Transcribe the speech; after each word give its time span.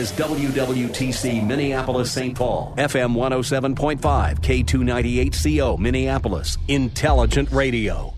is 0.00 0.12
WWTC 0.12 1.46
Minneapolis 1.46 2.10
St. 2.10 2.34
Paul, 2.34 2.72
FM 2.78 3.14
107.5, 3.14 4.00
K298CO 4.40 5.78
Minneapolis, 5.78 6.56
Intelligent 6.68 7.50
Radio. 7.50 8.14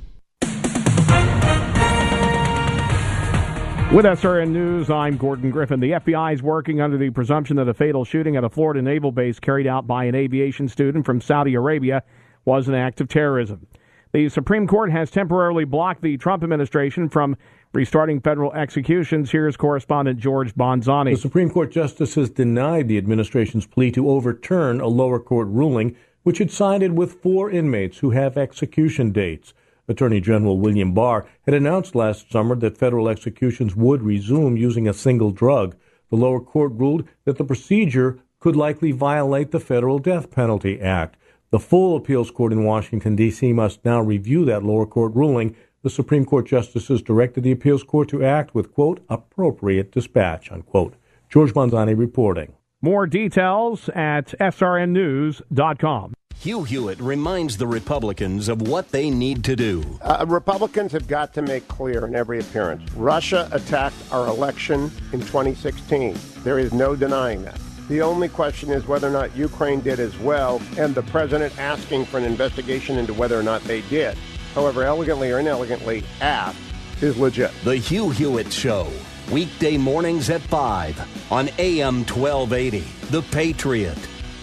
With 3.93 4.07
SRN 4.07 4.51
News, 4.51 4.91
I'm 4.91 5.17
Gordon 5.17 5.51
Griffin. 5.51 5.81
The 5.81 5.91
FBI 5.91 6.35
is 6.35 6.43
working 6.43 6.81
under 6.81 6.97
the 6.97 7.11
presumption 7.11 7.57
that 7.57 7.69
a 7.69 7.75
fatal 7.75 8.05
shooting 8.05 8.37
at 8.37 8.45
a 8.45 8.49
Florida 8.49 8.81
naval 8.81 9.11
base 9.11 9.41
carried 9.41 9.67
out 9.67 9.89
by 9.89 10.05
an 10.05 10.15
aviation 10.15 10.69
student 10.69 11.05
from 11.05 11.21
Saudi 11.21 11.55
Arabia 11.55 12.05
was 12.45 12.69
an 12.69 12.75
act 12.75 13.01
of 13.01 13.09
terrorism. 13.09 13.67
The 14.13 14.29
Supreme 14.29 14.67
Court 14.67 14.93
has 14.93 15.11
temporarily 15.11 15.65
blocked 15.65 16.03
the 16.03 16.17
Trump 16.17 16.43
administration 16.43 17.09
from 17.09 17.37
restarting 17.73 18.21
federal 18.21 18.53
executions. 18.53 19.31
Here's 19.31 19.57
correspondent 19.57 20.19
George 20.19 20.55
Bonzani. 20.55 21.13
The 21.13 21.21
Supreme 21.21 21.51
Court 21.51 21.71
justices 21.71 22.31
denied 22.31 22.89
the 22.89 22.99
administration's 22.99 23.67
plea 23.67 23.91
to 23.93 24.11
overturn 24.11 24.81
a 24.81 24.89
lower 24.89 25.19
court 25.19 25.49
ruling 25.49 25.97
which 26.23 26.39
had 26.39 26.51
sided 26.51 26.97
with 26.97 27.21
four 27.21 27.51
inmates 27.51 27.99
who 27.99 28.11
have 28.11 28.37
execution 28.37 29.11
dates. 29.11 29.55
Attorney 29.89 30.21
General 30.21 30.59
William 30.59 30.95
Barr 30.95 31.27
had 31.45 31.55
announced 31.55 31.95
last 31.95 32.31
summer 32.31 32.55
that 32.57 32.79
federal 32.79 33.09
executions 33.09 33.75
would 33.75 34.03
resume 34.03 34.57
using 34.57 34.87
a 34.87 34.95
single 34.95 35.33
drug. 35.33 35.75
The 36.11 36.17
lower 36.17 36.41
court 36.41 36.73
ruled 36.75 37.09
that 37.25 37.39
the 37.39 37.45
procedure 37.45 38.21
could 38.39 38.55
likely 38.55 38.93
violate 38.93 39.51
the 39.51 39.61
Federal 39.61 39.99
Death 39.99 40.31
Penalty 40.31 40.81
Act. 40.81 41.17
The 41.51 41.59
full 41.59 41.97
appeals 41.97 42.31
court 42.31 42.53
in 42.53 42.65
Washington, 42.65 43.17
D.C. 43.17 43.53
must 43.53 43.85
now 43.85 44.01
review 44.01 44.45
that 44.47 44.63
lower 44.63 44.87
court 44.87 45.15
ruling 45.15 45.55
the 45.83 45.91
Supreme 45.91 46.25
Court 46.25 46.47
justices 46.47 47.03
directed 47.03 47.43
the 47.43 47.53
appeals 47.53 47.83
court 47.83 48.09
to 48.11 48.25
act 48.25 48.55
with, 48.55 48.73
quote, 48.73 49.05
appropriate 49.09 49.93
dispatch, 49.93 50.51
unquote. 50.51 50.95
George 51.29 51.53
Bonzani 51.53 51.99
reporting. 51.99 52.55
More 52.81 53.07
details 53.07 53.89
at 53.91 54.29
srnnews.com. 54.39 56.15
Hugh 56.39 56.65
Hewitt 56.65 57.01
reminds 57.01 57.57
the 57.57 57.67
Republicans 57.69 58.49
of 58.49 58.63
what 58.63 58.91
they 58.91 59.11
need 59.11 59.45
to 59.45 59.55
do. 59.55 59.85
Uh, 60.03 60.25
Republicans 60.27 60.91
have 60.91 61.07
got 61.07 61.33
to 61.35 61.43
make 61.43 61.69
clear 61.69 62.05
in 62.05 62.17
every 62.17 62.41
appearance 62.41 62.91
Russia 62.95 63.49
attacked 63.53 63.95
our 64.11 64.27
election 64.27 64.91
in 65.13 65.21
2016. 65.21 66.19
There 66.43 66.59
is 66.59 66.73
no 66.73 66.97
denying 66.97 67.45
that. 67.45 67.61
The 67.89 68.03
only 68.03 68.29
question 68.29 68.71
is 68.71 68.87
whether 68.89 69.07
or 69.07 69.13
not 69.13 69.37
Ukraine 69.37 69.81
did 69.81 70.01
as 70.01 70.19
well, 70.19 70.61
and 70.77 70.95
the 70.95 71.03
president 71.05 71.57
asking 71.59 72.07
for 72.07 72.19
an 72.19 72.25
investigation 72.25 72.99
into 72.99 73.15
whether 73.15 73.39
or 73.39 73.43
not 73.45 73.63
they 73.65 73.83
did 73.83 74.17
however 74.55 74.85
elegantly 74.85 75.31
or 75.31 75.41
inelegantly 75.41 76.05
asked, 76.21 76.59
is 77.01 77.17
legit. 77.19 77.53
The 77.65 77.77
Hugh 77.77 78.11
Hewitt 78.11 78.53
Show, 78.53 78.89
weekday 79.31 79.77
mornings 79.77 80.31
at 80.31 80.41
5 80.43 81.33
on 81.33 81.49
AM 81.59 82.05
1280. 82.05 82.81
The 83.11 83.23
Patriot, 83.23 83.99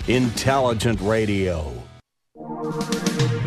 intelligent 0.07 0.99
radio. 1.01 1.73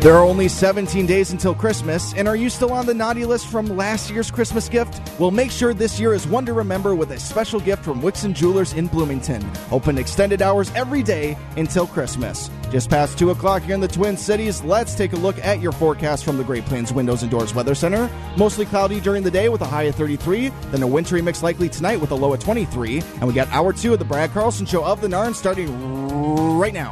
There 0.03 0.17
are 0.17 0.25
only 0.25 0.49
17 0.49 1.05
days 1.05 1.31
until 1.31 1.55
Christmas, 1.55 2.13
and 2.15 2.27
are 2.27 2.35
you 2.35 2.49
still 2.49 2.73
on 2.73 2.85
the 2.85 2.93
naughty 2.93 3.23
list 3.23 3.47
from 3.47 3.67
last 3.67 4.09
year's 4.09 4.29
Christmas 4.29 4.67
gift? 4.67 5.01
Well, 5.17 5.31
make 5.31 5.49
sure 5.49 5.73
this 5.73 5.97
year 5.97 6.13
is 6.13 6.27
one 6.27 6.45
to 6.45 6.51
remember 6.51 6.93
with 6.93 7.11
a 7.11 7.19
special 7.21 7.61
gift 7.61 7.85
from 7.85 8.01
Wixon 8.01 8.33
Jewelers 8.33 8.73
in 8.73 8.87
Bloomington. 8.87 9.49
Open 9.71 9.97
extended 9.97 10.41
hours 10.41 10.69
every 10.75 11.03
day 11.03 11.37
until 11.55 11.87
Christmas. 11.87 12.51
Just 12.69 12.89
past 12.89 13.17
2 13.17 13.29
o'clock 13.29 13.61
here 13.61 13.75
in 13.75 13.79
the 13.79 13.87
Twin 13.87 14.17
Cities, 14.17 14.61
let's 14.61 14.93
take 14.93 15.13
a 15.13 15.15
look 15.15 15.37
at 15.39 15.61
your 15.61 15.71
forecast 15.71 16.25
from 16.25 16.35
the 16.35 16.43
Great 16.43 16.65
Plains 16.65 16.91
Windows 16.91 17.21
and 17.21 17.31
Doors 17.31 17.55
Weather 17.55 17.73
Center. 17.73 18.09
Mostly 18.35 18.65
cloudy 18.65 18.99
during 18.99 19.23
the 19.23 19.31
day 19.31 19.47
with 19.47 19.61
a 19.61 19.65
high 19.65 19.83
of 19.83 19.95
33, 19.95 20.49
then 20.71 20.83
a 20.83 20.87
wintry 20.87 21.21
mix 21.21 21.41
likely 21.41 21.69
tonight 21.69 22.01
with 22.01 22.11
a 22.11 22.15
low 22.15 22.33
of 22.33 22.41
23. 22.41 22.97
And 22.97 23.23
we 23.23 23.31
got 23.31 23.47
hour 23.53 23.71
two 23.71 23.93
of 23.93 23.99
the 23.99 24.05
Brad 24.05 24.31
Carlson 24.31 24.65
Show 24.65 24.83
of 24.83 24.99
the 24.99 25.07
Narn 25.07 25.33
starting 25.33 26.59
right 26.59 26.73
now. 26.73 26.91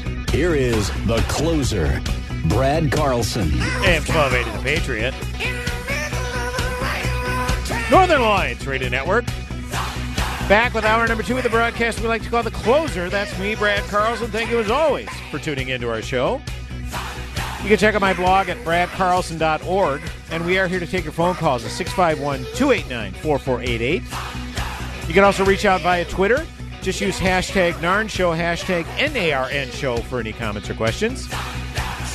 Here 0.31 0.55
is 0.55 0.89
the 1.07 1.17
closer, 1.27 2.01
Brad 2.45 2.89
Carlson. 2.89 3.51
And 3.51 3.85
AM 3.85 4.03
1280 4.05 4.51
The 4.51 4.63
Patriot. 4.63 5.13
Northern 7.91 8.21
Alliance 8.21 8.65
Radio 8.65 8.87
Network. 8.87 9.25
Back 10.47 10.73
with 10.73 10.85
hour 10.85 11.05
number 11.05 11.21
two 11.21 11.35
of 11.35 11.43
the 11.43 11.49
broadcast 11.49 11.99
we 11.99 12.07
like 12.07 12.23
to 12.23 12.29
call 12.29 12.43
the 12.43 12.51
closer. 12.51 13.09
That's 13.09 13.37
me, 13.39 13.55
Brad 13.55 13.83
Carlson. 13.89 14.31
Thank 14.31 14.49
you 14.49 14.59
as 14.59 14.71
always 14.71 15.09
for 15.31 15.37
tuning 15.37 15.67
into 15.67 15.89
our 15.89 16.01
show. 16.01 16.41
You 17.61 17.67
can 17.67 17.77
check 17.77 17.93
out 17.93 17.99
my 17.99 18.13
blog 18.13 18.47
at 18.47 18.55
bradcarlson.org. 18.59 20.01
And 20.31 20.45
we 20.45 20.57
are 20.57 20.67
here 20.69 20.79
to 20.79 20.87
take 20.87 21.03
your 21.03 21.11
phone 21.11 21.35
calls 21.35 21.65
at 21.65 21.71
651 21.71 22.45
289 22.55 23.11
4488. 23.21 24.01
You 25.09 25.13
can 25.13 25.25
also 25.25 25.43
reach 25.43 25.65
out 25.65 25.81
via 25.81 26.05
Twitter 26.05 26.45
just 26.81 26.99
use 26.99 27.19
hashtag 27.19 27.73
Narn 27.73 28.09
Show, 28.09 28.31
hashtag 28.31 28.85
NARN 28.97 29.71
Show 29.71 29.97
for 29.97 30.19
any 30.19 30.33
comments 30.33 30.69
or 30.69 30.73
questions. 30.73 31.29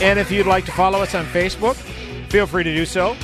And 0.01 0.19
if 0.19 0.31
you'd 0.31 0.47
like 0.47 0.65
to 0.67 0.73
follow 0.73 1.01
us 1.01 1.15
on 1.15 1.25
Facebook, 1.27 1.77
feel 2.29 2.47
free 2.47 2.65
to 2.65 2.75
do 2.75 2.85
so. 2.85 3.17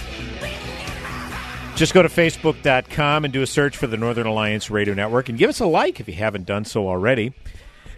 Just 1.75 1.95
go 1.95 2.03
to 2.03 2.09
facebook.com 2.09 3.25
and 3.25 3.33
do 3.33 3.43
a 3.43 3.47
search 3.47 3.77
for 3.77 3.87
the 3.87 3.97
Northern 3.97 4.27
Alliance 4.27 4.71
Radio 4.71 4.95
Network 4.95 5.29
and 5.29 5.39
give 5.39 5.51
us 5.51 5.59
a 5.59 5.67
like 5.67 6.01
if 6.01 6.07
you 6.07 6.15
haven't 6.15 6.47
done 6.47 6.65
so 6.65 6.87
already. 6.87 7.35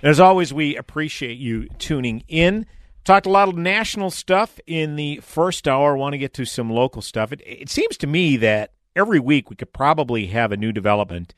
And 0.01 0.11
as 0.11 0.21
always, 0.21 0.53
we 0.53 0.77
appreciate 0.77 1.39
you 1.39 1.69
tuning 1.79 2.25
in. 2.29 2.67
Talked 3.05 3.27
a 3.27 3.31
lot 3.31 3.49
of 3.49 3.57
national 3.57 4.11
stuff 4.11 4.59
in 4.67 4.97
the 4.97 5.19
first 5.19 5.69
hour. 5.69 5.97
Want 5.97 6.15
to 6.15 6.19
get 6.19 6.35
to 6.35 6.47
some 6.47 6.71
local 6.71 7.03
stuff. 7.03 7.33
It, 7.33 7.43
it 7.45 7.69
seems 7.69 7.99
to 7.99 8.07
me 8.07 8.39
that 8.39 8.73
every 8.97 9.21
week 9.21 9.51
we 9.51 9.57
could 9.57 9.73
probably 9.73 10.29
have 10.29 10.53
a 10.53 10.57
new 10.57 10.73
development 10.73 11.35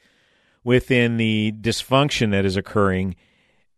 within 0.67 1.17
the 1.17 1.55
dysfunction 1.61 2.33
that 2.33 2.45
is 2.45 2.57
occurring 2.57 3.15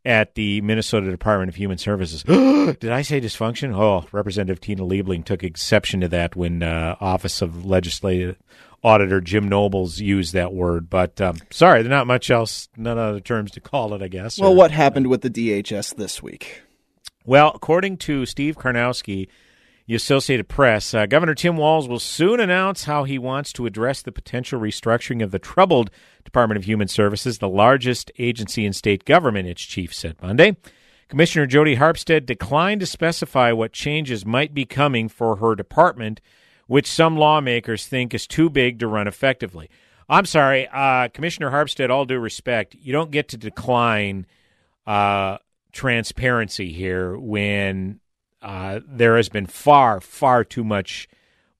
at 0.06 0.34
the 0.36 0.58
Minnesota 0.62 1.10
Department 1.10 1.50
of 1.50 1.54
Human 1.54 1.76
Services. 1.76 2.22
Did 2.24 2.88
I 2.88 3.02
say 3.02 3.20
dysfunction? 3.20 3.76
Oh, 3.78 4.06
Representative 4.10 4.58
Tina 4.58 4.82
Liebling 4.84 5.22
took 5.22 5.44
exception 5.44 6.00
to 6.00 6.08
that 6.08 6.34
when 6.34 6.62
uh, 6.62 6.96
Office 6.98 7.42
of 7.42 7.66
Legislative 7.66 8.38
Auditor 8.82 9.20
Jim 9.20 9.50
Nobles 9.50 10.00
used 10.00 10.32
that 10.32 10.54
word. 10.54 10.88
But 10.88 11.20
um, 11.20 11.36
sorry, 11.50 11.82
there's 11.82 11.90
not 11.90 12.06
much 12.06 12.30
else, 12.30 12.70
none 12.74 12.96
other 12.96 13.20
terms 13.20 13.50
to 13.50 13.60
call 13.60 13.92
it, 13.92 14.00
I 14.00 14.08
guess. 14.08 14.38
Well, 14.40 14.52
or, 14.52 14.56
what 14.56 14.70
happened 14.70 15.08
with 15.08 15.20
the 15.20 15.30
DHS 15.30 15.96
this 15.96 16.22
week? 16.22 16.62
Well, 17.26 17.52
according 17.54 17.98
to 17.98 18.24
Steve 18.24 18.56
Karnowski, 18.56 19.28
the 19.88 19.94
Associated 19.94 20.48
Press, 20.48 20.92
uh, 20.92 21.06
Governor 21.06 21.34
Tim 21.34 21.56
Walz 21.56 21.88
will 21.88 21.98
soon 21.98 22.40
announce 22.40 22.84
how 22.84 23.04
he 23.04 23.18
wants 23.18 23.54
to 23.54 23.64
address 23.64 24.02
the 24.02 24.12
potential 24.12 24.60
restructuring 24.60 25.24
of 25.24 25.30
the 25.30 25.38
troubled 25.38 25.90
Department 26.24 26.58
of 26.58 26.64
Human 26.64 26.88
Services, 26.88 27.38
the 27.38 27.48
largest 27.48 28.12
agency 28.18 28.66
in 28.66 28.74
state 28.74 29.06
government, 29.06 29.48
its 29.48 29.62
chief 29.62 29.94
said 29.94 30.20
Monday. 30.20 30.58
Commissioner 31.08 31.46
Jodi 31.46 31.76
Harpstead 31.76 32.26
declined 32.26 32.80
to 32.80 32.86
specify 32.86 33.50
what 33.50 33.72
changes 33.72 34.26
might 34.26 34.52
be 34.52 34.66
coming 34.66 35.08
for 35.08 35.36
her 35.36 35.54
department, 35.54 36.20
which 36.66 36.86
some 36.86 37.16
lawmakers 37.16 37.86
think 37.86 38.12
is 38.12 38.26
too 38.26 38.50
big 38.50 38.78
to 38.80 38.86
run 38.86 39.08
effectively. 39.08 39.70
I'm 40.06 40.26
sorry, 40.26 40.68
uh, 40.70 41.08
Commissioner 41.08 41.50
Harpstead, 41.50 41.88
all 41.88 42.04
due 42.04 42.18
respect, 42.18 42.74
you 42.74 42.92
don't 42.92 43.10
get 43.10 43.28
to 43.28 43.38
decline 43.38 44.26
uh, 44.86 45.38
transparency 45.72 46.74
here 46.74 47.16
when 47.16 48.00
uh, 48.42 48.80
there 48.86 49.16
has 49.16 49.28
been 49.28 49.46
far, 49.46 50.00
far 50.00 50.44
too 50.44 50.64
much 50.64 51.08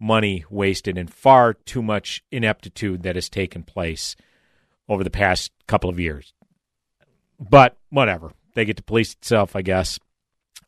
money 0.01 0.45
wasted 0.49 0.97
and 0.97 1.13
far 1.13 1.55
too 1.55 1.83
much 1.83 2.23
ineptitude 2.31 3.03
that 3.03 3.17
has 3.17 3.29
taken 3.29 3.63
place 3.63 4.15
over 4.89 5.03
the 5.03 5.11
past 5.11 5.51
couple 5.67 5.91
of 5.91 5.99
years. 5.99 6.33
But 7.39 7.77
whatever. 7.91 8.33
They 8.55 8.65
get 8.65 8.77
to 8.79 8.83
police 8.83 9.13
itself, 9.13 9.55
I 9.55 9.63
guess. 9.63 9.99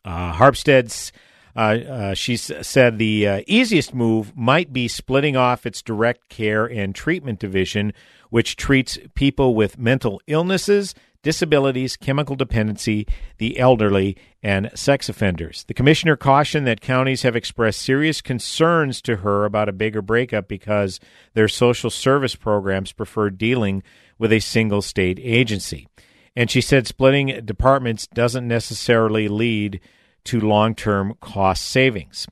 Uh, 0.04 0.32
Harpstead's 0.32 1.12
uh, 1.56 1.58
uh, 1.58 2.14
she 2.14 2.36
said 2.36 2.98
the 2.98 3.26
uh, 3.26 3.40
easiest 3.46 3.92
move 3.92 4.36
might 4.36 4.72
be 4.72 4.88
splitting 4.88 5.36
off 5.36 5.66
its 5.66 5.82
direct 5.82 6.28
care 6.28 6.64
and 6.64 6.94
treatment 6.94 7.38
division, 7.38 7.92
which 8.30 8.56
treats 8.56 8.98
people 9.14 9.54
with 9.54 9.78
mental 9.78 10.20
illnesses, 10.26 10.94
disabilities, 11.22 11.96
chemical 11.96 12.36
dependency, 12.36 13.06
the 13.38 13.58
elderly, 13.58 14.16
and 14.42 14.70
sex 14.74 15.08
offenders. 15.08 15.64
The 15.64 15.74
commissioner 15.74 16.16
cautioned 16.16 16.66
that 16.66 16.80
counties 16.80 17.22
have 17.22 17.36
expressed 17.36 17.82
serious 17.82 18.20
concerns 18.20 19.02
to 19.02 19.16
her 19.16 19.44
about 19.44 19.68
a 19.68 19.72
bigger 19.72 20.02
breakup 20.02 20.48
because 20.48 21.00
their 21.34 21.48
social 21.48 21.90
service 21.90 22.34
programs 22.34 22.92
prefer 22.92 23.30
dealing 23.30 23.82
with 24.18 24.32
a 24.32 24.40
single 24.40 24.82
state 24.82 25.18
agency. 25.22 25.88
And 26.36 26.50
she 26.50 26.60
said 26.60 26.86
splitting 26.86 27.44
departments 27.44 28.06
doesn't 28.06 28.46
necessarily 28.46 29.28
lead 29.28 29.80
to 30.24 30.40
long 30.40 30.74
term 30.74 31.14
cost 31.20 31.64
savings. 31.64 32.26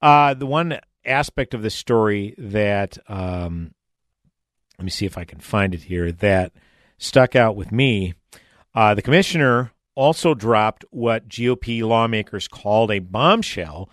Uh, 0.00 0.34
the 0.34 0.46
one 0.46 0.78
aspect 1.04 1.54
of 1.54 1.62
the 1.62 1.70
story 1.70 2.34
that, 2.38 2.98
um, 3.08 3.72
let 4.78 4.84
me 4.84 4.90
see 4.90 5.06
if 5.06 5.18
I 5.18 5.24
can 5.24 5.40
find 5.40 5.74
it 5.74 5.82
here, 5.82 6.12
that 6.12 6.52
stuck 6.98 7.34
out 7.34 7.56
with 7.56 7.72
me 7.72 8.14
uh, 8.78 8.94
the 8.94 9.02
commissioner 9.02 9.72
also 9.96 10.34
dropped 10.34 10.84
what 10.90 11.28
GOP 11.28 11.82
lawmakers 11.82 12.46
called 12.46 12.92
a 12.92 13.00
bombshell, 13.00 13.90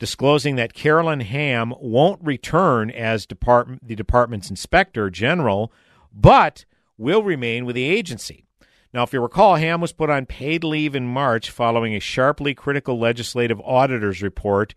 disclosing 0.00 0.56
that 0.56 0.74
Carolyn 0.74 1.20
Ham 1.20 1.72
won't 1.78 2.20
return 2.20 2.90
as 2.90 3.26
department, 3.26 3.86
the 3.86 3.94
department's 3.94 4.50
inspector 4.50 5.08
general, 5.08 5.72
but 6.12 6.64
will 6.98 7.22
remain 7.22 7.64
with 7.64 7.76
the 7.76 7.84
agency. 7.84 8.44
Now, 8.92 9.04
if 9.04 9.12
you 9.12 9.20
recall, 9.20 9.54
Ham 9.54 9.80
was 9.80 9.92
put 9.92 10.10
on 10.10 10.26
paid 10.26 10.64
leave 10.64 10.96
in 10.96 11.06
March 11.06 11.50
following 11.50 11.94
a 11.94 12.00
sharply 12.00 12.54
critical 12.54 12.98
legislative 12.98 13.60
auditor's 13.60 14.22
report 14.22 14.74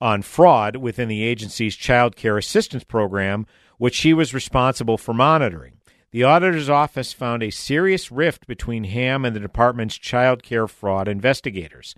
on 0.00 0.22
fraud 0.22 0.76
within 0.76 1.08
the 1.08 1.24
agency's 1.24 1.74
child 1.74 2.14
care 2.14 2.38
assistance 2.38 2.84
program, 2.84 3.46
which 3.78 3.94
she 3.94 4.14
was 4.14 4.32
responsible 4.32 4.96
for 4.96 5.12
monitoring. 5.12 5.75
The 6.16 6.24
auditor's 6.24 6.70
office 6.70 7.12
found 7.12 7.42
a 7.42 7.50
serious 7.50 8.10
rift 8.10 8.46
between 8.46 8.84
Ham 8.84 9.26
and 9.26 9.36
the 9.36 9.40
department's 9.40 9.98
child 9.98 10.42
care 10.42 10.66
fraud 10.66 11.08
investigators. 11.08 11.94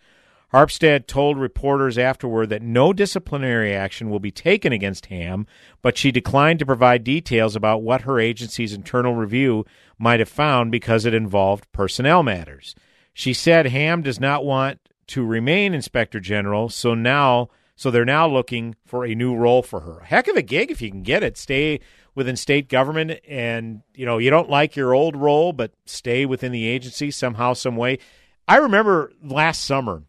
Harpstead 0.52 1.06
told 1.06 1.38
reporters 1.38 1.96
afterward 1.96 2.48
that 2.48 2.60
no 2.60 2.92
disciplinary 2.92 3.72
action 3.72 4.10
will 4.10 4.18
be 4.18 4.32
taken 4.32 4.72
against 4.72 5.06
Ham, 5.06 5.46
but 5.82 5.96
she 5.96 6.10
declined 6.10 6.58
to 6.58 6.66
provide 6.66 7.04
details 7.04 7.54
about 7.54 7.82
what 7.82 8.00
her 8.00 8.18
agency's 8.18 8.72
internal 8.72 9.14
review 9.14 9.64
might 10.00 10.18
have 10.18 10.28
found 10.28 10.72
because 10.72 11.04
it 11.04 11.14
involved 11.14 11.70
personnel 11.70 12.24
matters. 12.24 12.74
She 13.14 13.32
said 13.32 13.66
Ham 13.66 14.02
does 14.02 14.18
not 14.18 14.44
want 14.44 14.80
to 15.06 15.24
remain 15.24 15.74
inspector 15.74 16.18
general, 16.18 16.70
so 16.70 16.92
now 16.92 17.50
so 17.78 17.92
they're 17.92 18.04
now 18.04 18.26
looking 18.26 18.74
for 18.84 19.06
a 19.06 19.14
new 19.14 19.36
role 19.36 19.62
for 19.62 19.78
her. 19.78 20.00
Heck 20.00 20.26
of 20.26 20.34
a 20.34 20.42
gig 20.42 20.72
if 20.72 20.82
you 20.82 20.90
can 20.90 21.04
get 21.04 21.22
it. 21.22 21.38
Stay 21.38 21.78
within 22.18 22.34
state 22.34 22.68
government 22.68 23.20
and 23.28 23.80
you 23.94 24.04
know, 24.04 24.18
you 24.18 24.28
don't 24.28 24.50
like 24.50 24.74
your 24.74 24.92
old 24.92 25.16
role, 25.16 25.52
but 25.52 25.72
stay 25.86 26.26
within 26.26 26.50
the 26.50 26.66
agency 26.66 27.12
somehow, 27.12 27.52
some 27.52 27.76
way. 27.76 28.00
I 28.48 28.56
remember 28.56 29.12
last 29.22 29.64
summer 29.64 30.02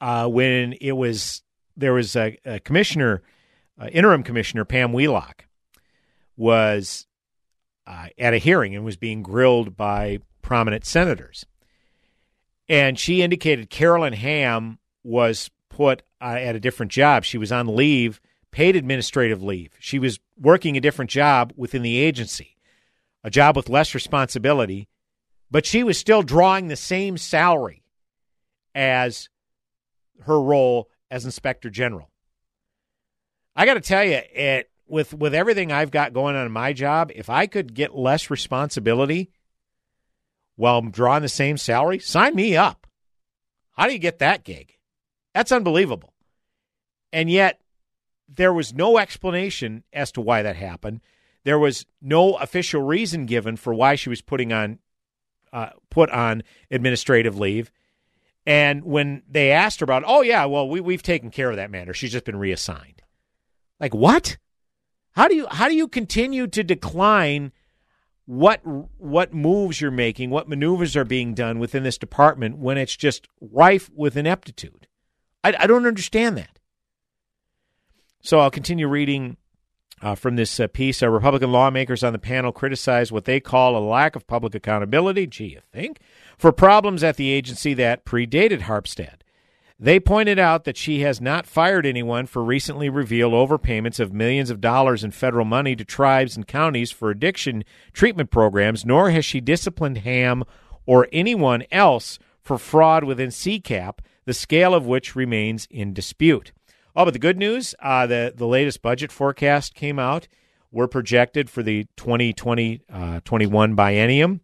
uh, 0.00 0.26
when 0.26 0.74
it 0.80 0.92
was 0.92 1.42
there 1.76 1.92
was 1.92 2.16
a, 2.16 2.36
a 2.44 2.58
commissioner, 2.58 3.22
uh, 3.80 3.86
interim 3.92 4.24
commissioner 4.24 4.64
Pam 4.64 4.92
Wheelock, 4.92 5.46
was 6.36 7.06
uh, 7.86 8.08
at 8.18 8.34
a 8.34 8.38
hearing 8.38 8.74
and 8.74 8.84
was 8.84 8.96
being 8.96 9.22
grilled 9.22 9.76
by 9.76 10.18
prominent 10.42 10.84
senators, 10.84 11.46
and 12.68 12.98
she 12.98 13.22
indicated 13.22 13.70
Carolyn 13.70 14.14
Ham 14.14 14.80
was 15.04 15.48
put 15.68 16.02
uh, 16.20 16.24
at 16.40 16.56
a 16.56 16.60
different 16.60 16.90
job. 16.90 17.22
She 17.22 17.38
was 17.38 17.52
on 17.52 17.76
leave, 17.76 18.20
paid 18.50 18.76
administrative 18.76 19.42
leave. 19.42 19.72
She 19.78 19.98
was 19.98 20.18
working 20.38 20.76
a 20.76 20.80
different 20.80 21.10
job 21.10 21.52
within 21.56 21.82
the 21.82 21.98
agency, 21.98 22.56
a 23.22 23.30
job 23.30 23.56
with 23.56 23.68
less 23.68 23.94
responsibility, 23.94 24.88
but 25.50 25.66
she 25.66 25.82
was 25.82 25.98
still 25.98 26.22
drawing 26.22 26.68
the 26.68 26.76
same 26.76 27.16
salary 27.18 27.82
as 28.74 29.28
her 30.22 30.40
role 30.40 30.88
as 31.10 31.24
inspector 31.24 31.70
general. 31.70 32.10
I 33.56 33.66
got 33.66 33.74
to 33.74 33.80
tell 33.80 34.04
you, 34.04 34.20
it 34.32 34.70
with 34.86 35.12
with 35.12 35.34
everything 35.34 35.72
I've 35.72 35.90
got 35.90 36.12
going 36.12 36.36
on 36.36 36.46
in 36.46 36.52
my 36.52 36.72
job, 36.72 37.10
if 37.14 37.28
I 37.28 37.46
could 37.46 37.74
get 37.74 37.94
less 37.94 38.30
responsibility 38.30 39.30
while 40.56 40.78
I'm 40.78 40.90
drawing 40.90 41.22
the 41.22 41.28
same 41.28 41.56
salary, 41.56 41.98
sign 41.98 42.34
me 42.34 42.56
up. 42.56 42.86
How 43.76 43.86
do 43.86 43.92
you 43.92 43.98
get 43.98 44.18
that 44.20 44.44
gig? 44.44 44.76
That's 45.34 45.52
unbelievable. 45.52 46.12
And 47.12 47.30
yet, 47.30 47.60
there 48.28 48.52
was 48.52 48.74
no 48.74 48.98
explanation 48.98 49.84
as 49.92 50.12
to 50.12 50.20
why 50.20 50.42
that 50.42 50.56
happened. 50.56 51.00
There 51.44 51.58
was 51.58 51.86
no 52.02 52.34
official 52.34 52.82
reason 52.82 53.26
given 53.26 53.56
for 53.56 53.72
why 53.72 53.94
she 53.94 54.10
was 54.10 54.20
putting 54.20 54.52
on 54.52 54.78
uh, 55.52 55.70
put 55.88 56.10
on 56.10 56.42
administrative 56.70 57.38
leave. 57.38 57.72
And 58.46 58.84
when 58.84 59.22
they 59.28 59.50
asked 59.50 59.80
her 59.80 59.84
about, 59.84 60.04
oh 60.06 60.20
yeah, 60.20 60.44
well 60.44 60.68
we 60.68 60.80
we've 60.80 61.02
taken 61.02 61.30
care 61.30 61.50
of 61.50 61.56
that 61.56 61.70
matter. 61.70 61.94
She's 61.94 62.12
just 62.12 62.24
been 62.24 62.38
reassigned. 62.38 63.02
Like 63.80 63.94
what? 63.94 64.36
How 65.12 65.26
do 65.26 65.34
you 65.34 65.46
how 65.50 65.68
do 65.68 65.74
you 65.74 65.88
continue 65.88 66.46
to 66.48 66.62
decline 66.62 67.52
what 68.26 68.60
what 68.98 69.32
moves 69.32 69.80
you're 69.80 69.90
making, 69.90 70.28
what 70.28 70.48
maneuvers 70.48 70.96
are 70.96 71.04
being 71.04 71.32
done 71.32 71.58
within 71.58 71.82
this 71.82 71.96
department 71.96 72.58
when 72.58 72.76
it's 72.76 72.94
just 72.94 73.26
rife 73.40 73.90
with 73.94 74.16
ineptitude? 74.16 74.86
I, 75.42 75.54
I 75.60 75.66
don't 75.66 75.86
understand 75.86 76.36
that. 76.36 76.57
So 78.20 78.40
I'll 78.40 78.50
continue 78.50 78.88
reading 78.88 79.36
uh, 80.02 80.14
from 80.14 80.36
this 80.36 80.58
uh, 80.60 80.68
piece. 80.68 81.02
Uh, 81.02 81.08
Republican 81.08 81.52
lawmakers 81.52 82.04
on 82.04 82.12
the 82.12 82.18
panel 82.18 82.52
criticized 82.52 83.12
what 83.12 83.24
they 83.24 83.40
call 83.40 83.76
a 83.76 83.84
lack 83.84 84.16
of 84.16 84.26
public 84.26 84.54
accountability. 84.54 85.26
Gee, 85.26 85.46
you 85.46 85.60
think? 85.72 85.98
for 86.38 86.52
problems 86.52 87.02
at 87.02 87.16
the 87.16 87.30
agency 87.30 87.74
that 87.74 88.04
predated 88.04 88.60
Harpstead. 88.62 89.16
They 89.80 90.00
pointed 90.00 90.38
out 90.38 90.64
that 90.64 90.76
she 90.76 91.00
has 91.00 91.20
not 91.20 91.46
fired 91.46 91.84
anyone 91.86 92.26
for 92.26 92.42
recently 92.42 92.88
revealed 92.88 93.32
overpayments 93.32 94.00
of 94.00 94.12
millions 94.12 94.50
of 94.50 94.60
dollars 94.60 95.04
in 95.04 95.10
federal 95.10 95.44
money 95.44 95.76
to 95.76 95.84
tribes 95.84 96.36
and 96.36 96.46
counties 96.46 96.90
for 96.90 97.10
addiction 97.10 97.64
treatment 97.92 98.30
programs, 98.30 98.84
nor 98.84 99.10
has 99.10 99.24
she 99.24 99.40
disciplined 99.40 99.98
Ham 99.98 100.42
or 100.86 101.08
anyone 101.12 101.64
else 101.70 102.18
for 102.40 102.58
fraud 102.58 103.04
within 103.04 103.28
CCAP, 103.28 103.98
the 104.24 104.34
scale 104.34 104.74
of 104.74 104.86
which 104.86 105.14
remains 105.14 105.68
in 105.70 105.92
dispute. 105.92 106.52
Oh, 106.98 107.04
but 107.04 107.12
the 107.12 107.20
good 107.20 107.38
news 107.38 107.76
uh, 107.80 108.08
the, 108.08 108.34
the 108.34 108.44
latest 108.44 108.82
budget 108.82 109.12
forecast 109.12 109.72
came 109.72 110.00
out. 110.00 110.26
We're 110.72 110.88
projected 110.88 111.48
for 111.48 111.62
the 111.62 111.86
2020 111.96 112.80
uh, 112.92 113.20
21 113.24 113.76
biennium 113.76 114.40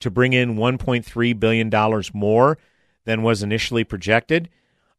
to 0.00 0.10
bring 0.10 0.32
in 0.32 0.56
$1.3 0.56 1.38
billion 1.38 1.70
more 2.12 2.58
than 3.04 3.22
was 3.22 3.44
initially 3.44 3.84
projected. 3.84 4.50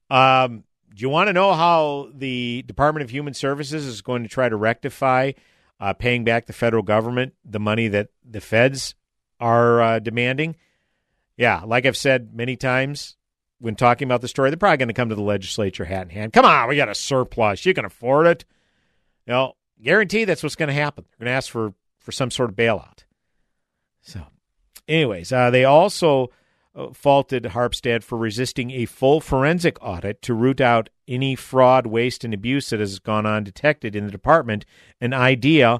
Um, 0.09 0.63
do 0.95 1.01
you 1.01 1.09
want 1.09 1.27
to 1.27 1.33
know 1.33 1.53
how 1.53 2.07
the 2.15 2.63
Department 2.65 3.03
of 3.03 3.09
Human 3.09 3.33
Services 3.33 3.85
is 3.85 4.01
going 4.01 4.23
to 4.23 4.29
try 4.29 4.47
to 4.47 4.55
rectify 4.55 5.33
uh, 5.81 5.91
paying 5.91 6.23
back 6.23 6.45
the 6.45 6.53
federal 6.53 6.81
government 6.81 7.33
the 7.43 7.59
money 7.59 7.89
that 7.89 8.07
the 8.23 8.39
feds 8.39 8.95
are 9.37 9.81
uh, 9.81 9.99
demanding? 9.99 10.55
Yeah, 11.35 11.63
like 11.65 11.85
I've 11.85 11.97
said 11.97 12.33
many 12.33 12.55
times 12.55 13.17
when 13.63 13.75
talking 13.75 14.07
about 14.07 14.21
the 14.21 14.27
story, 14.27 14.49
they're 14.49 14.57
probably 14.57 14.77
going 14.77 14.87
to 14.89 14.93
come 14.93 15.09
to 15.09 15.15
the 15.15 15.21
legislature 15.21 15.85
hat 15.85 16.03
in 16.03 16.09
hand. 16.09 16.33
Come 16.33 16.45
on, 16.45 16.67
we 16.67 16.75
got 16.75 16.89
a 16.89 16.95
surplus. 16.95 17.65
You 17.65 17.73
can 17.73 17.85
afford 17.85 18.27
it. 18.27 18.45
Know, 19.25 19.53
guarantee 19.81 20.25
that's 20.25 20.43
what's 20.43 20.55
going 20.57 20.67
to 20.67 20.73
happen. 20.73 21.05
They're 21.11 21.25
going 21.25 21.33
to 21.33 21.37
ask 21.37 21.49
for, 21.49 21.73
for 21.99 22.11
some 22.11 22.29
sort 22.29 22.49
of 22.49 22.57
bailout. 22.57 23.05
So 24.01 24.25
Anyways, 24.87 25.31
uh, 25.31 25.49
they 25.49 25.63
also 25.63 26.29
uh, 26.75 26.91
faulted 26.93 27.43
Harpstead 27.43 28.03
for 28.03 28.17
resisting 28.17 28.71
a 28.71 28.85
full 28.85 29.21
forensic 29.21 29.77
audit 29.81 30.21
to 30.23 30.33
root 30.33 30.59
out 30.59 30.89
any 31.07 31.35
fraud, 31.35 31.87
waste, 31.87 32.23
and 32.23 32.33
abuse 32.33 32.69
that 32.69 32.79
has 32.79 32.99
gone 32.99 33.25
undetected 33.25 33.95
in 33.95 34.05
the 34.05 34.11
department, 34.11 34.65
an 34.99 35.13
idea 35.13 35.79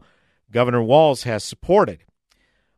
Governor 0.51 0.83
Walz 0.83 1.23
has 1.23 1.43
supported. 1.43 2.03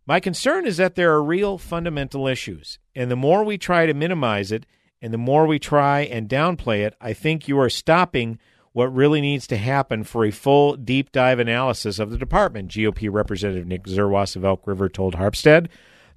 My 0.08 0.20
concern 0.20 0.66
is 0.66 0.78
that 0.78 0.96
there 0.96 1.14
are 1.14 1.24
real 1.24 1.58
fundamental 1.58 2.28
issues, 2.28 2.80
and 2.96 3.12
the 3.12 3.16
more 3.16 3.44
we 3.44 3.58
try 3.58 3.86
to 3.86 3.94
minimize 3.94 4.52
it 4.52 4.66
and 5.02 5.14
the 5.14 5.18
more 5.18 5.46
we 5.46 5.60
try 5.60 6.02
and 6.02 6.30
downplay 6.30 6.86
it, 6.86 6.96
I 7.00 7.14
think 7.14 7.48
you 7.48 7.60
are 7.60 7.70
stopping 7.70 8.40
what 8.74 8.94
really 8.94 9.22
needs 9.22 9.48
to 9.48 9.58
happen 9.58 10.04
for 10.04 10.26
a 10.26 10.32
full 10.32 10.76
deep 10.76 11.12
dive 11.12 11.40
analysis 11.40 11.98
of 11.98 12.10
the 12.10 12.18
department, 12.18 12.72
GOP 12.72 13.10
Representative 13.12 13.68
Nick 13.68 13.84
Zerwas 13.84 14.36
of 14.36 14.44
Elk 14.44 14.68
River 14.68 14.90
told 14.90 15.16
Harpstead. 15.16 15.68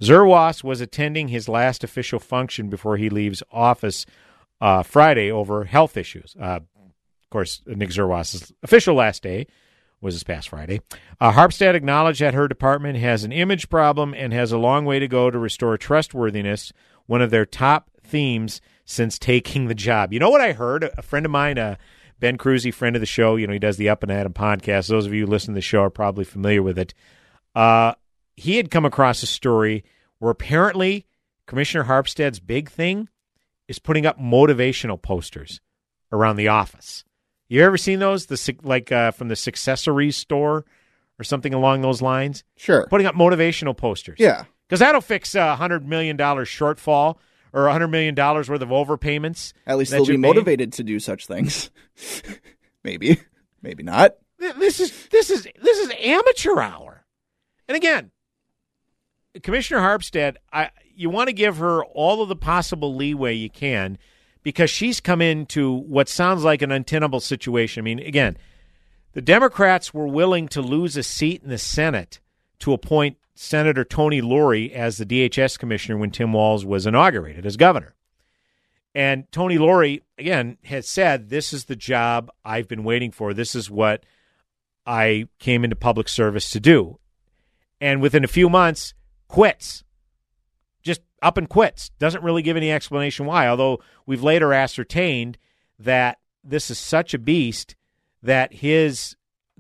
Zerwas 0.00 0.64
was 0.64 0.80
attending 0.80 1.28
his 1.28 1.48
last 1.48 1.84
official 1.84 2.18
function 2.18 2.68
before 2.68 2.96
he 2.96 3.10
leaves 3.10 3.42
office 3.52 4.06
uh, 4.60 4.82
Friday 4.82 5.30
over 5.30 5.64
health 5.64 5.96
issues. 5.96 6.34
Uh, 6.40 6.60
Of 7.24 7.30
course, 7.30 7.62
Nick 7.66 7.90
Zerwas' 7.90 8.52
official 8.62 8.94
last 8.94 9.22
day 9.22 9.46
was 10.00 10.14
this 10.14 10.22
past 10.22 10.48
Friday. 10.48 10.80
Uh, 11.20 11.32
Harpstead 11.32 11.74
acknowledged 11.74 12.20
that 12.20 12.34
her 12.34 12.48
department 12.48 12.98
has 12.98 13.22
an 13.22 13.32
image 13.32 13.68
problem 13.68 14.14
and 14.14 14.32
has 14.32 14.50
a 14.50 14.58
long 14.58 14.84
way 14.84 14.98
to 14.98 15.08
go 15.08 15.30
to 15.30 15.38
restore 15.38 15.76
trustworthiness, 15.76 16.72
one 17.06 17.20
of 17.20 17.30
their 17.30 17.44
top 17.46 17.90
themes 18.08 18.60
since 18.84 19.18
taking 19.18 19.66
the 19.66 19.74
job. 19.74 20.12
You 20.12 20.18
know 20.18 20.30
what 20.30 20.40
I 20.40 20.52
heard? 20.52 20.84
A 20.84 21.02
friend 21.02 21.26
of 21.26 21.32
mine, 21.32 21.58
uh, 21.58 21.76
Ben 22.20 22.38
Cruzy, 22.38 22.72
friend 22.72 22.96
of 22.96 23.00
the 23.00 23.06
show, 23.06 23.36
you 23.36 23.46
know, 23.46 23.52
he 23.52 23.58
does 23.58 23.76
the 23.76 23.88
Up 23.88 24.02
and 24.02 24.10
Adam 24.10 24.32
podcast. 24.32 24.88
Those 24.88 25.06
of 25.06 25.14
you 25.14 25.24
who 25.24 25.30
listen 25.30 25.54
to 25.54 25.58
the 25.58 25.62
show 25.62 25.82
are 25.82 25.90
probably 25.90 26.24
familiar 26.24 26.62
with 26.62 26.78
it. 26.78 26.94
Uh, 27.54 27.94
he 28.36 28.56
had 28.56 28.70
come 28.70 28.84
across 28.84 29.22
a 29.22 29.26
story 29.26 29.84
where 30.18 30.30
apparently 30.30 31.06
Commissioner 31.46 31.84
Harpstead's 31.84 32.40
big 32.40 32.70
thing 32.70 33.08
is 33.68 33.78
putting 33.78 34.06
up 34.06 34.18
motivational 34.18 35.00
posters 35.00 35.60
around 36.12 36.36
the 36.36 36.48
office. 36.48 37.04
You 37.48 37.62
ever 37.62 37.76
seen 37.76 37.98
those? 37.98 38.26
The 38.26 38.56
like 38.62 38.92
uh, 38.92 39.10
from 39.10 39.28
the 39.28 39.34
Successories 39.34 40.14
store 40.14 40.64
or 41.18 41.24
something 41.24 41.54
along 41.54 41.80
those 41.80 42.02
lines. 42.02 42.44
Sure, 42.56 42.86
putting 42.88 43.06
up 43.06 43.14
motivational 43.14 43.76
posters. 43.76 44.16
Yeah, 44.18 44.44
because 44.68 44.80
that'll 44.80 45.00
fix 45.00 45.34
a 45.34 45.56
hundred 45.56 45.86
million 45.86 46.16
dollar 46.16 46.44
shortfall 46.44 47.16
or 47.52 47.66
a 47.66 47.72
hundred 47.72 47.88
million 47.88 48.14
dollars 48.14 48.48
worth 48.48 48.62
of 48.62 48.68
overpayments. 48.68 49.52
At 49.66 49.78
least 49.78 49.90
they'll 49.90 50.06
be 50.06 50.16
motivated 50.16 50.72
to 50.74 50.84
do 50.84 51.00
such 51.00 51.26
things. 51.26 51.70
maybe, 52.84 53.20
maybe 53.62 53.82
not. 53.82 54.16
This 54.38 54.80
is 54.80 55.08
this 55.08 55.30
is 55.30 55.48
this 55.60 55.78
is 55.78 55.92
amateur 56.00 56.60
hour. 56.60 57.04
And 57.66 57.76
again, 57.76 58.10
Commissioner 59.42 59.80
Harpstead, 59.80 60.36
I 60.52 60.70
you 60.94 61.10
want 61.10 61.28
to 61.28 61.32
give 61.32 61.58
her 61.58 61.84
all 61.84 62.22
of 62.22 62.28
the 62.28 62.36
possible 62.36 62.94
leeway 62.94 63.34
you 63.34 63.50
can 63.50 63.98
because 64.42 64.70
she's 64.70 65.00
come 65.00 65.20
into 65.20 65.72
what 65.72 66.08
sounds 66.08 66.44
like 66.44 66.62
an 66.62 66.72
untenable 66.72 67.20
situation. 67.20 67.82
I 67.82 67.84
mean, 67.84 67.98
again, 67.98 68.36
the 69.12 69.22
Democrats 69.22 69.92
were 69.92 70.06
willing 70.06 70.48
to 70.48 70.62
lose 70.62 70.96
a 70.96 71.02
seat 71.02 71.42
in 71.42 71.50
the 71.50 71.58
Senate 71.58 72.20
to 72.60 72.72
appoint 72.72 73.16
Senator 73.40 73.84
Tony 73.84 74.20
Lourey 74.20 74.72
as 74.72 74.96
the 74.96 75.06
DHS 75.06 75.60
commissioner 75.60 75.96
when 75.96 76.10
Tim 76.10 76.32
Walz 76.32 76.64
was 76.64 76.86
inaugurated 76.86 77.46
as 77.46 77.56
governor. 77.56 77.94
And 78.96 79.30
Tony 79.30 79.58
Lourey, 79.58 80.02
again, 80.18 80.58
has 80.64 80.88
said, 80.88 81.28
This 81.28 81.52
is 81.52 81.66
the 81.66 81.76
job 81.76 82.32
I've 82.44 82.66
been 82.66 82.82
waiting 82.82 83.12
for. 83.12 83.32
This 83.32 83.54
is 83.54 83.70
what 83.70 84.04
I 84.84 85.28
came 85.38 85.62
into 85.62 85.76
public 85.76 86.08
service 86.08 86.50
to 86.50 86.58
do. 86.58 86.98
And 87.80 88.02
within 88.02 88.24
a 88.24 88.28
few 88.28 88.48
months, 88.48 88.92
quits 89.28 89.84
Just 90.82 91.02
up 91.22 91.38
and 91.38 91.48
quits. 91.48 91.90
Doesn't 92.00 92.24
really 92.24 92.42
give 92.42 92.56
any 92.56 92.72
explanation 92.72 93.24
why, 93.24 93.46
although 93.46 93.78
we've 94.04 94.22
later 94.22 94.52
ascertained 94.52 95.38
that 95.78 96.18
this 96.42 96.72
is 96.72 96.78
such 96.78 97.14
a 97.14 97.18
beast 97.18 97.76
that 98.20 98.54
his 98.54 99.14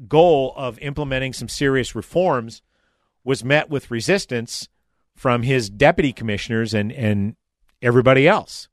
goal 0.08 0.52
of 0.56 0.80
implementing 0.80 1.32
some 1.32 1.48
serious 1.48 1.94
reforms 1.94 2.60
was 3.28 3.44
met 3.44 3.68
with 3.68 3.90
resistance 3.90 4.70
from 5.14 5.42
his 5.42 5.68
deputy 5.68 6.14
commissioners 6.14 6.72
and, 6.72 6.90
and 6.90 7.36
everybody 7.82 8.26
else. 8.26 8.68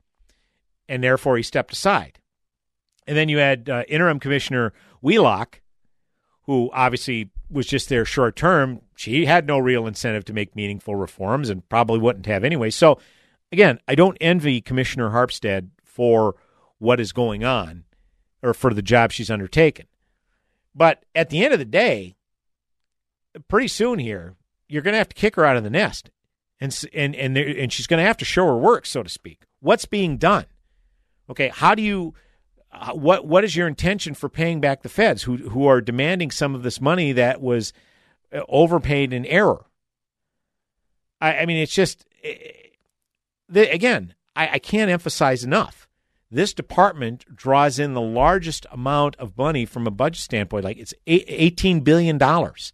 And 0.88 1.04
therefore, 1.04 1.36
he 1.36 1.42
stepped 1.42 1.74
aside. 1.74 2.20
And 3.06 3.14
then 3.14 3.28
you 3.28 3.36
had 3.36 3.68
uh, 3.68 3.82
interim 3.86 4.18
commissioner 4.18 4.72
Wheelock, 5.02 5.60
who 6.44 6.70
obviously 6.72 7.28
was 7.50 7.66
just 7.66 7.90
there 7.90 8.06
short 8.06 8.34
term, 8.34 8.80
she 8.94 9.26
had 9.26 9.46
no 9.46 9.58
real 9.58 9.86
incentive 9.86 10.24
to 10.24 10.32
make 10.32 10.56
meaningful 10.56 10.96
reforms 10.96 11.50
and 11.50 11.68
probably 11.68 11.98
wouldn't 11.98 12.24
have 12.24 12.42
anyway. 12.42 12.70
So, 12.70 12.98
again, 13.52 13.78
I 13.86 13.94
don't 13.94 14.16
envy 14.22 14.62
Commissioner 14.62 15.10
Harpstead 15.10 15.68
for 15.84 16.34
what 16.78 16.98
is 16.98 17.12
going 17.12 17.44
on 17.44 17.84
or 18.42 18.54
for 18.54 18.72
the 18.72 18.80
job 18.80 19.12
she's 19.12 19.30
undertaken. 19.30 19.84
But 20.74 21.04
at 21.14 21.28
the 21.28 21.44
end 21.44 21.52
of 21.52 21.58
the 21.58 21.66
day, 21.66 22.16
pretty 23.48 23.68
soon 23.68 23.98
here, 23.98 24.34
you're 24.68 24.82
going 24.82 24.94
to 24.94 24.98
have 24.98 25.08
to 25.08 25.14
kick 25.14 25.36
her 25.36 25.44
out 25.44 25.56
of 25.56 25.64
the 25.64 25.70
nest. 25.70 26.10
And, 26.58 26.74
and, 26.94 27.14
and, 27.14 27.36
and 27.36 27.72
she's 27.72 27.86
going 27.86 27.98
to 27.98 28.06
have 28.06 28.16
to 28.18 28.24
show 28.24 28.46
her 28.46 28.56
work, 28.56 28.86
so 28.86 29.02
to 29.02 29.08
speak. 29.10 29.42
What's 29.60 29.84
being 29.84 30.16
done? 30.16 30.46
Okay, 31.28 31.48
how 31.48 31.74
do 31.74 31.82
you 31.82 32.14
uh, 32.72 32.92
what 32.92 33.26
what 33.26 33.44
is 33.44 33.56
your 33.56 33.66
intention 33.66 34.14
for 34.14 34.28
paying 34.28 34.60
back 34.60 34.82
the 34.82 34.88
feds 34.88 35.24
who 35.24 35.36
who 35.36 35.66
are 35.66 35.80
demanding 35.80 36.30
some 36.30 36.54
of 36.54 36.62
this 36.62 36.80
money 36.80 37.12
that 37.12 37.40
was 37.40 37.72
uh, 38.32 38.40
overpaid 38.48 39.12
in 39.12 39.24
error? 39.26 39.66
I, 41.20 41.38
I 41.38 41.46
mean, 41.46 41.56
it's 41.56 41.74
just 41.74 42.06
eh, 42.22 42.34
the, 43.48 43.72
again, 43.72 44.14
I, 44.34 44.48
I 44.54 44.58
can't 44.58 44.90
emphasize 44.90 45.42
enough. 45.42 45.88
This 46.30 46.52
department 46.52 47.24
draws 47.34 47.78
in 47.78 47.94
the 47.94 48.00
largest 48.00 48.66
amount 48.70 49.16
of 49.16 49.38
money 49.38 49.64
from 49.64 49.86
a 49.86 49.92
budget 49.92 50.22
standpoint, 50.22 50.64
like 50.64 50.78
it's 50.78 50.94
eighteen 51.06 51.80
billion 51.80 52.18
dollars, 52.18 52.72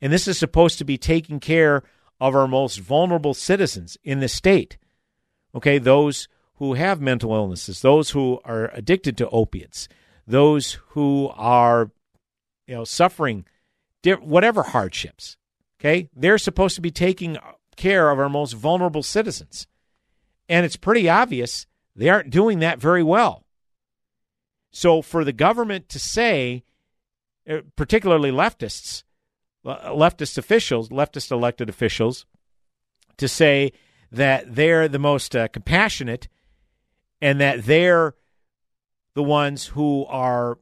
and 0.00 0.12
this 0.12 0.28
is 0.28 0.38
supposed 0.38 0.78
to 0.78 0.84
be 0.84 0.98
taking 0.98 1.40
care 1.40 1.82
of 2.20 2.34
our 2.34 2.48
most 2.48 2.78
vulnerable 2.78 3.34
citizens 3.34 3.96
in 4.04 4.20
the 4.20 4.28
state. 4.28 4.76
Okay, 5.54 5.78
those 5.78 6.28
who 6.56 6.74
have 6.74 7.00
mental 7.00 7.34
illnesses, 7.34 7.80
those 7.80 8.10
who 8.10 8.40
are 8.44 8.70
addicted 8.74 9.16
to 9.18 9.28
opiates, 9.30 9.88
those 10.26 10.78
who 10.90 11.30
are 11.34 11.90
you 12.66 12.74
know 12.74 12.84
suffering 12.84 13.44
whatever 14.20 14.62
hardships. 14.62 15.36
Okay? 15.80 16.08
They're 16.14 16.38
supposed 16.38 16.74
to 16.76 16.80
be 16.80 16.90
taking 16.90 17.38
care 17.76 18.10
of 18.10 18.18
our 18.18 18.28
most 18.28 18.52
vulnerable 18.52 19.02
citizens. 19.02 19.66
And 20.48 20.66
it's 20.66 20.76
pretty 20.76 21.08
obvious 21.08 21.66
they 21.96 22.08
aren't 22.08 22.30
doing 22.30 22.60
that 22.60 22.78
very 22.78 23.02
well. 23.02 23.44
So 24.70 25.02
for 25.02 25.24
the 25.24 25.32
government 25.32 25.88
to 25.90 25.98
say, 25.98 26.64
uh, 27.48 27.60
particularly 27.76 28.30
leftists, 28.30 29.02
leftist 29.64 30.38
officials, 30.38 30.88
leftist 30.88 31.30
elected 31.30 31.68
officials, 31.68 32.26
to 33.16 33.28
say 33.28 33.72
that 34.10 34.54
they're 34.54 34.88
the 34.88 34.98
most 34.98 35.36
uh, 35.36 35.48
compassionate 35.48 36.28
and 37.20 37.40
that 37.40 37.64
they're 37.64 38.14
the 39.14 39.22
ones 39.22 39.66
who 39.66 40.06
are 40.06 40.58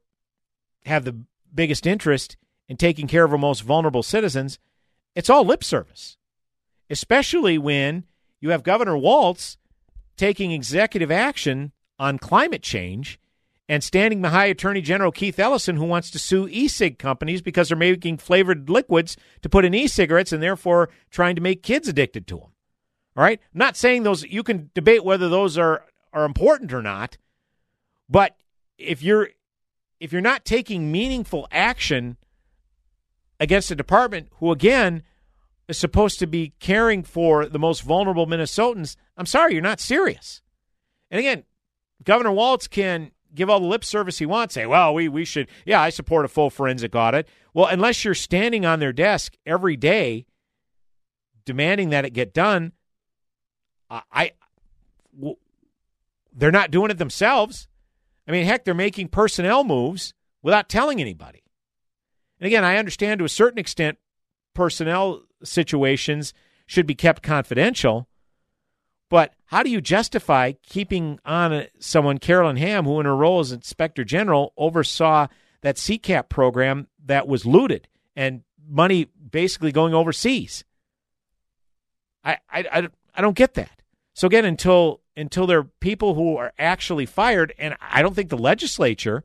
have 0.84 1.04
the 1.04 1.20
biggest 1.54 1.86
interest 1.86 2.36
in 2.68 2.76
taking 2.76 3.06
care 3.06 3.24
of 3.24 3.32
our 3.32 3.38
most 3.38 3.60
vulnerable 3.60 4.02
citizens, 4.02 4.58
it's 5.14 5.30
all 5.30 5.44
lip 5.44 5.64
service. 5.64 6.16
Especially 6.90 7.58
when 7.58 8.04
you 8.40 8.50
have 8.50 8.62
Governor 8.62 8.96
Walz 8.96 9.58
taking 10.16 10.52
executive 10.52 11.10
action 11.10 11.72
on 11.98 12.18
climate 12.18 12.62
change 12.62 13.18
and 13.68 13.84
standing 13.84 14.22
behind 14.22 14.50
Attorney 14.50 14.80
General 14.80 15.12
Keith 15.12 15.38
Ellison, 15.38 15.76
who 15.76 15.84
wants 15.84 16.10
to 16.10 16.18
sue 16.18 16.48
e 16.48 16.68
cig 16.68 16.98
companies 16.98 17.42
because 17.42 17.68
they're 17.68 17.76
making 17.76 18.18
flavored 18.18 18.70
liquids 18.70 19.16
to 19.42 19.48
put 19.48 19.64
in 19.64 19.74
e 19.74 19.86
cigarettes 19.86 20.32
and 20.32 20.42
therefore 20.42 20.88
trying 21.10 21.36
to 21.36 21.42
make 21.42 21.62
kids 21.62 21.88
addicted 21.88 22.26
to 22.28 22.36
them. 22.36 22.50
All 23.16 23.24
right? 23.24 23.40
I'm 23.52 23.58
not 23.58 23.76
saying 23.76 24.02
those, 24.04 24.24
you 24.24 24.42
can 24.42 24.70
debate 24.74 25.04
whether 25.04 25.28
those 25.28 25.58
are 25.58 25.84
are 26.12 26.24
important 26.24 26.72
or 26.72 26.82
not. 26.82 27.18
But 28.08 28.36
if 28.78 29.02
you're 29.02 29.30
if 30.00 30.12
you're 30.12 30.22
not 30.22 30.44
taking 30.44 30.90
meaningful 30.90 31.46
action 31.50 32.16
against 33.40 33.70
a 33.70 33.76
department 33.76 34.28
who 34.34 34.50
again 34.50 35.02
is 35.68 35.76
supposed 35.76 36.18
to 36.20 36.26
be 36.26 36.54
caring 36.60 37.02
for 37.02 37.46
the 37.46 37.58
most 37.58 37.82
vulnerable 37.82 38.26
Minnesotans, 38.26 38.96
I'm 39.16 39.26
sorry, 39.26 39.52
you're 39.52 39.62
not 39.62 39.80
serious. 39.80 40.40
And 41.10 41.18
again, 41.18 41.44
Governor 42.02 42.32
Walz 42.32 42.68
can 42.68 43.10
give 43.34 43.50
all 43.50 43.60
the 43.60 43.66
lip 43.66 43.84
service 43.84 44.18
he 44.18 44.26
wants, 44.26 44.54
say, 44.54 44.66
well, 44.66 44.94
we, 44.94 45.08
we 45.08 45.24
should, 45.24 45.48
yeah, 45.64 45.80
I 45.80 45.90
support 45.90 46.24
a 46.24 46.28
full 46.28 46.50
forensic 46.50 46.94
audit. 46.94 47.28
Well, 47.54 47.66
unless 47.66 48.04
you're 48.04 48.14
standing 48.14 48.64
on 48.64 48.80
their 48.80 48.92
desk 48.92 49.34
every 49.44 49.76
day 49.76 50.26
demanding 51.44 51.90
that 51.90 52.04
it 52.04 52.10
get 52.12 52.34
done, 52.34 52.72
I, 53.90 54.32
they're 56.34 56.50
not 56.50 56.70
doing 56.70 56.90
it 56.90 56.98
themselves. 56.98 57.68
I 58.26 58.32
mean, 58.32 58.44
heck, 58.44 58.64
they're 58.64 58.74
making 58.74 59.08
personnel 59.08 59.64
moves 59.64 60.14
without 60.42 60.68
telling 60.68 61.00
anybody. 61.00 61.42
And 62.40 62.46
again, 62.46 62.64
I 62.64 62.76
understand 62.76 63.18
to 63.18 63.24
a 63.24 63.30
certain 63.30 63.58
extent 63.58 63.98
personnel 64.54 65.22
situations 65.42 66.34
should 66.66 66.86
be 66.86 66.94
kept 66.94 67.22
confidential. 67.22 68.07
But 69.08 69.32
how 69.46 69.62
do 69.62 69.70
you 69.70 69.80
justify 69.80 70.52
keeping 70.62 71.18
on 71.24 71.66
someone, 71.78 72.18
Carolyn 72.18 72.56
Ham, 72.56 72.84
who 72.84 73.00
in 73.00 73.06
her 73.06 73.16
role 73.16 73.40
as 73.40 73.52
Inspector 73.52 74.02
General 74.04 74.52
oversaw 74.56 75.28
that 75.62 75.76
CCAP 75.76 76.28
program 76.28 76.88
that 77.06 77.26
was 77.26 77.46
looted 77.46 77.88
and 78.14 78.42
money 78.68 79.08
basically 79.30 79.72
going 79.72 79.94
overseas? 79.94 80.64
I, 82.24 82.38
I, 82.50 82.88
I, 83.14 83.20
don't 83.22 83.36
get 83.36 83.54
that. 83.54 83.80
So 84.12 84.26
again, 84.26 84.44
until 84.44 85.00
until 85.18 85.46
there 85.46 85.58
are 85.58 85.64
people 85.64 86.14
who 86.14 86.36
are 86.36 86.52
actually 86.58 87.04
fired. 87.04 87.52
And 87.58 87.76
I 87.80 88.02
don't 88.02 88.14
think 88.14 88.30
the 88.30 88.38
legislature 88.38 89.24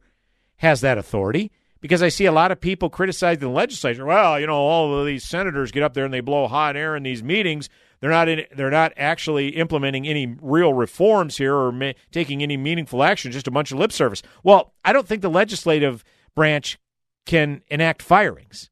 has 0.58 0.82
that 0.82 0.98
authority 0.98 1.52
because 1.82 2.02
I 2.02 2.10
see 2.10 2.26
a 2.26 2.32
lot 2.32 2.52
of 2.52 2.60
people 2.60 2.90
criticizing 2.90 3.42
the 3.42 3.50
legislature. 3.50 4.06
Well, 4.06 4.40
you 4.40 4.48
know, 4.48 4.56
all 4.56 4.98
of 4.98 5.06
these 5.06 5.24
senators 5.24 5.72
get 5.72 5.84
up 5.84 5.94
there 5.94 6.06
and 6.06 6.14
they 6.14 6.22
blow 6.22 6.48
hot 6.48 6.76
air 6.76 6.96
in 6.96 7.04
these 7.04 7.24
meetings. 7.24 7.70
They're 8.04 8.12
not 8.12 8.28
in, 8.28 8.44
they're 8.54 8.70
not 8.70 8.92
actually 8.98 9.56
implementing 9.56 10.06
any 10.06 10.36
real 10.42 10.74
reforms 10.74 11.38
here 11.38 11.56
or 11.56 11.72
ma- 11.72 11.94
taking 12.12 12.44
any 12.44 12.58
meaningful 12.58 13.02
action. 13.02 13.32
Just 13.32 13.48
a 13.48 13.52
bunch 13.52 13.72
of 13.72 13.78
lip 13.78 13.94
service. 13.94 14.22
Well, 14.44 14.74
I 14.84 14.92
don't 14.92 15.08
think 15.08 15.22
the 15.22 15.30
legislative 15.30 16.04
branch 16.36 16.78
can 17.26 17.62
enact 17.70 18.02
firings. 18.02 18.70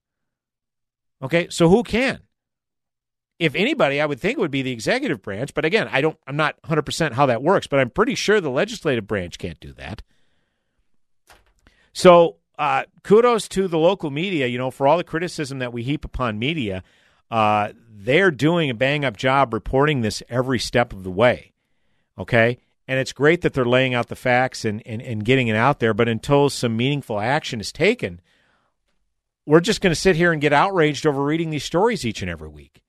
Okay, 1.24 1.48
so 1.50 1.70
who 1.70 1.82
can? 1.82 2.20
If 3.40 3.56
anybody, 3.56 4.02
I 4.02 4.06
would 4.06 4.20
think 4.20 4.38
it 4.38 4.42
would 4.42 4.52
be 4.52 4.64
the 4.64 4.74
executive 4.74 5.22
branch. 5.22 5.54
But 5.54 5.64
again, 5.64 5.88
I 5.90 6.02
don't. 6.02 6.18
I'm 6.28 6.36
not 6.36 6.58
100 6.64 6.82
percent 6.82 7.14
how 7.14 7.28
that 7.28 7.42
works. 7.42 7.68
But 7.68 7.80
I'm 7.80 7.90
pretty 7.90 8.16
sure 8.16 8.42
the 8.42 8.50
legislative 8.50 9.08
branch 9.08 9.38
can't 9.38 9.62
do 9.62 9.72
that. 9.76 10.02
So 11.94 12.36
uh, 12.60 12.84
kudos 13.04 13.48
to 13.48 13.70
the 13.70 13.80
local 13.80 14.12
media, 14.12 14.48
you 14.48 14.58
know, 14.58 14.72
for 14.72 14.90
all 14.90 14.98
the 14.98 15.06
criticism 15.06 15.60
that 15.60 15.72
we 15.72 15.84
heap 15.84 16.04
upon 16.04 16.38
media. 16.38 16.84
Uh, 17.32 17.70
they're 17.90 18.32
doing 18.32 18.70
a 18.70 18.76
bang 18.76 19.06
up 19.06 19.16
job 19.18 19.54
reporting 19.54 20.02
this 20.02 20.22
every 20.30 20.60
step 20.60 20.92
of 20.92 21.04
the 21.04 21.12
way. 21.12 21.54
Okay. 22.18 22.60
And 22.88 23.00
it's 23.00 23.14
great 23.14 23.42
that 23.42 23.54
they're 23.54 23.64
laying 23.64 23.94
out 23.94 24.10
the 24.10 24.16
facts 24.16 24.66
and, 24.66 24.86
and, 24.86 25.02
and 25.02 25.24
getting 25.24 25.48
it 25.48 25.56
out 25.56 25.80
there. 25.80 25.94
But 25.94 26.10
until 26.10 26.50
some 26.50 26.76
meaningful 26.76 27.20
action 27.20 27.62
is 27.62 27.72
taken, 27.72 28.20
we're 29.46 29.62
just 29.62 29.82
going 29.82 29.92
to 29.92 30.00
sit 30.00 30.18
here 30.18 30.34
and 30.34 30.42
get 30.42 30.52
outraged 30.52 31.06
over 31.06 31.24
reading 31.24 31.52
these 31.52 31.64
stories 31.64 32.06
each 32.06 32.22
and 32.22 32.30
every 32.30 32.50
week. 32.50 32.84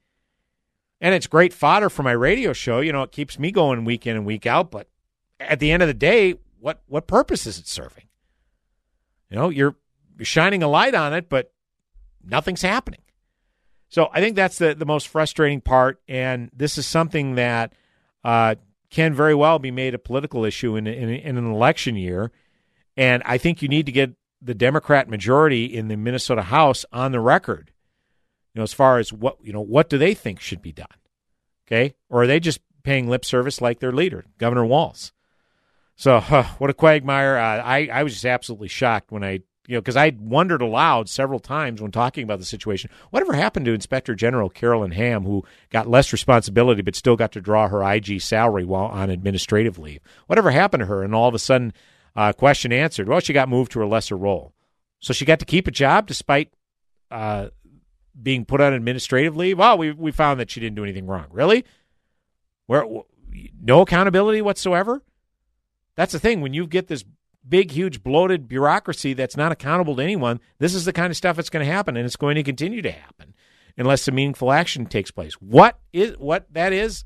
And 1.01 1.15
it's 1.15 1.27
great 1.27 1.53
fodder 1.53 1.89
for 1.89 2.03
my 2.03 2.13
radio 2.13 2.53
show. 2.53 2.81
You 2.81 2.93
know, 2.93 3.03
it 3.03 3.13
keeps 3.13 3.39
me 3.39 3.53
going 3.53 3.85
week 3.85 4.07
in 4.07 4.17
and 4.17 4.27
week 4.27 4.47
out. 4.47 4.71
But 4.71 4.89
at 5.39 5.61
the 5.61 5.71
end 5.71 5.83
of 5.83 5.87
the 5.87 5.95
day, 5.95 6.35
what, 6.59 6.83
what 6.87 7.07
purpose 7.07 7.47
is 7.47 7.59
it 7.59 7.69
serving? 7.69 8.09
You 9.31 9.37
know, 9.37 9.49
you're 9.49 9.77
you're 10.19 10.27
shining 10.27 10.63
a 10.63 10.69
light 10.69 10.95
on 10.95 11.15
it, 11.15 11.29
but 11.29 11.53
nothing's 12.23 12.63
happening. 12.63 13.01
So 13.93 14.09
I 14.11 14.21
think 14.21 14.37
that's 14.37 14.57
the 14.57 14.75
the 14.75 14.87
most 14.87 15.09
frustrating 15.09 15.61
part, 15.61 16.01
and 16.09 16.51
this 16.57 16.79
is 16.79 16.87
something 16.87 17.35
that 17.35 17.75
uh, 18.25 18.55
can 18.89 19.13
very 19.13 19.35
well 19.35 19.59
be 19.59 19.71
made 19.71 19.93
a 19.93 19.99
political 19.99 20.47
issue 20.47 20.77
in, 20.77 20.87
in, 20.87 21.11
in 21.11 21.37
an 21.37 21.53
election 21.53 21.95
year. 21.95 22.33
And 22.97 23.23
I 23.27 23.37
think 23.37 23.61
you 23.61 23.69
need 23.69 23.85
to 23.85 23.93
get 23.93 24.15
the 24.41 24.55
Democrat 24.55 25.11
majority 25.11 25.67
in 25.67 25.89
the 25.89 25.99
Minnesota 25.99 26.41
House 26.41 26.87
on 26.91 27.13
the 27.13 27.21
record. 27.21 27.71
You 28.55 28.61
know, 28.61 28.63
as 28.63 28.73
far 28.73 28.99
as 28.99 29.13
what 29.13 29.37
you 29.43 29.53
know, 29.53 29.61
what 29.61 29.91
do 29.91 29.99
they 29.99 30.15
think 30.15 30.41
should 30.41 30.63
be 30.63 30.73
done? 30.73 30.87
Okay, 31.69 31.95
or 32.09 32.23
are 32.23 32.27
they 32.27 32.41
just 32.41 32.61
paying 32.85 33.11
lip 33.11 33.27
service 33.27 33.61
like 33.61 33.81
their 33.81 33.93
leader, 33.93 34.25
Governor 34.39 34.65
Walz? 34.65 35.13
So, 35.97 36.19
huh, 36.19 36.45
what 36.57 36.71
a 36.71 36.75
quagmire! 36.75 37.37
Uh, 37.37 37.63
I 37.63 37.91
I 37.93 38.05
was 38.05 38.15
just 38.15 38.25
absolutely 38.25 38.69
shocked 38.69 39.13
when 39.13 39.23
I 39.23 39.41
you 39.66 39.76
know 39.76 39.81
because 39.81 39.97
I 39.97 40.12
wondered 40.19 40.62
aloud 40.62 41.09
several 41.09 41.40
times 41.40 41.81
when 41.81 41.90
talking 41.90 42.25
about 42.25 42.38
the 42.38 42.45
situation. 42.45 42.90
Whatever 43.11 43.35
happened 43.35 43.66
to 43.66 43.73
Inspector 43.73 44.14
General 44.14 44.49
Carolyn 44.49 44.92
Ham, 44.92 45.25
who 45.25 45.45
got 45.71 45.88
less 45.88 46.12
responsibility 46.12 46.83
but 46.83 46.97
still 46.97 47.16
got 47.16 47.33
to 47.33 47.40
draw 47.40 47.69
her 47.69 47.83
IG 47.83 48.21
salary 48.21 48.64
while 48.64 48.87
on 48.87 49.11
administrative 49.11 49.78
leave? 49.78 50.00
Whatever 50.26 50.50
happened 50.50 50.83
to 50.83 50.87
her? 50.87 51.02
And 51.02 51.14
all 51.14 51.28
of 51.28 51.35
a 51.35 51.38
sudden, 51.38 51.73
uh, 52.16 52.33
question 52.33 52.73
answered. 52.73 53.09
Well, 53.09 53.21
she 53.21 53.33
got 53.33 53.49
moved 53.49 53.73
to 53.73 53.83
a 53.83 53.87
lesser 53.87 54.16
role, 54.16 54.52
so 55.00 55.12
she 55.12 55.25
got 55.25 55.38
to 55.38 55.47
keep 55.47 55.66
a 55.66 55.73
job 55.73 56.07
despite. 56.07 56.52
Uh, 57.11 57.49
being 58.21 58.45
put 58.45 58.61
on 58.61 58.73
administrative 58.73 59.37
leave. 59.37 59.59
Well, 59.59 59.78
we 59.78 59.92
we 59.92 60.12
found 60.12 60.40
that 60.40 60.50
she 60.50 60.61
didn't 60.61 60.76
do 60.76 60.85
anything 60.85 61.07
wrong. 61.07 61.26
Really? 61.31 61.64
Where 62.66 62.85
no 63.61 63.81
accountability 63.81 64.42
whatsoever? 64.42 65.02
That's 65.95 66.12
the 66.12 66.19
thing. 66.19 66.40
When 66.40 66.54
you 66.54 66.66
get 66.66 66.88
this 66.88 67.04
big, 67.49 67.71
huge, 67.73 68.03
bloated 68.03 68.49
bureaucracy 68.49 69.15
that's 69.15 69.37
not 69.37 69.53
accountable 69.53 69.97
to 69.97 70.03
anyone, 70.03 70.41
this 70.59 70.75
is 70.75 70.85
the 70.85 70.93
kind 70.93 71.11
of 71.11 71.17
stuff 71.17 71.37
that's 71.37 71.51
going 71.51 71.65
to 71.65 71.73
happen, 71.73 71.97
and 71.97 72.07
it's 72.07 72.17
going 72.17 72.37
to 72.37 72.43
continue 72.43 72.83
to 72.83 72.91
happen 72.91 73.35
unless 73.77 74.03
some 74.03 74.15
meaningful 74.15 74.53
action 74.53 74.87
takes 74.87 75.11
place. 75.11 75.35
What 75.35 75.79
is 75.93 76.17
what 76.19 76.47
that 76.53 76.73
is? 76.73 77.05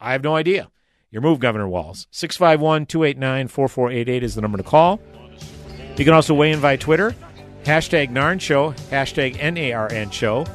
I 0.00 0.12
have 0.12 0.22
no 0.22 0.36
idea. 0.36 0.70
Your 1.10 1.22
move, 1.22 1.38
Governor 1.38 1.68
Walz. 1.68 2.06
651 2.10 2.86
289 2.86 3.48
4488 3.48 4.22
is 4.22 4.34
the 4.34 4.40
number 4.40 4.58
to 4.58 4.64
call. 4.64 5.00
You 5.96 6.04
can 6.04 6.12
also 6.12 6.34
weigh 6.34 6.52
in 6.52 6.58
via 6.58 6.76
Twitter. 6.76 7.14
Hashtag 7.64 8.10
Narn 8.10 8.40
Show, 8.40 8.72
hashtag 8.90 9.36
N 9.40 9.56
A 9.56 9.72
R 9.72 9.90
N 9.90 10.10
Show. 10.10 10.46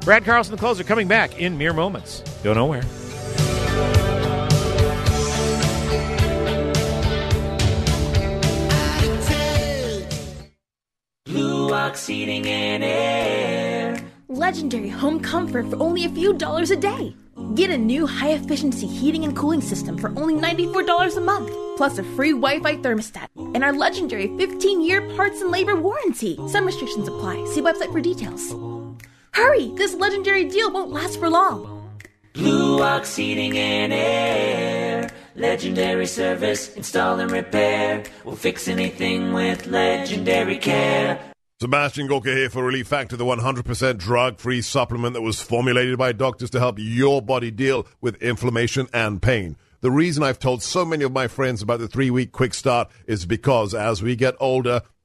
Brad 0.00 0.24
Carlson, 0.24 0.52
the 0.52 0.58
closer, 0.58 0.84
coming 0.84 1.08
back 1.08 1.38
in 1.38 1.58
mere 1.58 1.72
moments. 1.72 2.22
Go 2.42 2.54
nowhere. 2.54 2.82
Blue 11.96 12.02
Ox 12.02 12.06
Heating 12.08 12.46
and 12.46 12.84
Air. 12.84 13.96
Legendary 14.28 14.90
home 14.90 15.18
comfort 15.18 15.70
for 15.70 15.82
only 15.82 16.04
a 16.04 16.10
few 16.10 16.34
dollars 16.34 16.70
a 16.70 16.76
day. 16.76 17.16
Get 17.54 17.70
a 17.70 17.78
new 17.78 18.06
high 18.06 18.32
efficiency 18.32 18.86
heating 18.86 19.24
and 19.24 19.34
cooling 19.34 19.62
system 19.62 19.96
for 19.96 20.08
only 20.08 20.34
$94 20.34 21.16
a 21.16 21.20
month, 21.22 21.50
plus 21.78 21.96
a 21.96 22.04
free 22.14 22.32
Wi 22.32 22.60
Fi 22.60 22.76
thermostat 22.76 23.28
and 23.54 23.64
our 23.64 23.72
legendary 23.72 24.28
15 24.36 24.82
year 24.82 25.00
parts 25.16 25.40
and 25.40 25.50
labor 25.50 25.74
warranty. 25.74 26.38
Some 26.48 26.66
restrictions 26.66 27.08
apply. 27.08 27.42
See 27.46 27.62
website 27.62 27.92
for 27.92 28.02
details. 28.02 28.44
Hurry! 29.30 29.72
This 29.76 29.94
legendary 29.94 30.44
deal 30.44 30.70
won't 30.70 30.90
last 30.90 31.18
for 31.18 31.30
long. 31.30 31.98
Blue 32.34 32.82
Ox 32.82 33.16
Heating 33.16 33.56
and 33.56 33.94
Air. 33.94 35.10
Legendary 35.34 36.06
service, 36.06 36.76
install 36.76 37.20
and 37.20 37.30
repair. 37.30 38.04
We'll 38.22 38.36
fix 38.36 38.68
anything 38.68 39.32
with 39.32 39.66
legendary 39.66 40.58
care. 40.58 41.32
Sebastian 41.58 42.06
Gorka 42.06 42.34
here 42.34 42.50
for 42.50 42.62
Relief 42.62 42.86
Factor, 42.86 43.16
the 43.16 43.24
100% 43.24 43.96
drug 43.96 44.38
free 44.38 44.60
supplement 44.60 45.14
that 45.14 45.22
was 45.22 45.40
formulated 45.40 45.96
by 45.96 46.12
doctors 46.12 46.50
to 46.50 46.58
help 46.58 46.76
your 46.78 47.22
body 47.22 47.50
deal 47.50 47.86
with 48.02 48.22
inflammation 48.22 48.88
and 48.92 49.22
pain. 49.22 49.56
The 49.80 49.90
reason 49.90 50.22
I've 50.22 50.38
told 50.38 50.62
so 50.62 50.84
many 50.84 51.02
of 51.02 51.12
my 51.12 51.28
friends 51.28 51.62
about 51.62 51.80
the 51.80 51.88
three 51.88 52.10
week 52.10 52.30
quick 52.30 52.52
start 52.52 52.90
is 53.06 53.24
because 53.24 53.72
as 53.72 54.02
we 54.02 54.16
get 54.16 54.34
older, 54.38 54.82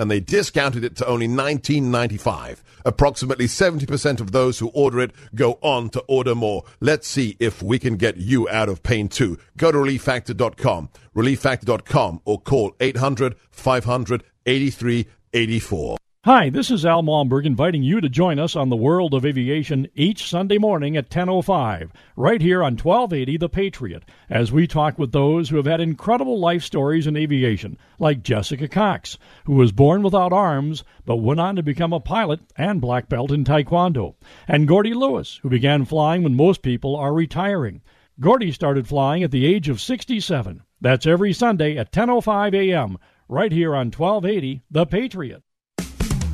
and 0.00 0.10
they 0.10 0.18
discounted 0.18 0.82
it 0.82 0.96
to 0.96 1.06
only 1.06 1.28
$19.95. 1.28 2.62
Approximately 2.86 3.46
70% 3.46 4.20
of 4.20 4.32
those 4.32 4.58
who 4.58 4.68
order 4.68 5.00
it 5.00 5.12
go 5.34 5.58
on 5.60 5.90
to 5.90 6.00
order 6.08 6.34
more. 6.34 6.64
Let's 6.80 7.06
see 7.06 7.36
if 7.38 7.62
we 7.62 7.78
can 7.78 7.96
get 7.96 8.16
you 8.16 8.48
out 8.48 8.70
of 8.70 8.82
pain 8.82 9.08
too. 9.08 9.38
Go 9.58 9.70
to 9.70 9.76
relieffactor.com, 9.78 10.88
relieffactor.com, 11.14 12.22
or 12.24 12.40
call 12.40 12.74
800 12.80 13.36
500 13.50 14.24
8384. 14.46 15.98
Hi, 16.26 16.50
this 16.50 16.70
is 16.70 16.84
Al 16.84 17.02
Malmberg 17.02 17.46
inviting 17.46 17.82
you 17.82 17.98
to 18.02 18.10
join 18.10 18.38
us 18.38 18.54
on 18.54 18.68
the 18.68 18.76
World 18.76 19.14
of 19.14 19.24
Aviation 19.24 19.88
each 19.94 20.28
Sunday 20.28 20.58
morning 20.58 20.94
at 20.94 21.08
10:05, 21.08 21.92
right 22.14 22.42
here 22.42 22.62
on 22.62 22.76
1280 22.76 23.38
The 23.38 23.48
Patriot, 23.48 24.04
as 24.28 24.52
we 24.52 24.66
talk 24.66 24.98
with 24.98 25.12
those 25.12 25.48
who 25.48 25.56
have 25.56 25.64
had 25.64 25.80
incredible 25.80 26.38
life 26.38 26.62
stories 26.62 27.06
in 27.06 27.16
aviation, 27.16 27.78
like 27.98 28.22
Jessica 28.22 28.68
Cox, 28.68 29.16
who 29.44 29.54
was 29.54 29.72
born 29.72 30.02
without 30.02 30.30
arms 30.30 30.84
but 31.06 31.16
went 31.16 31.40
on 31.40 31.56
to 31.56 31.62
become 31.62 31.94
a 31.94 32.00
pilot 32.00 32.40
and 32.54 32.82
black 32.82 33.08
belt 33.08 33.32
in 33.32 33.42
taekwondo, 33.42 34.14
and 34.46 34.68
Gordy 34.68 34.92
Lewis, 34.92 35.40
who 35.42 35.48
began 35.48 35.86
flying 35.86 36.22
when 36.22 36.34
most 36.34 36.60
people 36.60 36.96
are 36.96 37.14
retiring. 37.14 37.80
Gordy 38.20 38.52
started 38.52 38.86
flying 38.86 39.22
at 39.22 39.30
the 39.30 39.46
age 39.46 39.70
of 39.70 39.80
67. 39.80 40.60
That's 40.82 41.06
every 41.06 41.32
Sunday 41.32 41.78
at 41.78 41.92
10:05 41.92 42.52
a.m. 42.52 42.98
right 43.26 43.52
here 43.52 43.74
on 43.74 43.86
1280 43.86 44.60
The 44.70 44.84
Patriot. 44.84 45.42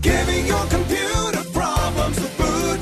Giving 0.06 0.46
your 0.46 0.64
computer 0.66 1.42
problems 1.52 2.16
the 2.16 2.30
boot. 2.38 2.80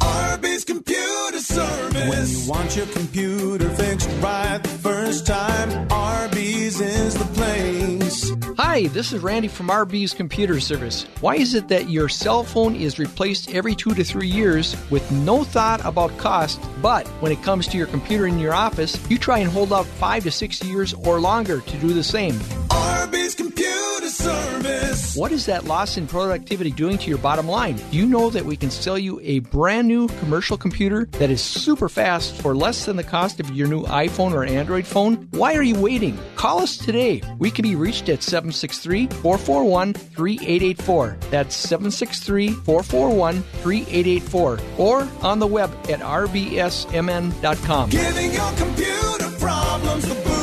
RB's 0.00 0.64
Computer 0.64 1.38
Service. 1.38 2.08
When 2.08 2.26
you 2.26 2.50
want 2.50 2.74
your 2.74 2.86
computer 2.86 3.68
fixed 3.68 4.08
right 4.22 4.62
the 4.62 4.70
first 4.70 5.26
time, 5.26 5.68
RB's 5.88 6.80
is 6.80 7.12
the 7.18 7.26
place. 7.34 8.32
Hi, 8.56 8.86
this 8.86 9.12
is 9.12 9.22
Randy 9.22 9.48
from 9.48 9.68
RB's 9.68 10.14
Computer 10.14 10.58
Service. 10.58 11.02
Why 11.20 11.34
is 11.34 11.52
it 11.52 11.68
that 11.68 11.90
your 11.90 12.08
cell 12.08 12.44
phone 12.44 12.74
is 12.74 12.98
replaced 12.98 13.54
every 13.54 13.74
two 13.74 13.92
to 13.92 14.02
three 14.02 14.28
years 14.28 14.74
with 14.90 15.12
no 15.12 15.44
thought 15.44 15.84
about 15.84 16.16
cost, 16.16 16.58
but 16.80 17.06
when 17.20 17.30
it 17.30 17.42
comes 17.42 17.68
to 17.68 17.76
your 17.76 17.88
computer 17.88 18.26
in 18.26 18.38
your 18.38 18.54
office, 18.54 18.98
you 19.10 19.18
try 19.18 19.38
and 19.40 19.50
hold 19.50 19.70
out 19.70 19.84
five 19.84 20.22
to 20.22 20.30
six 20.30 20.64
years 20.64 20.94
or 20.94 21.20
longer 21.20 21.60
to 21.60 21.76
do 21.76 21.92
the 21.92 22.02
same? 22.02 22.32
RB's 22.70 23.34
Computer 23.34 23.73
Service. 24.10 24.54
service. 24.64 25.16
What 25.16 25.32
is 25.32 25.46
that 25.46 25.64
loss 25.64 25.96
in 25.96 26.06
productivity 26.06 26.70
doing 26.70 26.98
to 26.98 27.08
your 27.08 27.18
bottom 27.18 27.48
line? 27.48 27.76
Do 27.76 27.96
you 27.96 28.06
know 28.06 28.30
that 28.30 28.44
we 28.44 28.56
can 28.56 28.70
sell 28.70 28.98
you 28.98 29.20
a 29.22 29.40
brand 29.40 29.88
new 29.88 30.08
commercial 30.08 30.56
computer 30.56 31.06
that 31.12 31.30
is 31.30 31.42
super 31.42 31.88
fast 31.88 32.34
for 32.40 32.54
less 32.54 32.84
than 32.86 32.96
the 32.96 33.04
cost 33.04 33.40
of 33.40 33.50
your 33.50 33.68
new 33.68 33.82
iPhone 33.84 34.32
or 34.32 34.44
Android 34.44 34.86
phone? 34.86 35.28
Why 35.30 35.54
are 35.54 35.62
you 35.62 35.78
waiting? 35.80 36.18
Call 36.36 36.60
us 36.60 36.76
today. 36.76 37.22
We 37.38 37.50
can 37.50 37.62
be 37.62 37.76
reached 37.76 38.08
at 38.08 38.22
763 38.22 39.06
441 39.08 39.94
3884. 39.94 41.18
That's 41.30 41.56
763 41.56 42.50
441 42.50 43.42
3884. 43.42 44.60
Or 44.78 45.08
on 45.22 45.38
the 45.38 45.46
web 45.46 45.70
at 45.88 46.00
rbsmn.com. 46.00 47.90
Giving 47.90 48.32
your 48.32 48.52
computer 48.52 49.30
problems 49.38 50.08
the 50.08 50.14
boot. 50.14 50.34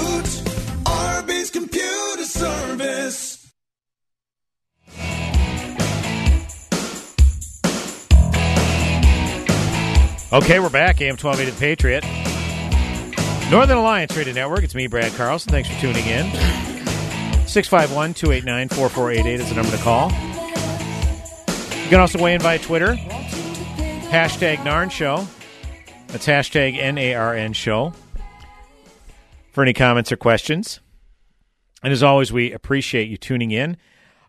RB's 0.86 1.50
Computer 1.50 2.26
Service. 2.26 3.31
Okay, 10.34 10.62
we're 10.62 10.70
back. 10.70 11.02
AM 11.02 11.18
1280 11.18 11.52
The 11.52 11.60
Patriot. 11.60 12.06
Northern 13.52 13.78
Alliance 13.78 14.16
Radio 14.16 14.34
Network. 14.34 14.64
It's 14.64 14.74
me, 14.74 14.88
Brad 14.88 15.12
Carlson. 15.16 15.52
Thanks 15.52 15.68
for 15.68 15.78
tuning 15.82 16.06
in. 16.06 16.32
651 17.48 18.14
289 18.14 18.70
4488 18.70 19.40
is 19.42 19.50
the 19.50 19.56
number 19.56 19.76
to 19.76 19.84
call. 19.84 20.10
You 21.84 21.90
can 21.90 22.00
also 22.00 22.18
weigh 22.18 22.34
in 22.34 22.40
via 22.40 22.60
Twitter. 22.60 22.94
Hashtag 24.08 24.60
Narn 24.60 24.90
Show. 24.90 25.28
That's 26.08 26.26
hashtag 26.26 26.78
N 26.78 26.98
A 26.98 27.14
R 27.14 27.36
N 27.36 27.52
Show. 27.52 27.92
For 29.52 29.64
any 29.64 29.74
comments 29.74 30.14
or 30.14 30.16
questions. 30.16 30.80
And 31.84 31.92
as 31.92 32.04
always, 32.04 32.32
we 32.32 32.54
appreciate 32.54 33.10
you 33.10 33.18
tuning 33.18 33.52
in. 33.52 33.76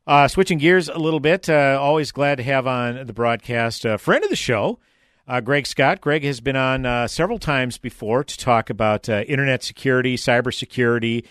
Uh, 0.05 0.27
switching 0.27 0.59
gears 0.59 0.89
a 0.89 0.99
little 0.99 1.21
bit, 1.21 1.49
uh, 1.49 1.79
always 1.81 2.11
glad 2.11 2.39
to 2.39 2.43
have 2.43 2.67
on 2.67 3.07
the 3.07 3.13
broadcast 3.13 3.85
a 3.85 3.99
friend 3.99 4.25
of 4.25 4.31
the 4.31 4.37
show, 4.37 4.81
uh, 5.29 5.41
Greg 5.41 5.67
Scott. 5.67 6.01
Greg 6.01 6.25
has 6.25 6.41
been 6.41 6.57
on 6.57 6.87
uh, 6.87 7.09
several 7.09 7.39
times 7.39 7.79
before 7.79 8.25
to 8.25 8.37
talk 8.39 8.71
about 8.71 9.09
uh, 9.09 9.23
internet 9.27 9.63
security, 9.63 10.17
cybersecurity, 10.17 11.25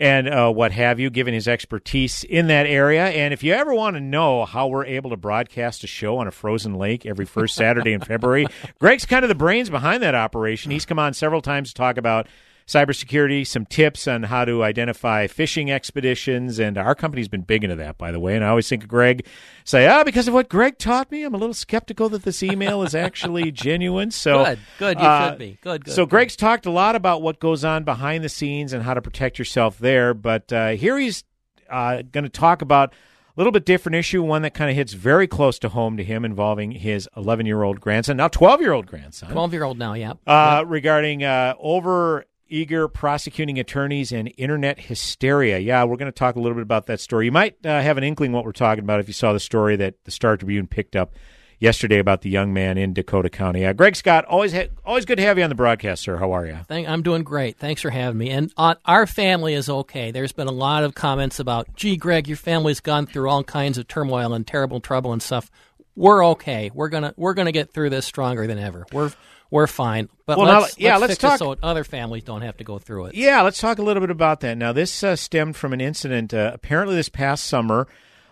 and 0.00 0.28
uh, 0.28 0.50
what 0.50 0.72
have 0.72 0.98
you, 0.98 1.10
given 1.10 1.34
his 1.34 1.46
expertise 1.46 2.24
in 2.24 2.48
that 2.48 2.66
area. 2.66 3.06
And 3.06 3.32
if 3.32 3.42
you 3.42 3.52
ever 3.52 3.72
want 3.72 3.94
to 3.94 4.00
know 4.00 4.44
how 4.44 4.66
we're 4.68 4.86
able 4.86 5.10
to 5.10 5.16
broadcast 5.16 5.84
a 5.84 5.86
show 5.86 6.18
on 6.18 6.26
a 6.26 6.32
frozen 6.32 6.74
lake 6.74 7.06
every 7.06 7.24
first 7.24 7.54
Saturday 7.54 7.92
in 7.92 8.00
February, 8.00 8.46
Greg's 8.80 9.06
kind 9.06 9.24
of 9.24 9.28
the 9.28 9.34
brains 9.34 9.70
behind 9.70 10.02
that 10.02 10.14
operation. 10.14 10.70
He's 10.70 10.86
come 10.86 10.98
on 10.98 11.14
several 11.14 11.40
times 11.40 11.68
to 11.68 11.74
talk 11.74 11.98
about 11.98 12.26
cybersecurity, 12.66 13.46
some 13.46 13.66
tips 13.66 14.06
on 14.06 14.24
how 14.24 14.44
to 14.44 14.62
identify 14.62 15.26
phishing 15.26 15.70
expeditions, 15.70 16.58
and 16.58 16.78
our 16.78 16.94
company's 16.94 17.28
been 17.28 17.42
big 17.42 17.64
into 17.64 17.76
that, 17.76 17.98
by 17.98 18.12
the 18.12 18.20
way. 18.20 18.34
And 18.34 18.44
I 18.44 18.48
always 18.48 18.68
think 18.68 18.84
of 18.84 18.88
Greg, 18.88 19.26
say, 19.64 19.86
ah, 19.86 20.04
because 20.04 20.28
of 20.28 20.34
what 20.34 20.48
Greg 20.48 20.78
taught 20.78 21.10
me, 21.10 21.22
I'm 21.24 21.34
a 21.34 21.38
little 21.38 21.54
skeptical 21.54 22.08
that 22.10 22.22
this 22.22 22.42
email 22.42 22.82
is 22.82 22.94
actually 22.94 23.50
genuine. 23.52 24.10
So 24.10 24.44
Good, 24.44 24.58
good, 24.78 24.98
you 25.00 25.06
uh, 25.06 25.30
should 25.30 25.38
be. 25.38 25.58
Good, 25.60 25.84
good, 25.84 25.94
So 25.94 26.04
good. 26.04 26.10
Greg's 26.10 26.36
talked 26.36 26.66
a 26.66 26.70
lot 26.70 26.96
about 26.96 27.22
what 27.22 27.40
goes 27.40 27.64
on 27.64 27.84
behind 27.84 28.24
the 28.24 28.28
scenes 28.28 28.72
and 28.72 28.82
how 28.82 28.94
to 28.94 29.02
protect 29.02 29.38
yourself 29.38 29.78
there, 29.78 30.14
but 30.14 30.52
uh, 30.52 30.70
here 30.70 30.98
he's 30.98 31.24
uh, 31.70 32.02
going 32.02 32.24
to 32.24 32.30
talk 32.30 32.62
about. 32.62 32.92
A 33.34 33.40
little 33.40 33.50
bit 33.50 33.64
different 33.64 33.96
issue, 33.96 34.22
one 34.22 34.42
that 34.42 34.52
kind 34.52 34.68
of 34.68 34.76
hits 34.76 34.92
very 34.92 35.26
close 35.26 35.58
to 35.60 35.70
home 35.70 35.96
to 35.96 36.04
him, 36.04 36.22
involving 36.26 36.70
his 36.70 37.08
11 37.16 37.46
year 37.46 37.62
old 37.62 37.80
grandson, 37.80 38.18
now 38.18 38.28
12 38.28 38.60
year 38.60 38.72
old 38.72 38.86
grandson. 38.86 39.30
12 39.30 39.54
year 39.54 39.64
old 39.64 39.78
now, 39.78 39.94
yeah. 39.94 40.12
Uh, 40.26 40.62
regarding 40.66 41.24
uh, 41.24 41.54
over 41.58 42.26
eager 42.52 42.86
prosecuting 42.86 43.58
attorneys 43.58 44.12
and 44.12 44.32
internet 44.36 44.78
hysteria. 44.78 45.58
Yeah, 45.58 45.84
we're 45.84 45.96
going 45.96 46.12
to 46.12 46.16
talk 46.16 46.36
a 46.36 46.40
little 46.40 46.54
bit 46.54 46.62
about 46.62 46.86
that 46.86 47.00
story. 47.00 47.24
You 47.24 47.32
might 47.32 47.56
uh, 47.64 47.80
have 47.80 47.98
an 47.98 48.04
inkling 48.04 48.32
what 48.32 48.44
we're 48.44 48.52
talking 48.52 48.84
about 48.84 49.00
if 49.00 49.08
you 49.08 49.14
saw 49.14 49.32
the 49.32 49.40
story 49.40 49.76
that 49.76 50.04
the 50.04 50.10
Star 50.10 50.36
Tribune 50.36 50.66
picked 50.66 50.94
up 50.94 51.14
yesterday 51.58 51.98
about 51.98 52.22
the 52.22 52.28
young 52.28 52.52
man 52.52 52.76
in 52.76 52.92
Dakota 52.92 53.30
County. 53.30 53.64
Uh, 53.64 53.72
Greg 53.72 53.94
Scott, 53.94 54.24
always 54.24 54.52
ha- 54.52 54.68
always 54.84 55.04
good 55.04 55.16
to 55.16 55.22
have 55.22 55.38
you 55.38 55.44
on 55.44 55.48
the 55.48 55.54
broadcast, 55.54 56.02
sir. 56.02 56.16
How 56.16 56.32
are 56.32 56.44
you? 56.44 56.58
Thank, 56.66 56.88
I'm 56.88 57.02
doing 57.02 57.22
great. 57.22 57.56
Thanks 57.56 57.80
for 57.80 57.90
having 57.90 58.18
me. 58.18 58.30
And 58.30 58.52
uh, 58.56 58.74
our 58.84 59.06
family 59.06 59.54
is 59.54 59.70
okay. 59.70 60.10
There's 60.10 60.32
been 60.32 60.48
a 60.48 60.52
lot 60.52 60.82
of 60.84 60.94
comments 60.94 61.38
about, 61.38 61.74
gee, 61.76 61.96
Greg, 61.96 62.26
your 62.26 62.36
family's 62.36 62.80
gone 62.80 63.06
through 63.06 63.30
all 63.30 63.44
kinds 63.44 63.78
of 63.78 63.86
turmoil 63.86 64.34
and 64.34 64.46
terrible 64.46 64.80
trouble 64.80 65.12
and 65.12 65.22
stuff. 65.22 65.50
We're 65.94 66.24
okay. 66.26 66.70
We're 66.74 66.88
gonna 66.88 67.14
we're 67.16 67.34
gonna 67.34 67.52
get 67.52 67.72
through 67.72 67.90
this 67.90 68.06
stronger 68.06 68.46
than 68.46 68.58
ever. 68.58 68.86
We're 68.92 69.12
we're 69.52 69.66
fine. 69.68 70.08
But 70.26 70.38
Well, 70.38 70.60
let's, 70.62 70.78
yeah, 70.78 70.96
let's, 70.96 71.10
let's 71.10 71.20
talk- 71.20 71.38
so 71.38 71.54
other 71.62 71.84
families 71.84 72.24
don't 72.24 72.40
have 72.40 72.56
to 72.56 72.64
go 72.64 72.78
through 72.78 73.06
it. 73.06 73.14
Yeah, 73.14 73.42
let's 73.42 73.60
talk 73.60 73.78
a 73.78 73.82
little 73.82 74.00
bit 74.00 74.10
about 74.10 74.40
that. 74.40 74.56
Now, 74.56 74.72
this 74.72 75.04
uh, 75.04 75.14
stemmed 75.14 75.56
from 75.56 75.72
an 75.74 75.80
incident 75.80 76.32
uh, 76.32 76.52
apparently 76.54 76.96
this 76.96 77.10
past 77.10 77.44
summer 77.46 77.86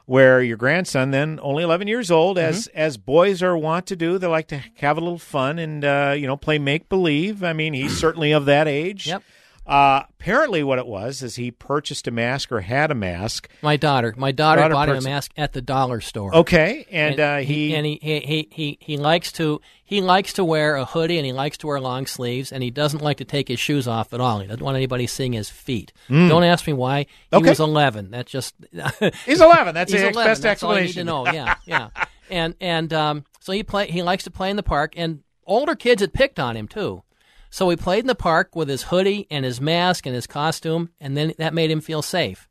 where 0.07 0.43
your 0.43 0.57
grandson, 0.57 1.11
then 1.13 1.39
only 1.43 1.63
11 1.63 1.87
years 1.87 2.11
old, 2.11 2.39
as 2.39 2.67
as 2.69 2.97
boys 2.97 3.43
are 3.43 3.57
wont 3.57 3.87
to 3.87 3.97
do, 3.97 4.19
they 4.19 4.27
like 4.27 4.49
to 4.49 4.61
have 4.79 4.97
a 4.97 5.01
little 5.01 5.19
fun 5.19 5.59
and 5.59 5.85
uh, 5.85 6.15
you 6.17 6.27
know 6.27 6.37
play 6.37 6.59
make 6.59 6.89
believe. 6.89 7.45
I 7.45 7.53
mean, 7.53 7.75
he's 7.75 7.97
certainly 8.01 8.33
of 8.33 8.47
that 8.47 8.67
age. 8.67 9.07
Yep. 9.07 9.23
Uh, 9.71 10.03
apparently, 10.19 10.65
what 10.65 10.79
it 10.81 10.87
was 10.87 11.23
is 11.23 11.37
he 11.37 11.51
purchased 11.53 12.09
a 12.09 12.11
mask 12.11 12.51
or 12.51 12.61
had 12.61 12.91
a 12.91 12.95
mask. 12.95 13.49
My 13.63 13.77
daughter, 13.77 14.13
my 14.17 14.33
daughter, 14.33 14.63
Daughter 14.63 14.75
bought 14.75 14.89
him 14.89 14.97
a 14.97 15.01
mask 15.01 15.31
at 15.37 15.53
the 15.53 15.63
dollar 15.63 16.01
store. 16.01 16.35
Okay, 16.35 16.87
and, 16.91 17.21
uh, 17.21 17.37
he- 17.39 17.75
and 17.77 17.87
he, 17.87 17.99
he 18.03 18.21
he 18.21 18.49
he 18.51 18.79
he 18.81 18.97
likes 18.97 19.31
to 19.33 19.61
he 19.85 20.01
likes 20.01 20.33
to 20.35 20.45
wear 20.45 20.75
a 20.77 20.85
hoodie 20.85 21.19
and 21.19 21.25
he 21.27 21.33
likes 21.33 21.57
to 21.59 21.67
wear 21.69 21.81
long 21.81 22.07
sleeves 22.07 22.51
and 22.53 22.63
he 22.63 22.71
doesn't 22.71 23.01
like 23.03 23.19
to 23.19 23.25
take 23.25 23.47
his 23.49 23.61
shoes 23.61 23.87
off 23.87 24.13
at 24.13 24.21
all. 24.21 24.41
He 24.41 24.49
doesn't 24.49 24.63
want 24.65 24.77
anybody 24.77 25.07
seeing 25.07 25.33
his 25.35 25.49
feet. 25.51 25.93
Mm. 26.09 26.29
Don't 26.29 26.43
ask 26.45 26.67
me 26.67 26.73
why. 26.73 27.07
He 27.31 27.37
Okay. 27.37 27.49
was 27.49 27.61
eleven. 27.61 28.11
That's 28.11 28.31
just 28.33 28.55
He's 29.25 29.41
11. 29.41 29.75
That's 29.75 29.93
the 29.93 30.11
best 30.15 30.43
That's 30.43 30.63
all 30.65 30.75
you 30.75 30.81
need 30.81 30.85
explanation. 30.89 31.07
to 31.07 31.13
know. 31.13 31.27
Yeah, 31.33 31.55
yeah. 31.67 31.89
and 32.29 32.55
and 32.61 32.93
um, 32.93 33.25
so 33.39 33.53
he 33.53 33.63
play 33.63 33.89
he 33.89 34.03
likes 34.03 34.25
to 34.25 34.31
play 34.33 34.51
in 34.51 34.57
the 34.57 34.63
park 34.65 34.95
and 34.97 35.21
older 35.47 35.77
kids 35.77 36.01
had 36.03 36.13
picked 36.13 36.41
on 36.41 36.57
him 36.57 36.67
too. 36.67 37.03
So 37.51 37.69
he 37.69 37.77
played 37.77 38.01
in 38.01 38.07
the 38.07 38.15
park 38.15 38.55
with 38.55 38.69
his 38.69 38.85
hoodie 38.85 39.27
and 39.31 39.45
his 39.45 39.61
mask 39.61 40.07
and 40.07 40.15
his 40.15 40.27
costume, 40.27 40.91
and 41.01 41.17
then 41.17 41.35
that 41.39 41.53
made 41.53 41.71
him 41.71 41.81
feel 41.81 42.03
safe. 42.03 42.49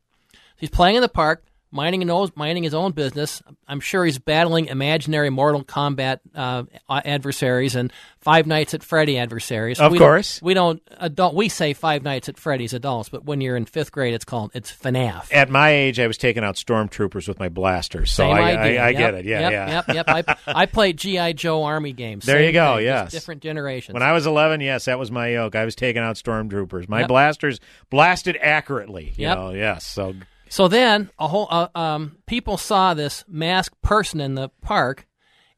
He's 0.58 0.70
playing 0.70 0.98
in 0.98 1.02
the 1.02 1.10
park, 1.10 1.46
minding 1.72 2.02
his 2.02 2.10
own, 2.10 2.30
minding 2.36 2.64
his 2.64 2.74
own 2.74 2.92
business. 2.94 3.42
I'm 3.68 3.80
sure 3.80 4.04
he's 4.06 4.18
battling 4.20 4.66
imaginary 4.68 5.30
Mortal 5.30 5.64
Kombat 5.64 6.20
uh, 6.36 6.64
adversaries 6.90 7.76
and 7.76 7.92
Five 8.20 8.48
Nights 8.48 8.74
at 8.74 8.84
Freddy 8.84 9.18
adversaries. 9.18 9.80
Of 9.80 9.92
We 9.92 10.00
don't- 10.00 10.40
we 10.42 10.54
don't 10.54 10.82
adult. 10.98 11.36
We 11.36 11.48
say 11.50 11.74
Five 11.74 12.04
Nights 12.04 12.28
at 12.30 12.38
Freddy's 12.38 12.74
adults, 12.74 13.10
but 13.10 13.24
when 13.26 13.40
you're 13.42 13.56
in 13.56 13.66
fifth 13.66 13.92
grade, 13.92 14.14
it's 14.14 14.26
called 14.26 14.52
it's 14.54 14.72
FNAF. 14.72 15.28
At 15.32 15.50
my 15.50 15.70
age, 15.70 16.00
I 16.00 16.08
was 16.08 16.18
taking 16.18 16.44
out 16.44 16.56
stormtroopers 16.56 17.28
with 17.28 17.40
my 17.40 17.50
blasters, 17.50 18.12
so 18.12 18.24
Same 18.24 18.34
I, 18.36 18.58
idea. 18.58 18.82
I, 18.82 18.86
I 18.86 18.90
Yep, 18.90 18.98
get 19.00 19.14
it. 19.14 19.26
Yeah, 19.26 19.40
yep, 19.42 19.52
yeah. 19.52 19.70
Yep, 19.88 20.06
yep. 20.28 20.38
I, 20.48 20.62
I 20.64 20.66
played 20.66 20.98
GI 20.98 21.34
Joe 21.34 21.64
Army 21.64 21.94
games. 21.94 22.26
There 22.26 22.38
Same 22.38 22.46
you 22.48 22.52
go. 22.52 22.76
thing, 22.78 22.86
Yes, 22.86 23.12
different 23.12 23.42
generations. 23.42 23.94
When 23.94 24.04
I 24.04 24.12
was 24.14 24.26
11, 24.28 24.62
yes, 24.62 24.86
that 24.86 25.00
was 25.00 25.12
my 25.12 25.30
yoke. 25.30 25.56
I 25.56 25.66
was 25.66 25.76
taking 25.76 26.02
out 26.02 26.16
stormtroopers. 26.16 26.90
My 26.90 27.02
Yep. 27.02 27.08
blasters 27.10 27.60
blasted 27.90 28.38
accurately. 28.42 29.14
You 29.16 29.28
Yep. 29.28 29.38
know, 29.38 29.50
yes. 29.52 29.86
So 29.86 30.16
So 30.50 30.68
then, 30.68 31.12
a 31.20 31.28
whole 31.28 31.48
uh, 31.52 31.68
um, 31.76 32.18
people 32.26 32.58
saw 32.58 32.94
this 32.94 33.24
masked 33.28 33.80
person 33.84 34.20
in 34.20 34.34
the 34.34 34.50
park, 34.62 35.08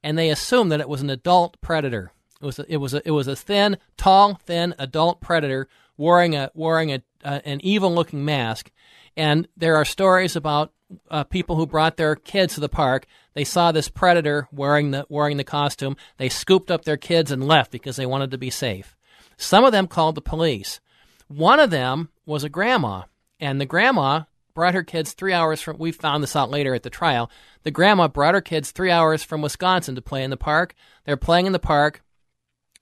and 0.04 0.18
they 0.18 0.30
assumed 0.30 0.72
that 0.72 0.82
it 0.82 0.90
was 0.90 1.02
an 1.02 1.10
adult 1.10 1.60
predator. 1.62 2.12
It 2.42 2.46
was 2.46 2.60
a, 2.60 2.66
it 2.68 2.78
was 2.78 2.94
a, 2.94 3.02
it 3.08 3.12
was 3.12 3.28
a 3.28 3.36
thin, 3.36 3.78
tall, 3.96 4.36
thin 4.36 4.76
adult 4.78 5.22
predator 5.22 5.70
wearing 5.96 6.36
a 6.36 6.52
wearing 6.54 6.92
a 6.92 7.02
uh, 7.24 7.40
an 7.46 7.62
evil 7.64 7.94
looking 7.94 8.26
mask. 8.26 8.70
And 9.16 9.48
there 9.56 9.78
are 9.78 9.86
stories 9.86 10.36
about 10.36 10.74
uh, 11.10 11.24
people 11.24 11.56
who 11.56 11.66
brought 11.66 11.98
their 11.98 12.16
kids 12.16 12.56
to 12.56 12.60
the 12.60 12.70
park. 12.70 13.06
They 13.34 13.44
saw 13.46 13.72
this 13.72 13.88
predator 13.88 14.50
wearing 14.52 14.92
the 14.92 15.06
wearing 15.08 15.38
the 15.38 15.46
costume. 15.46 15.96
They 16.18 16.28
scooped 16.28 16.70
up 16.70 16.84
their 16.84 16.98
kids 16.98 17.32
and 17.32 17.48
left 17.48 17.72
because 17.72 17.96
they 17.96 18.06
wanted 18.06 18.32
to 18.32 18.38
be 18.38 18.50
safe. 18.50 18.98
Some 19.38 19.64
of 19.64 19.72
them 19.72 19.88
called 19.88 20.16
the 20.16 20.22
police. 20.22 20.82
One 21.28 21.62
of 21.62 21.70
them 21.70 22.10
was 22.26 22.44
a 22.44 22.50
grandma, 22.50 23.04
and 23.40 23.62
the 23.62 23.66
grandma 23.66 24.24
brought 24.54 24.74
her 24.74 24.84
kids 24.84 25.14
three 25.14 25.34
hours 25.34 25.62
from. 25.62 25.78
We 25.78 25.92
found 25.92 26.24
this 26.24 26.36
out 26.36 26.50
later 26.50 26.74
at 26.74 26.84
the 26.84 26.90
trial. 26.90 27.30
The 27.64 27.72
grandma 27.72 28.08
brought 28.08 28.36
her 28.36 28.42
kids 28.42 28.72
three 28.72 28.92
hours 28.92 29.24
from 29.24 29.42
Wisconsin 29.42 29.96
to 29.96 30.02
play 30.02 30.24
in 30.24 30.30
the 30.30 30.38
park. 30.38 30.74
They're 31.06 31.18
playing 31.18 31.46
in 31.46 31.54
the 31.54 31.60
park. 31.60 32.04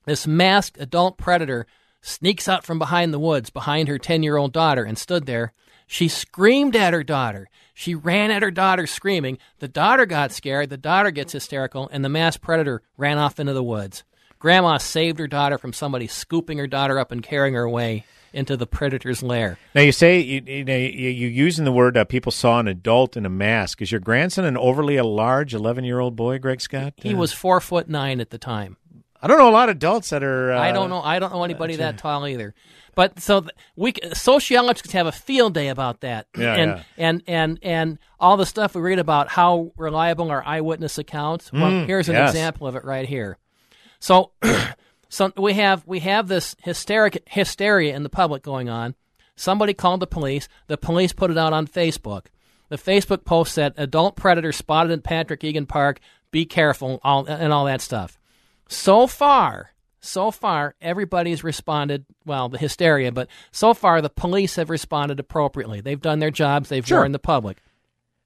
This 0.05 0.25
masked 0.25 0.77
adult 0.79 1.17
predator 1.17 1.67
sneaks 2.01 2.47
out 2.47 2.63
from 2.63 2.79
behind 2.79 3.13
the 3.13 3.19
woods 3.19 3.49
behind 3.49 3.87
her 3.87 3.97
10 3.97 4.23
year 4.23 4.37
old 4.37 4.53
daughter 4.53 4.83
and 4.83 4.97
stood 4.97 5.25
there. 5.25 5.53
She 5.85 6.07
screamed 6.07 6.75
at 6.75 6.93
her 6.93 7.03
daughter. 7.03 7.49
She 7.73 7.95
ran 7.95 8.29
at 8.29 8.43
her 8.43 8.51
daughter 8.51 8.85
screaming. 8.85 9.39
The 9.57 9.67
daughter 9.67 10.05
got 10.05 10.31
scared. 10.31 10.69
The 10.69 10.77
daughter 10.77 11.09
gets 11.09 11.33
hysterical, 11.33 11.89
and 11.91 12.05
the 12.05 12.09
masked 12.09 12.43
predator 12.43 12.83
ran 12.95 13.17
off 13.17 13.39
into 13.39 13.53
the 13.53 13.63
woods. 13.63 14.03
Grandma 14.37 14.77
saved 14.77 15.17
her 15.19 15.27
daughter 15.27 15.57
from 15.57 15.73
somebody 15.73 16.05
scooping 16.05 16.59
her 16.59 16.67
daughter 16.67 16.99
up 16.99 17.11
and 17.11 17.23
carrying 17.23 17.55
her 17.55 17.63
away 17.63 18.05
into 18.33 18.55
the 18.57 18.67
predator's 18.67 19.21
lair. 19.23 19.57
now 19.75 19.81
you 19.81 19.91
say 19.91 20.19
you, 20.19 20.41
you 20.45 20.63
know 20.65 20.75
you, 20.75 21.09
you 21.09 21.27
using 21.27 21.65
the 21.65 21.71
word 21.71 21.97
uh, 21.97 22.05
people 22.05 22.31
saw 22.31 22.59
an 22.59 22.67
adult 22.67 23.15
in 23.17 23.25
a 23.25 23.29
mask. 23.29 23.81
Is 23.81 23.91
your 23.91 24.01
grandson 24.01 24.45
an 24.45 24.57
overly 24.57 24.97
a 24.97 25.03
large 25.03 25.53
11 25.53 25.83
year 25.83 25.99
old 25.99 26.15
boy, 26.15 26.39
Greg 26.39 26.61
Scott? 26.61 26.93
He 26.97 27.13
Uh, 27.13 27.17
was 27.17 27.33
four 27.33 27.59
foot 27.61 27.89
nine 27.89 28.19
at 28.21 28.29
the 28.29 28.37
time. 28.37 28.77
I 29.21 29.27
don't 29.27 29.37
know 29.37 29.49
a 29.49 29.51
lot 29.51 29.67
of 29.69 29.75
adults 29.75 30.11
that 30.11 30.23
are. 30.23 30.53
Uh, 30.53 30.59
I 30.61 30.71
don't 30.71 30.89
know. 30.89 31.01
I 31.01 31.19
don't 31.19 31.33
know 31.33 31.43
anybody 31.43 31.75
that 31.77 31.97
tall 31.97 32.25
either. 32.25 32.53
But 32.95 33.19
so 33.19 33.45
we 33.75 33.93
sociologists 34.13 34.91
have 34.93 35.07
a 35.07 35.11
field 35.11 35.53
day 35.53 35.67
about 35.69 36.01
that, 36.01 36.27
Yeah, 36.37 36.53
and 36.55 36.71
yeah. 36.71 36.83
and 36.97 37.23
and 37.27 37.59
and 37.61 37.99
all 38.19 38.35
the 38.37 38.45
stuff 38.45 38.75
we 38.75 38.81
read 38.81 38.99
about 38.99 39.27
how 39.29 39.71
reliable 39.77 40.29
are 40.31 40.41
eyewitness 40.45 40.97
accounts. 40.97 41.51
Well, 41.51 41.63
Mm, 41.71 41.85
here's 41.85 42.07
an 42.09 42.15
yes. 42.15 42.29
example 42.31 42.67
of 42.67 42.75
it 42.75 42.83
right 42.85 43.07
here. 43.07 43.37
So, 43.99 44.31
so 45.09 45.31
we 45.37 45.53
have 45.53 45.85
we 45.85 45.99
have 45.99 46.27
this 46.27 46.55
hysteric 46.61 47.23
hysteria 47.27 47.95
in 47.95 48.03
the 48.03 48.09
public 48.09 48.43
going 48.43 48.69
on. 48.69 48.95
Somebody 49.35 49.73
called 49.73 49.99
the 50.01 50.07
police. 50.07 50.47
The 50.67 50.77
police 50.77 51.13
put 51.13 51.31
it 51.31 51.37
out 51.37 51.53
on 51.53 51.65
Facebook. 51.67 52.25
The 52.69 52.77
Facebook 52.77 53.25
post 53.25 53.53
said, 53.53 53.73
"Adult 53.77 54.15
predator 54.15 54.51
spotted 54.51 54.91
in 54.91 55.01
Patrick 55.01 55.43
Eagan 55.43 55.65
Park. 55.65 55.99
Be 56.31 56.45
careful," 56.45 56.99
all, 57.03 57.25
and 57.25 57.51
all 57.51 57.65
that 57.65 57.81
stuff. 57.81 58.17
So 58.67 59.07
far, 59.07 59.71
so 59.99 60.29
far, 60.29 60.75
everybody's 60.79 61.43
responded. 61.43 62.05
Well, 62.25 62.49
the 62.49 62.57
hysteria, 62.59 63.11
but 63.11 63.27
so 63.51 63.73
far 63.73 64.01
the 64.01 64.09
police 64.09 64.57
have 64.57 64.69
responded 64.69 65.19
appropriately. 65.19 65.81
They've 65.81 65.99
done 65.99 66.19
their 66.19 66.29
jobs. 66.31 66.69
They've 66.69 66.85
Sure. 66.85 66.99
warned 66.99 67.15
the 67.15 67.19
public. 67.19 67.57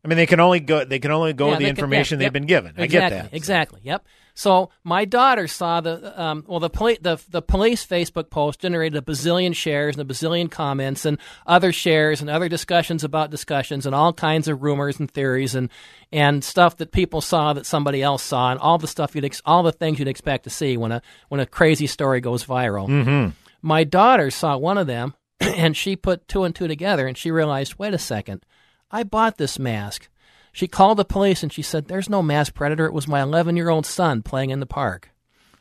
I 0.03 0.09
mean, 0.09 0.17
they 0.17 0.25
can 0.25 0.41
only 0.41 0.59
go. 0.59 0.83
They 0.83 0.99
can 0.99 1.11
only 1.11 1.31
go 1.31 1.45
Yeah, 1.45 1.51
with 1.51 1.59
the 1.59 1.63
they 1.65 1.69
can- 1.69 1.77
information 1.77 2.15
yeah, 2.19 2.19
they've 2.19 2.25
yep. 2.25 2.33
been 2.33 2.45
given. 2.45 2.73
I 2.77 2.87
get 2.87 3.09
that. 3.11 3.29
Exactly. 3.33 3.79
Yep. 3.83 4.05
So 4.35 4.71
my 4.83 5.05
daughter 5.05 5.47
saw 5.47 5.79
the 5.81 6.19
um, 6.21 6.43
well 6.47 6.59
the 6.59 6.69
poli- 6.69 6.97
the 6.99 7.21
the 7.29 7.41
police 7.41 7.85
Facebook 7.85 8.29
post 8.31 8.59
generated 8.61 8.97
a 8.97 9.05
bazillion 9.05 9.55
shares 9.55 9.95
and 9.95 10.09
a 10.09 10.13
bazillion 10.13 10.49
comments 10.49 11.05
and 11.05 11.19
other 11.45 11.71
shares 11.71 12.19
and 12.19 12.29
other 12.29 12.49
discussions 12.49 13.03
about 13.03 13.29
discussions 13.29 13.85
and 13.85 13.93
all 13.93 14.11
kinds 14.11 14.47
of 14.47 14.63
rumors 14.63 14.99
and 14.99 15.09
theories 15.11 15.53
and 15.53 15.69
and 16.11 16.43
stuff 16.43 16.77
that 16.77 16.91
people 16.91 17.21
saw 17.21 17.53
that 17.53 17.65
somebody 17.67 18.01
else 18.01 18.23
saw 18.23 18.49
and 18.51 18.59
all 18.59 18.77
the 18.79 18.87
stuff 18.87 19.13
you'd 19.13 19.25
ex- 19.25 19.41
all 19.45 19.61
the 19.61 19.71
things 19.71 19.99
you'd 19.99 20.07
expect 20.07 20.45
to 20.45 20.49
see 20.49 20.77
when 20.77 20.91
a 20.91 21.01
when 21.29 21.39
a 21.39 21.45
crazy 21.45 21.85
story 21.87 22.19
goes 22.19 22.43
viral. 22.43 22.87
Mhm. 22.87 23.33
My 23.61 23.83
daughter 23.83 24.31
saw 24.31 24.57
one 24.57 24.77
of 24.79 24.87
them 24.87 25.13
and 25.39 25.77
she 25.77 25.95
put 25.95 26.27
two 26.27 26.43
and 26.43 26.55
two 26.55 26.67
together 26.67 27.05
and 27.07 27.15
she 27.17 27.29
realized, 27.29 27.75
wait 27.77 27.93
a 27.93 27.99
second, 27.99 28.43
I 28.89 29.03
bought 29.03 29.37
this 29.37 29.59
mask. 29.59 30.09
She 30.53 30.67
called 30.67 30.99
the 30.99 31.03
police 31.05 31.43
and 31.43 31.51
she 31.51 31.61
said, 31.63 31.87
There's 31.87 32.09
no 32.09 32.21
mass 32.21 32.49
predator. 32.49 32.85
It 32.85 32.93
was 32.93 33.07
my 33.07 33.21
11 33.21 33.57
year 33.57 33.69
old 33.69 33.85
son 33.85 34.21
playing 34.21 34.51
in 34.51 34.59
the 34.61 34.65
park. 34.65 35.09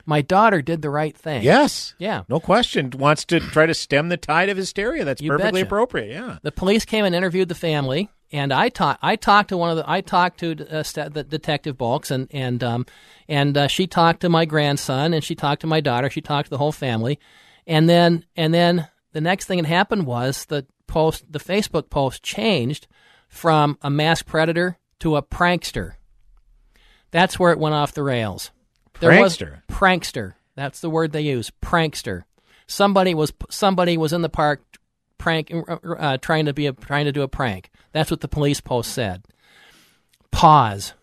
My 0.05 0.21
daughter 0.21 0.61
did 0.63 0.83
the 0.83 0.91
right 0.91 1.17
thing. 1.17 1.43
Yes. 1.43 1.95
Yeah. 1.99 2.25
No 2.29 2.41
question. 2.41 2.91
Wants 2.91 3.25
to 3.27 3.41
try 3.41 3.67
to 3.67 3.75
stem 3.75 4.09
the 4.09 4.17
tide 4.17 4.49
of 4.49 4.57
hysteria. 4.57 5.05
That's 5.05 5.23
You 5.23 5.31
perfectly 5.31 5.63
betcha. 5.63 5.67
appropriate. 5.67 6.11
Yeah. 6.11 6.39
The 6.43 6.53
police 6.53 6.85
came 6.85 7.05
and 7.05 7.15
interviewed 7.15 7.49
the 7.49 7.55
family, 7.55 8.11
and 8.33 8.53
I 8.53 8.69
talked. 8.69 8.99
I 9.01 9.15
talked 9.17 9.51
to 9.51 9.57
one 9.57 9.71
of 9.71 9.77
the. 9.77 9.85
I 9.89 10.01
talked 10.01 10.41
to 10.41 10.57
uh, 10.69 10.83
st- 10.83 11.15
the 11.15 11.23
detective 11.23 11.79
Bulks, 11.79 12.11
and 12.11 12.27
and 12.33 12.65
um, 12.65 12.87
and 13.29 13.57
uh, 13.57 13.69
she 13.69 13.87
talked 13.87 14.21
to 14.23 14.29
my 14.29 14.45
grandson, 14.45 15.15
and 15.15 15.23
she 15.23 15.37
talked 15.37 15.61
to 15.61 15.69
my 15.69 15.81
daughter. 15.81 16.11
She 16.11 16.21
talked 16.21 16.47
to 16.47 16.51
the 16.51 16.59
whole 16.59 16.73
family, 16.73 17.21
and 17.67 17.89
then 17.89 18.25
and 18.37 18.53
then 18.53 18.89
the 19.13 19.21
next 19.21 19.45
thing 19.47 19.63
that 19.63 19.69
happened 19.69 20.05
was 20.05 20.47
the 20.47 20.67
post. 20.89 21.31
The 21.33 21.39
Facebook 21.39 21.91
post 21.91 22.25
changed 22.25 22.89
from 23.29 23.79
a 23.83 23.89
mass 23.89 24.21
predator 24.23 24.79
to 25.03 25.17
a 25.17 25.23
prankster. 25.23 25.95
That's 27.11 27.37
where 27.37 27.51
it 27.51 27.59
went 27.59 27.75
off 27.75 27.93
the 27.93 28.05
rails. 28.05 28.53
was 29.01 29.37
Prankster? 29.37 29.63
prankster. 29.69 30.35
That's 30.55 30.81
the 30.81 30.89
word 30.89 31.11
they 31.11 31.23
use. 31.23 31.51
Prankster. 31.61 32.23
Somebody 32.69 33.13
was 33.13 33.33
somebody 33.51 33.97
was 33.97 34.13
in 34.13 34.23
the 34.23 34.29
park 34.29 34.63
prank 35.19 35.53
uh, 35.53 36.19
trying 36.19 36.47
to 36.47 36.53
be 36.53 36.69
a, 36.69 36.73
trying 36.73 37.07
to 37.07 37.13
do 37.13 37.23
a 37.23 37.29
prank. 37.29 37.73
That's 37.91 38.13
what 38.13 38.21
the 38.21 38.29
police 38.29 38.61
post 38.61 38.93
said. 38.93 39.25
Pause. 40.31 40.95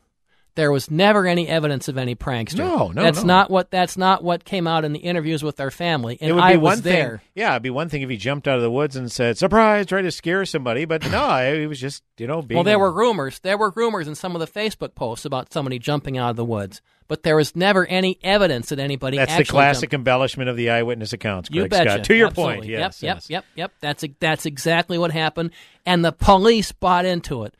There 0.56 0.72
was 0.72 0.92
never 0.92 1.26
any 1.26 1.48
evidence 1.48 1.88
of 1.88 1.98
any 1.98 2.16
prankster. 2.16 2.58
No, 2.58 2.90
no, 2.90 3.02
That's 3.04 3.22
no. 3.22 3.28
not 3.28 3.52
what 3.52 3.72
that's 3.72 3.96
not 3.98 4.24
what 4.24 4.44
came 4.44 4.68
out 4.68 4.84
in 4.84 4.92
the 4.92 5.00
interviews 5.00 5.42
with 5.42 5.60
our 5.62 5.72
family. 5.72 6.18
And 6.20 6.30
it 6.30 6.34
would 6.34 6.44
I 6.44 6.54
be 6.54 6.58
was 6.58 6.78
one 6.80 6.82
there. 6.82 7.18
thing. 7.20 7.28
Yeah, 7.36 7.52
it'd 7.52 7.64
be 7.64 7.70
one 7.70 7.88
thing 7.88 8.02
if 8.02 8.10
he 8.10 8.18
jumped 8.18 8.48
out 8.48 8.58
of 8.58 8.62
the 8.62 8.72
woods 8.72 8.96
and 8.98 9.10
said 9.10 9.38
"surprise," 9.38 9.86
try 9.86 10.02
to 10.02 10.12
scare 10.12 10.44
somebody. 10.46 10.84
But 10.86 11.10
no, 11.10 11.56
he 11.58 11.66
was 11.68 11.80
just 11.80 12.04
you 12.18 12.28
know 12.28 12.42
being. 12.42 12.58
Well, 12.58 12.64
there 12.66 12.80
were 12.80 12.92
rumors. 12.92 13.40
There 13.40 13.58
were 13.58 13.72
rumors 13.76 14.08
in 14.08 14.16
some 14.16 14.36
of 14.36 14.40
the 14.42 14.48
Facebook 14.48 14.96
posts 14.96 15.24
about 15.24 15.54
somebody 15.54 15.80
jumping 15.80 16.18
out 16.18 16.32
of 16.32 16.36
the 16.36 16.44
woods, 16.44 16.82
but 17.08 17.24
there 17.24 17.38
was 17.38 17.56
never 17.56 17.86
any 17.86 18.20
evidence 18.22 18.70
that 18.70 18.80
anybody. 18.80 19.16
That's 19.18 19.38
the 19.38 19.46
classic 19.46 19.92
jumped. 19.92 20.02
embellishment 20.02 20.50
of 20.50 20.58
the 20.58 20.72
eyewitness 20.72 21.14
accounts. 21.14 21.50
You 21.54 21.62
Greg 21.62 21.70
betcha. 21.70 21.90
Scott. 21.92 22.04
To 22.06 22.16
your 22.16 22.28
Absolutely. 22.28 22.56
point, 22.58 22.66
yes, 22.70 23.02
Yep, 23.04 23.16
yes. 23.16 23.30
yep, 23.30 23.44
yep, 23.46 23.46
yep. 23.56 23.72
That's 23.80 24.04
that's 24.20 24.46
exactly 24.46 24.98
what 24.98 25.12
happened, 25.12 25.52
and 25.86 26.04
the 26.04 26.12
police 26.12 26.72
bought 26.74 27.06
into 27.06 27.44
it. 27.44 27.54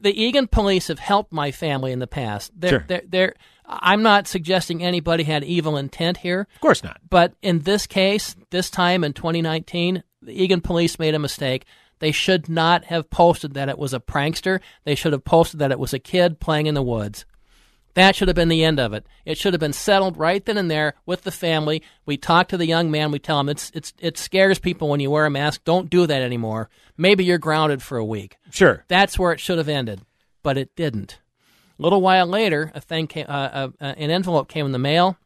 The 0.00 0.18
Eagan 0.18 0.46
police 0.46 0.88
have 0.88 0.98
helped 0.98 1.32
my 1.32 1.50
family 1.50 1.92
in 1.92 1.98
the 1.98 2.06
past. 2.06 2.52
They're, 2.58 2.70
Sure. 2.70 2.84
they're, 2.88 3.02
they're, 3.06 3.34
I'm 3.66 4.02
not 4.02 4.26
suggesting 4.26 4.82
anybody 4.82 5.24
had 5.24 5.44
evil 5.44 5.76
intent 5.76 6.18
here. 6.18 6.48
Of 6.54 6.60
course 6.60 6.82
not. 6.82 7.00
But 7.08 7.34
in 7.42 7.60
this 7.60 7.86
case, 7.86 8.34
this 8.50 8.70
time 8.70 9.04
in 9.04 9.12
2019, 9.12 10.02
the 10.22 10.42
Eagan 10.42 10.60
police 10.60 10.98
made 10.98 11.14
a 11.14 11.18
mistake. 11.18 11.64
They 11.98 12.12
should 12.12 12.48
not 12.48 12.84
have 12.86 13.10
posted 13.10 13.54
that 13.54 13.68
it 13.68 13.78
was 13.78 13.92
a 13.92 14.00
prankster. 14.00 14.60
They 14.84 14.94
should 14.94 15.12
have 15.12 15.24
posted 15.24 15.60
that 15.60 15.70
it 15.70 15.78
was 15.78 15.92
a 15.92 15.98
kid 15.98 16.40
playing 16.40 16.66
in 16.66 16.74
the 16.74 16.82
woods. 16.82 17.26
That 17.94 18.14
should 18.14 18.28
have 18.28 18.36
been 18.36 18.48
the 18.48 18.64
end 18.64 18.78
of 18.78 18.92
it. 18.92 19.06
It 19.24 19.36
should 19.36 19.52
have 19.52 19.60
been 19.60 19.72
settled 19.72 20.16
right 20.16 20.44
then 20.44 20.56
and 20.56 20.70
there 20.70 20.94
with 21.06 21.22
the 21.22 21.30
family. 21.30 21.82
We 22.06 22.16
talk 22.16 22.48
to 22.48 22.56
the 22.56 22.66
young 22.66 22.90
man. 22.90 23.10
We 23.10 23.18
tell 23.18 23.40
him 23.40 23.48
it's 23.48 23.70
it's 23.74 23.92
it 23.98 24.16
scares 24.16 24.58
people 24.58 24.88
when 24.88 25.00
you 25.00 25.10
wear 25.10 25.26
a 25.26 25.30
mask. 25.30 25.64
Don't 25.64 25.90
do 25.90 26.06
that 26.06 26.22
anymore. 26.22 26.70
Maybe 26.96 27.24
you're 27.24 27.38
grounded 27.38 27.82
for 27.82 27.98
a 27.98 28.04
week. 28.04 28.36
Sure. 28.50 28.84
That's 28.88 29.18
where 29.18 29.32
it 29.32 29.40
should 29.40 29.58
have 29.58 29.68
ended, 29.68 30.02
but 30.42 30.56
it 30.56 30.76
didn't. 30.76 31.18
A 31.78 31.82
little 31.82 32.00
while 32.00 32.26
later, 32.26 32.70
a 32.74 32.80
thing 32.80 33.06
came, 33.06 33.26
uh, 33.28 33.32
uh, 33.32 33.68
uh, 33.80 33.94
an 33.96 34.10
envelope 34.10 34.48
came 34.48 34.66
in 34.66 34.72
the 34.72 34.78
mail. 34.78 35.16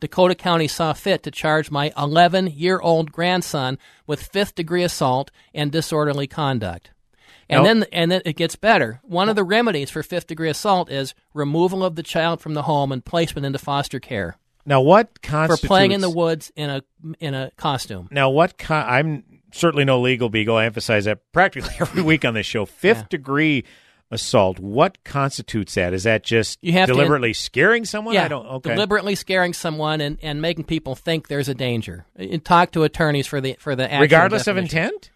Dakota 0.00 0.34
County 0.34 0.66
saw 0.66 0.92
fit 0.92 1.22
to 1.22 1.30
charge 1.30 1.70
my 1.70 1.92
11 1.96 2.48
year 2.48 2.80
old 2.80 3.12
grandson 3.12 3.78
with 4.06 4.22
fifth 4.22 4.54
degree 4.54 4.82
assault 4.82 5.30
and 5.54 5.70
disorderly 5.70 6.26
conduct. 6.26 6.90
And 7.48 7.62
Now- 7.62 7.64
then 7.64 7.84
and 7.92 8.10
then 8.12 8.22
it 8.24 8.36
gets 8.36 8.56
better. 8.56 9.00
One 9.02 9.28
of 9.28 9.36
the 9.36 9.44
remedies 9.44 9.90
for 9.90 10.02
fifth 10.02 10.26
degree 10.26 10.48
assault 10.50 10.90
is 10.90 11.14
removal 11.34 11.84
of 11.84 11.94
the 11.96 12.02
child 12.02 12.40
from 12.40 12.54
the 12.54 12.62
home 12.62 12.90
and 12.92 13.04
placement 13.04 13.44
into 13.46 13.58
foster 13.58 14.00
care 14.00 14.36
Now, 14.66 14.80
what 14.80 15.20
constitutes 15.22 15.60
for 15.60 15.66
playing 15.66 15.92
in 15.92 16.00
the 16.00 16.10
woods 16.10 16.50
in 16.56 16.70
a 16.70 16.82
in 17.20 17.34
a 17.34 17.50
costume. 17.56 18.08
Now, 18.10 18.30
what 18.30 18.56
co- 18.58 18.74
I'm 18.74 19.24
certainly 19.52 19.84
no 19.84 20.00
legal 20.00 20.28
beagle. 20.30 20.56
I 20.56 20.64
emphasize 20.64 21.04
that 21.04 21.20
practically 21.32 21.74
every 21.80 22.02
week 22.02 22.24
on 22.24 22.34
this 22.34 22.46
show. 22.46 22.64
Fifth 22.66 23.08
degree 23.10 23.64
assault. 24.10 24.58
What 24.58 25.02
constitutes 25.04 25.74
that? 25.74 25.92
Is 25.92 26.04
that 26.04 26.22
just 26.24 26.58
You 26.62 26.72
have 26.72 26.86
to- 26.88 26.92
deliberately 26.94 27.32
scaring 27.32 27.84
someone? 27.84 28.14
Yeah, 28.14 28.24
I 28.24 28.28
don't. 28.28 28.46
Okay. 28.46 28.70
deliberately 28.74 29.14
scaring 29.16 29.52
someone 29.52 30.00
and, 30.00 30.18
and 30.22 30.40
making 30.40 30.64
people 30.64 30.94
think 30.94 31.28
there's 31.28 31.48
a 31.48 31.54
danger. 31.54 32.06
And 32.16 32.44
talk 32.44 32.72
to 32.72 32.84
attorneys 32.84 33.26
for 33.26 33.40
the 33.40 33.56
for 33.58 33.74
the 33.76 33.88
Regardless 34.00 34.46
of 34.46 34.56
intent. 34.56 35.10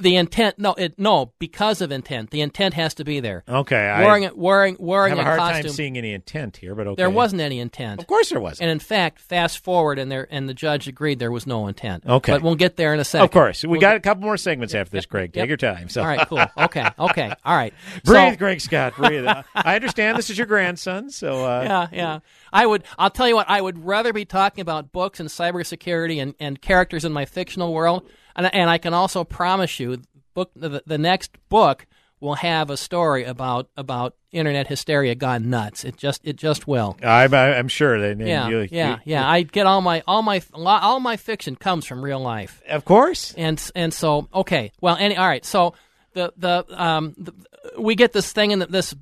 The 0.00 0.16
intent, 0.16 0.58
no, 0.58 0.74
it 0.74 0.98
no, 0.98 1.32
because 1.38 1.80
of 1.80 1.92
intent. 1.92 2.30
The 2.30 2.40
intent 2.40 2.74
has 2.74 2.94
to 2.94 3.04
be 3.04 3.20
there. 3.20 3.44
Okay, 3.48 3.76
I- 3.76 4.04
wearing 4.04 4.22
it, 4.24 4.36
wearing 4.36 4.74
I 4.74 4.76
wearing 4.80 5.10
have 5.10 5.18
a 5.18 5.22
a 5.22 5.24
hard 5.24 5.38
costume. 5.38 5.62
time 5.64 5.72
seeing 5.72 5.98
any 5.98 6.12
intent 6.12 6.56
here, 6.56 6.74
but 6.74 6.86
okay. 6.88 6.96
There 7.02 7.10
wasn't 7.10 7.42
any 7.42 7.58
intent. 7.60 8.00
Of 8.00 8.06
course, 8.06 8.30
there 8.30 8.40
wasn't. 8.40 8.62
And 8.62 8.70
in 8.70 8.78
fact, 8.78 9.20
fast 9.20 9.62
forward, 9.62 9.98
and 9.98 10.10
there 10.10 10.26
and 10.30 10.48
the 10.48 10.54
judge 10.54 10.88
agreed 10.88 11.18
there 11.18 11.30
was 11.30 11.46
no 11.46 11.66
intent. 11.66 12.04
Okay. 12.06 12.32
but 12.32 12.42
we'll 12.42 12.54
get 12.54 12.76
there 12.76 12.94
in 12.94 13.00
a 13.00 13.04
second. 13.04 13.24
Of 13.24 13.30
course, 13.30 13.62
we 13.62 13.68
We'll 13.70 13.80
got 13.80 13.90
get- 13.92 13.96
a 13.96 14.00
couple 14.00 14.22
more 14.24 14.36
segments 14.36 14.74
after 14.74 14.90
this, 14.92 15.06
Greg. 15.06 15.32
Take 15.32 15.40
yep. 15.42 15.48
your 15.48 15.56
time. 15.56 15.88
So. 15.88 16.00
All 16.00 16.06
right, 16.06 16.26
cool. 16.26 16.44
Okay, 16.58 16.88
okay, 16.98 17.32
all 17.44 17.56
right. 17.56 17.74
breathe, 18.04 18.32
So- 18.32 18.36
Greg 18.36 18.60
Scott. 18.60 18.96
Breathe. 18.96 19.26
I 19.54 19.74
understand 19.76 20.16
this 20.18 20.30
is 20.30 20.38
your 20.38 20.46
grandson, 20.46 21.10
so 21.10 21.44
uh, 21.44 21.62
yeah, 21.62 21.88
yeah. 21.92 22.18
I 22.52 22.66
would. 22.66 22.84
I'll 22.98 23.10
tell 23.10 23.28
you 23.28 23.36
what. 23.36 23.48
I 23.48 23.60
would 23.60 23.84
rather 23.84 24.12
be 24.12 24.24
talking 24.24 24.62
about 24.62 24.92
books 24.92 25.20
and 25.20 25.28
cybersecurity 25.28 26.20
and, 26.20 26.34
and 26.40 26.60
characters 26.60 27.04
in 27.04 27.12
my 27.12 27.24
fictional 27.24 27.72
world. 27.72 28.08
And 28.36 28.52
and 28.54 28.70
I 28.70 28.78
can 28.78 28.94
also 28.94 29.24
promise 29.24 29.78
you, 29.80 30.02
book 30.34 30.50
the, 30.54 30.82
the 30.86 30.98
next 30.98 31.32
book 31.48 31.86
will 32.20 32.34
have 32.34 32.68
a 32.70 32.76
story 32.76 33.24
about 33.24 33.68
about 33.76 34.14
internet 34.30 34.66
hysteria 34.68 35.14
gone 35.14 35.48
nuts. 35.50 35.84
It 35.84 35.96
just 35.96 36.20
it 36.24 36.36
just 36.36 36.66
will. 36.68 36.96
I'm, 37.02 37.32
I'm 37.34 37.68
sure 37.68 37.98
that. 38.00 38.18
Yeah, 38.24 38.48
you- 38.48 38.68
yeah, 38.70 38.90
you- 38.96 39.00
yeah. 39.06 39.28
I 39.28 39.42
get 39.42 39.66
all 39.66 39.80
my 39.80 40.02
all 40.06 40.22
my 40.22 40.42
all 40.54 41.00
my 41.00 41.16
fiction 41.16 41.56
comes 41.56 41.86
from 41.86 42.02
real 42.04 42.20
life. 42.20 42.62
Of 42.68 42.84
course. 42.84 43.34
And 43.36 43.60
and 43.74 43.92
so 43.94 44.28
okay. 44.34 44.72
Well, 44.80 44.96
any 44.98 45.16
all 45.16 45.26
right. 45.26 45.44
So 45.44 45.74
the 46.12 46.32
the 46.36 46.64
um 46.82 47.14
the, 47.18 47.32
we 47.78 47.94
get 47.94 48.12
this 48.12 48.32
thing 48.32 48.50
in 48.50 48.58
the, 48.60 48.66
this 48.66 48.94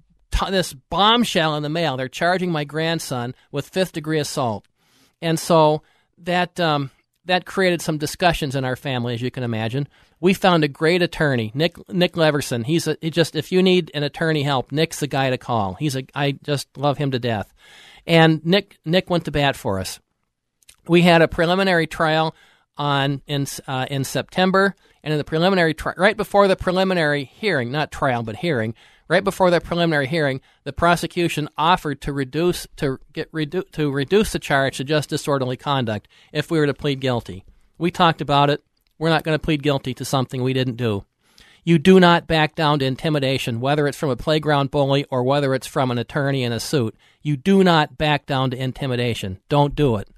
this 0.51 0.73
bombshell 0.73 1.57
in 1.57 1.63
the 1.65 1.69
mail. 1.69 1.97
They're 1.97 2.09
charging 2.09 2.53
my 2.53 2.63
grandson 2.65 3.35
with 3.51 3.69
fifth 3.69 3.93
degree 3.93 4.21
assault, 4.21 4.67
and 5.21 5.39
so 5.39 5.83
that 6.19 6.61
um 6.61 6.91
that 7.29 7.47
created 7.47 7.81
some 7.81 7.99
discussions 7.99 8.57
in 8.57 8.65
our 8.65 8.77
family, 8.77 9.15
as 9.15 9.23
you 9.23 9.31
can 9.31 9.43
imagine. 9.43 9.87
We 10.21 10.35
found 10.35 10.65
a 10.65 10.69
great 10.69 11.03
attorney, 11.03 11.53
Nick 11.55 11.77
Nick 11.89 12.15
Leverson. 12.15 12.65
He's 12.65 12.89
a 12.89 12.97
he 13.01 13.11
just 13.11 13.37
if 13.37 13.53
you 13.53 13.63
need 13.63 13.91
an 13.95 14.03
attorney 14.03 14.43
help, 14.43 14.73
Nick's 14.73 15.01
the 15.01 15.07
guy 15.07 15.31
to 15.31 15.39
call. 15.39 15.75
He's 15.75 15.95
a 15.95 16.05
I 16.15 16.33
just 16.33 16.77
love 16.77 16.99
him 16.99 17.13
to 17.13 17.19
death. 17.19 17.55
And 18.07 18.45
Nick 18.45 18.79
Nick 18.85 19.09
went 19.09 19.27
to 19.27 19.31
bat 19.31 19.55
for 19.55 19.79
us. 19.79 20.01
We 20.89 21.03
had 21.03 21.23
a 21.23 21.29
preliminary 21.29 21.87
trial 21.87 22.35
on 22.77 23.23
in 23.27 23.47
uh, 23.67 23.87
in 23.91 24.05
September, 24.05 24.75
and 25.03 25.13
in 25.13 25.19
the 25.19 25.25
preliminary 25.25 25.75
tri- 25.75 25.95
right 25.97 26.17
before 26.17 26.49
the 26.49 26.57
preliminary 26.57 27.25
hearing, 27.25 27.71
not 27.71 27.93
trial 27.93 28.23
but 28.23 28.37
hearing, 28.37 28.75
right 29.09 29.25
before 29.25 29.51
that 29.51 29.65
preliminary 29.65 30.07
hearing, 30.07 30.41
the 30.65 30.73
prosecution 30.73 31.49
offered 31.57 32.01
to 32.03 32.13
reduce 32.13 32.67
to 32.77 32.99
get 33.13 33.31
redu- 33.33 33.71
to 33.73 33.91
reduce 33.91 34.33
the 34.33 34.39
charge 34.39 34.77
to 34.77 34.85
just 34.85 35.11
disorderly 35.11 35.57
conduct 35.57 36.09
if 36.33 36.51
we 36.51 36.59
were 36.59 36.67
to 36.67 36.75
plead 36.75 37.01
guilty. 37.01 37.45
We 37.79 37.91
talked 37.91 38.21
about 38.21 38.51
it. 38.51 38.63
We're 38.99 39.11
not 39.11 39.25
going 39.25 39.37
to 39.37 39.45
plead 39.45 39.63
guilty 39.63 39.95
to 39.95 40.05
something 40.05 40.43
we 40.43 40.53
didn't 40.53 40.77
do. 40.77 41.05
You 41.65 41.79
do 41.79 42.01
not 42.01 42.27
back 42.27 42.55
down 42.55 42.79
to 42.79 42.87
intimidation, 42.87 43.61
whether 43.61 43.87
it's 43.87 43.99
from 43.99 44.11
a 44.11 44.17
playground 44.17 44.71
bully 44.71 45.05
or 45.11 45.23
whether 45.23 45.55
it's 45.55 45.67
from 45.67 45.91
an 45.91 45.99
attorney 45.99 46.43
in 46.43 46.53
a 46.53 46.61
suit. 46.61 46.97
You 47.21 47.37
do 47.37 47.63
not 47.63 47.99
back 47.99 48.27
down 48.27 48.51
to 48.53 48.57
intimidation. 48.57 49.39
Don't 49.49 49.75
do 49.75 49.97
it. 49.97 50.09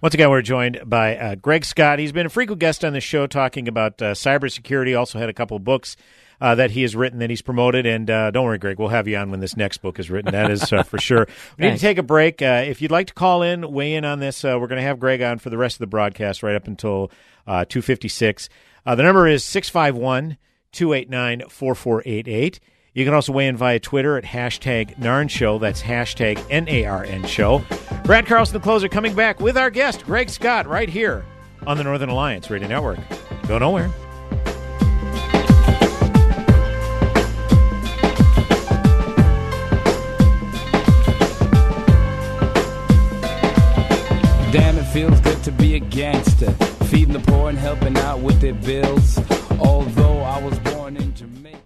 Once 0.00 0.14
again, 0.14 0.30
we're 0.30 0.42
joined 0.42 0.80
by 0.84 1.16
uh, 1.16 1.34
Greg 1.36 1.64
Scott. 1.64 1.98
He's 1.98 2.12
been 2.12 2.26
a 2.26 2.30
frequent 2.30 2.60
guest 2.60 2.84
on 2.84 2.92
the 2.92 3.00
show 3.00 3.26
talking 3.26 3.68
about 3.68 4.00
uh, 4.02 4.14
cybersecurity. 4.14 4.98
Also 4.98 5.18
had 5.18 5.28
a 5.28 5.32
couple 5.32 5.58
books 5.58 5.96
uh, 6.42 6.56
that 6.56 6.72
he 6.72 6.82
has 6.82 6.96
written 6.96 7.20
that 7.20 7.30
he's 7.30 7.40
promoted. 7.40 7.86
And 7.86 8.10
uh, 8.10 8.32
don't 8.32 8.44
worry, 8.44 8.58
Greg, 8.58 8.78
we'll 8.78 8.88
have 8.88 9.06
you 9.06 9.16
on 9.16 9.30
when 9.30 9.38
this 9.38 9.56
next 9.56 9.78
book 9.78 10.00
is 10.00 10.10
written. 10.10 10.32
That 10.32 10.50
is 10.50 10.72
uh, 10.72 10.82
for 10.82 10.98
sure. 10.98 11.28
We 11.58 11.66
need 11.66 11.74
to 11.74 11.78
take 11.78 11.98
a 11.98 12.02
break. 12.02 12.42
Uh, 12.42 12.64
if 12.66 12.82
you'd 12.82 12.90
like 12.90 13.06
to 13.08 13.14
call 13.14 13.42
in, 13.42 13.72
weigh 13.72 13.94
in 13.94 14.04
on 14.04 14.18
this, 14.18 14.44
uh, 14.44 14.56
we're 14.60 14.66
going 14.66 14.80
to 14.80 14.86
have 14.86 14.98
Greg 14.98 15.22
on 15.22 15.38
for 15.38 15.50
the 15.50 15.56
rest 15.58 15.76
of 15.76 15.78
the 15.80 15.86
broadcast 15.86 16.42
right 16.42 16.56
up 16.56 16.66
until 16.66 17.10
uh, 17.46 17.64
256. 17.66 18.48
Uh, 18.84 18.94
the 18.96 19.02
number 19.02 19.28
is 19.28 19.44
651 19.44 20.36
289 20.72 21.48
4488. 21.48 22.60
You 22.94 23.04
can 23.04 23.14
also 23.14 23.32
weigh 23.32 23.46
in 23.46 23.56
via 23.56 23.78
Twitter 23.78 24.16
at 24.16 24.24
hashtag 24.24 24.96
Narn 24.98 25.30
Show. 25.30 25.58
That's 25.58 25.82
hashtag 25.82 26.44
N 26.50 26.68
A 26.68 26.86
R 26.86 27.04
N 27.04 27.24
Show. 27.26 27.62
Brad 28.04 28.26
Carlson, 28.26 28.54
the 28.54 28.60
closer, 28.60 28.88
coming 28.88 29.14
back 29.14 29.40
with 29.40 29.56
our 29.56 29.70
guest, 29.70 30.04
Greg 30.04 30.28
Scott, 30.28 30.66
right 30.66 30.88
here 30.88 31.24
on 31.66 31.76
the 31.76 31.84
Northern 31.84 32.08
Alliance 32.08 32.50
Radio 32.50 32.68
Network. 32.68 32.98
Go 33.46 33.58
nowhere. 33.58 33.92
Feels 44.92 45.18
good 45.20 45.42
to 45.42 45.50
be 45.50 45.74
a 45.74 45.78
gangster. 45.78 46.50
Feeding 46.90 47.14
the 47.14 47.20
poor 47.20 47.48
and 47.48 47.58
helping 47.58 47.96
out 47.96 48.20
with 48.20 48.42
their 48.42 48.52
bills. 48.52 49.18
Although 49.58 50.18
I 50.18 50.38
was 50.42 50.58
born 50.58 50.98
in 50.98 51.14
Jamaica. 51.14 51.58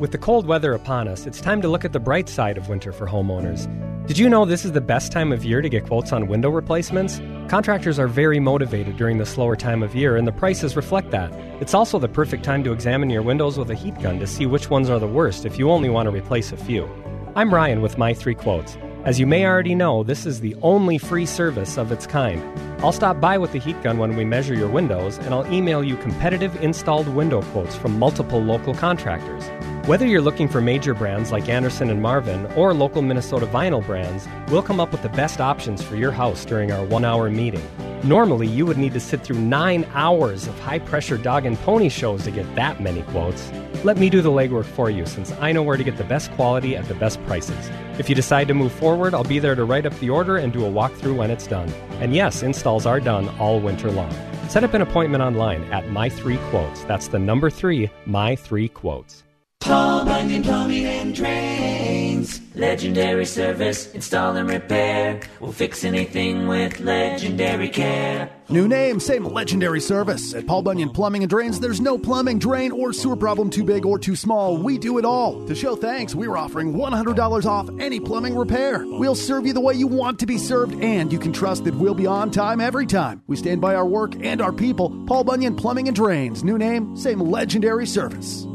With 0.00 0.10
the 0.10 0.18
cold 0.18 0.46
weather 0.46 0.74
upon 0.74 1.06
us, 1.06 1.24
it's 1.24 1.40
time 1.40 1.62
to 1.62 1.68
look 1.68 1.84
at 1.84 1.92
the 1.92 2.00
bright 2.00 2.28
side 2.28 2.58
of 2.58 2.68
winter 2.68 2.90
for 2.90 3.06
homeowners. 3.06 3.68
Did 4.08 4.18
you 4.18 4.28
know 4.28 4.44
this 4.44 4.64
is 4.64 4.72
the 4.72 4.80
best 4.80 5.12
time 5.12 5.30
of 5.30 5.44
year 5.44 5.62
to 5.62 5.68
get 5.68 5.86
quotes 5.86 6.12
on 6.12 6.26
window 6.26 6.50
replacements? 6.50 7.20
Contractors 7.46 8.00
are 8.00 8.08
very 8.08 8.40
motivated 8.40 8.96
during 8.96 9.18
the 9.18 9.26
slower 9.26 9.54
time 9.54 9.84
of 9.84 9.94
year, 9.94 10.16
and 10.16 10.26
the 10.26 10.32
prices 10.32 10.74
reflect 10.74 11.12
that. 11.12 11.32
It's 11.60 11.74
also 11.74 12.00
the 12.00 12.08
perfect 12.08 12.42
time 12.42 12.64
to 12.64 12.72
examine 12.72 13.08
your 13.08 13.22
windows 13.22 13.56
with 13.56 13.70
a 13.70 13.76
heat 13.76 13.96
gun 14.00 14.18
to 14.18 14.26
see 14.26 14.46
which 14.46 14.68
ones 14.68 14.90
are 14.90 14.98
the 14.98 15.06
worst 15.06 15.46
if 15.46 15.60
you 15.60 15.70
only 15.70 15.90
want 15.90 16.08
to 16.08 16.10
replace 16.10 16.50
a 16.50 16.56
few. 16.56 16.88
I'm 17.36 17.54
Ryan 17.54 17.82
with 17.82 17.98
my 17.98 18.14
three 18.14 18.34
quotes. 18.34 18.76
As 19.02 19.18
you 19.18 19.26
may 19.26 19.46
already 19.46 19.74
know, 19.74 20.02
this 20.02 20.26
is 20.26 20.40
the 20.40 20.54
only 20.60 20.98
free 20.98 21.24
service 21.24 21.78
of 21.78 21.90
its 21.90 22.06
kind. 22.06 22.42
I'll 22.82 22.92
stop 22.92 23.18
by 23.18 23.38
with 23.38 23.50
the 23.52 23.58
heat 23.58 23.82
gun 23.82 23.96
when 23.96 24.14
we 24.14 24.26
measure 24.26 24.52
your 24.52 24.68
windows, 24.68 25.16
and 25.16 25.32
I'll 25.32 25.50
email 25.50 25.82
you 25.82 25.96
competitive 25.96 26.62
installed 26.62 27.08
window 27.08 27.40
quotes 27.40 27.74
from 27.74 27.98
multiple 27.98 28.42
local 28.42 28.74
contractors. 28.74 29.48
Whether 29.90 30.06
you're 30.06 30.20
looking 30.20 30.46
for 30.46 30.60
major 30.60 30.94
brands 30.94 31.32
like 31.32 31.48
Andersen 31.48 31.90
and 31.90 32.00
Marvin 32.00 32.46
or 32.52 32.72
local 32.72 33.02
Minnesota 33.02 33.44
vinyl 33.44 33.84
brands, 33.84 34.28
we'll 34.48 34.62
come 34.62 34.78
up 34.78 34.92
with 34.92 35.02
the 35.02 35.08
best 35.08 35.40
options 35.40 35.82
for 35.82 35.96
your 35.96 36.12
house 36.12 36.44
during 36.44 36.70
our 36.70 36.84
one 36.84 37.04
hour 37.04 37.28
meeting. 37.28 37.68
Normally, 38.04 38.46
you 38.46 38.64
would 38.66 38.78
need 38.78 38.92
to 38.92 39.00
sit 39.00 39.24
through 39.24 39.40
nine 39.40 39.84
hours 39.94 40.46
of 40.46 40.56
high 40.60 40.78
pressure 40.78 41.18
dog 41.18 41.44
and 41.44 41.58
pony 41.62 41.88
shows 41.88 42.22
to 42.22 42.30
get 42.30 42.54
that 42.54 42.80
many 42.80 43.02
quotes. 43.02 43.50
Let 43.82 43.98
me 43.98 44.08
do 44.10 44.22
the 44.22 44.30
legwork 44.30 44.64
for 44.64 44.90
you 44.90 45.06
since 45.06 45.32
I 45.40 45.50
know 45.50 45.64
where 45.64 45.76
to 45.76 45.82
get 45.82 45.96
the 45.96 46.04
best 46.04 46.30
quality 46.34 46.76
at 46.76 46.86
the 46.86 46.94
best 46.94 47.20
prices. 47.24 47.68
If 47.98 48.08
you 48.08 48.14
decide 48.14 48.46
to 48.46 48.54
move 48.54 48.70
forward, 48.70 49.12
I'll 49.12 49.24
be 49.24 49.40
there 49.40 49.56
to 49.56 49.64
write 49.64 49.86
up 49.86 49.98
the 49.98 50.10
order 50.10 50.36
and 50.36 50.52
do 50.52 50.64
a 50.64 50.70
walkthrough 50.70 51.16
when 51.16 51.32
it's 51.32 51.48
done. 51.48 51.68
And 51.98 52.14
yes, 52.14 52.44
installs 52.44 52.86
are 52.86 53.00
done 53.00 53.28
all 53.40 53.58
winter 53.58 53.90
long. 53.90 54.14
Set 54.48 54.62
up 54.62 54.72
an 54.72 54.82
appointment 54.82 55.24
online 55.24 55.64
at 55.72 55.90
My 55.90 56.08
Three 56.08 56.38
Quotes. 56.50 56.84
That's 56.84 57.08
the 57.08 57.18
number 57.18 57.50
three, 57.50 57.90
My 58.06 58.36
Three 58.36 58.68
Quotes. 58.68 59.24
Paul 59.60 60.06
Bunyan 60.06 60.42
Plumbing 60.42 60.86
and 60.86 61.14
Drains. 61.14 62.40
Legendary 62.54 63.24
service, 63.24 63.92
install 63.92 64.34
and 64.36 64.48
repair. 64.48 65.20
We'll 65.38 65.52
fix 65.52 65.84
anything 65.84 66.48
with 66.48 66.80
legendary 66.80 67.68
care. 67.68 68.30
New 68.48 68.66
name, 68.66 68.98
same 68.98 69.24
legendary 69.24 69.80
service. 69.80 70.34
At 70.34 70.46
Paul 70.46 70.62
Bunyan 70.62 70.90
Plumbing 70.90 71.22
and 71.22 71.30
Drains, 71.30 71.60
there's 71.60 71.80
no 71.80 71.96
plumbing, 71.96 72.38
drain, 72.38 72.72
or 72.72 72.92
sewer 72.92 73.16
problem 73.16 73.48
too 73.48 73.62
big 73.62 73.86
or 73.86 73.98
too 73.98 74.16
small. 74.16 74.56
We 74.56 74.76
do 74.78 74.98
it 74.98 75.04
all. 75.04 75.46
To 75.46 75.54
show 75.54 75.76
thanks, 75.76 76.14
we're 76.14 76.36
offering 76.36 76.72
$100 76.74 77.46
off 77.46 77.70
any 77.78 78.00
plumbing 78.00 78.36
repair. 78.36 78.84
We'll 78.84 79.14
serve 79.14 79.46
you 79.46 79.52
the 79.52 79.60
way 79.60 79.74
you 79.74 79.86
want 79.86 80.18
to 80.18 80.26
be 80.26 80.38
served, 80.38 80.74
and 80.82 81.12
you 81.12 81.18
can 81.18 81.32
trust 81.32 81.64
that 81.64 81.74
we'll 81.74 81.94
be 81.94 82.06
on 82.06 82.30
time 82.30 82.60
every 82.60 82.86
time. 82.86 83.22
We 83.28 83.36
stand 83.36 83.60
by 83.60 83.74
our 83.74 83.86
work 83.86 84.14
and 84.20 84.40
our 84.40 84.52
people. 84.52 84.90
Paul 85.06 85.22
Bunyan 85.24 85.54
Plumbing 85.54 85.86
and 85.86 85.94
Drains. 85.94 86.42
New 86.42 86.58
name, 86.58 86.96
same 86.96 87.20
legendary 87.20 87.86
service. 87.86 88.46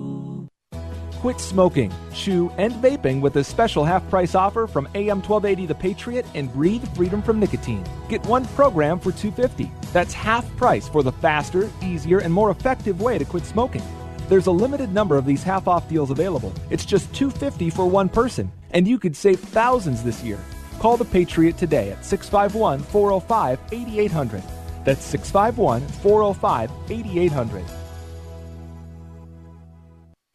Quit 1.25 1.41
smoking, 1.41 1.91
chew, 2.13 2.51
and 2.59 2.71
vaping 2.73 3.19
with 3.19 3.35
a 3.37 3.43
special 3.43 3.83
half 3.83 4.07
price 4.11 4.35
offer 4.35 4.67
from 4.67 4.87
AM 4.93 5.23
1280 5.23 5.65
The 5.65 5.73
Patriot 5.73 6.23
and 6.35 6.53
breathe 6.53 6.87
freedom 6.95 7.23
from 7.23 7.39
nicotine. 7.39 7.83
Get 8.09 8.23
one 8.27 8.45
program 8.49 8.99
for 8.99 9.11
250. 9.11 9.71
That's 9.91 10.13
half 10.13 10.45
price 10.55 10.87
for 10.87 11.01
the 11.01 11.13
faster, 11.13 11.71
easier, 11.81 12.19
and 12.19 12.31
more 12.31 12.51
effective 12.51 13.01
way 13.01 13.17
to 13.17 13.25
quit 13.25 13.43
smoking. 13.43 13.81
There's 14.29 14.45
a 14.45 14.51
limited 14.51 14.93
number 14.93 15.17
of 15.17 15.25
these 15.25 15.41
half 15.41 15.67
off 15.67 15.89
deals 15.89 16.11
available. 16.11 16.53
It's 16.69 16.85
just 16.85 17.11
250 17.15 17.71
for 17.71 17.87
one 17.87 18.07
person, 18.07 18.51
and 18.69 18.87
you 18.87 18.99
could 18.99 19.15
save 19.15 19.39
thousands 19.39 20.03
this 20.03 20.23
year. 20.23 20.37
Call 20.77 20.95
the 20.95 21.05
Patriot 21.05 21.57
today 21.57 21.89
at 21.89 22.05
651 22.05 22.81
405 22.81 23.59
8800. 23.71 24.43
That's 24.83 25.03
651 25.03 25.87
405 26.03 26.69
8800. 26.91 27.65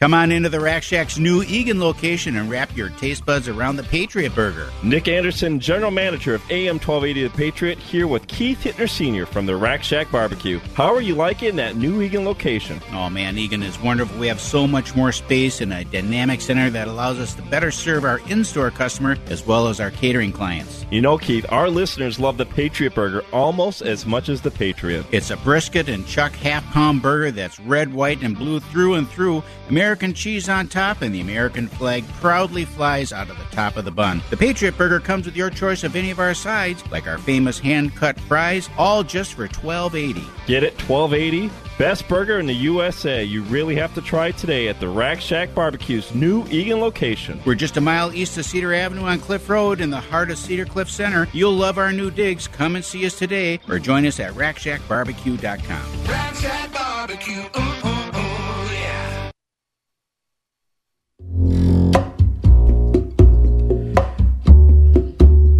Come 0.01 0.15
on 0.15 0.33
into 0.33 0.49
the 0.49 0.61
Rack 0.61 0.83
Shack's 0.83 1.19
new 1.19 1.43
Eagan 1.43 1.79
location 1.79 2.39
and 2.39 2.49
wrap 2.49 2.75
your 2.75 2.89
taste 2.89 3.27
buds 3.27 3.49
around 3.49 3.77
the 3.77 3.83
Patriot 3.83 4.35
Burger. 4.35 4.71
Nick 4.83 5.09
Anderson, 5.09 5.61
General 5.61 5.91
Manager 5.91 6.35
of 6.35 6.51
AM 6.51 6.77
1280 6.77 7.25
The 7.25 7.37
Patriot, 7.37 7.79
here 7.79 8.07
with 8.07 8.27
Keith 8.27 8.61
Hittner 8.65 8.89
Sr. 8.89 9.27
from 9.27 9.45
the 9.45 9.55
Rack 9.55 9.83
Shack 9.83 10.11
Barbecue. 10.11 10.59
How 10.73 10.95
are 10.95 11.03
you 11.03 11.15
liking 11.15 11.57
that 11.57 11.77
new 11.77 12.01
Eagan 12.01 12.25
location? 12.25 12.81
Oh 12.93 13.11
man, 13.11 13.37
Eagan 13.37 13.63
is 13.63 13.79
wonderful. 13.79 14.19
We 14.19 14.27
have 14.29 14.41
so 14.41 14.67
much 14.67 14.97
more 14.97 15.13
space 15.13 15.61
and 15.61 15.71
a 15.71 15.85
dynamic 15.85 16.41
center 16.41 16.71
that 16.71 16.89
allows 16.89 17.19
us 17.19 17.35
to 17.35 17.43
better 17.43 17.71
serve 17.71 18.07
our 18.07 18.21
in 18.31 18.43
store 18.43 18.71
customer 18.71 19.19
as 19.27 19.47
well 19.47 19.69
as 19.69 19.81
our 19.81 19.91
catering 19.91 20.33
clients. 20.33 20.87
You 20.91 21.03
know, 21.03 21.19
Keith, 21.19 21.45
our 21.51 21.69
listeners 21.69 22.19
love 22.19 22.39
the 22.39 22.47
Patriot 22.47 22.95
Burger 22.95 23.23
almost 23.35 23.83
as 23.83 24.07
much 24.07 24.31
as 24.31 24.41
the 24.41 24.51
Patriot. 24.51 25.05
It's 25.13 25.31
a 25.31 25.37
brisket 25.37 25.91
and 25.91 26.07
chuck 26.07 26.33
half 26.33 26.65
pound 26.73 27.03
burger 27.03 27.31
that's 27.31 27.61
red, 27.61 27.93
white, 27.93 28.23
and 28.23 28.35
blue 28.35 28.61
through 28.61 28.95
and 28.95 29.07
through. 29.07 29.43
American 29.69 29.90
cheese 29.97 30.49
on 30.49 30.69
top, 30.69 31.03
and 31.03 31.15
the 31.15 31.21
American 31.21 31.69
flag 31.69 32.07
proudly 32.21 32.65
flies 32.65 33.13
out 33.13 33.31
of 33.31 33.39
the 33.39 33.45
top 33.57 33.77
of 33.77 33.85
the 33.85 33.91
bun. 33.91 34.23
The 34.31 34.37
Patriot 34.37 34.77
Burger 34.77 35.01
comes 35.01 35.27
with 35.27 35.37
your 35.37 35.51
choice 35.51 35.85
of 35.85 35.97
any 35.97 36.11
of 36.11 36.19
our 36.19 36.35
sides, 36.35 36.83
like 36.91 37.07
our 37.07 37.19
famous 37.19 37.59
hand 37.59 37.95
cut 37.95 38.19
fries, 38.21 38.69
all 38.79 39.03
just 39.03 39.35
for 39.35 39.49
twelve 39.49 39.95
eighty. 39.95 40.25
Get 40.47 40.63
it, 40.65 40.73
1280? 40.89 41.51
Best 41.79 42.09
burger 42.09 42.39
in 42.39 42.47
the 42.47 42.53
USA. 42.53 43.25
You 43.25 43.43
really 43.45 43.75
have 43.77 43.95
to 43.95 44.03
try 44.03 44.27
it 44.29 44.37
today 44.37 44.69
at 44.69 44.81
the 44.81 44.89
Rack 44.89 45.21
Shack 45.21 45.55
Barbecue's 45.55 46.15
new 46.15 46.45
Eagan 46.49 46.79
location. 46.79 47.41
We're 47.47 47.55
just 47.55 47.79
a 47.79 47.81
mile 47.81 48.13
east 48.13 48.37
of 48.37 48.45
Cedar 48.45 48.75
Avenue 48.75 49.05
on 49.05 49.19
Cliff 49.19 49.49
Road 49.49 49.81
in 49.81 49.89
the 49.89 50.01
heart 50.01 50.31
of 50.31 50.37
Cedar 50.37 50.67
Cliff 50.67 50.91
Center. 50.91 51.27
You'll 51.33 51.55
love 51.55 51.79
our 51.79 51.91
new 51.93 52.11
digs. 52.11 52.47
Come 52.47 52.77
and 52.77 52.85
see 52.85 53.07
us 53.07 53.17
today 53.19 53.61
or 53.69 53.79
join 53.79 54.05
us 54.05 54.21
at 54.21 54.35
RackShackBarbecue.com. 54.35 56.05
Rack 56.07 56.35
Shack 56.35 56.73
Barbecue. 56.75 57.41
Ooh, 57.41 57.61
ooh, 57.61 57.63
ooh, 57.63 57.80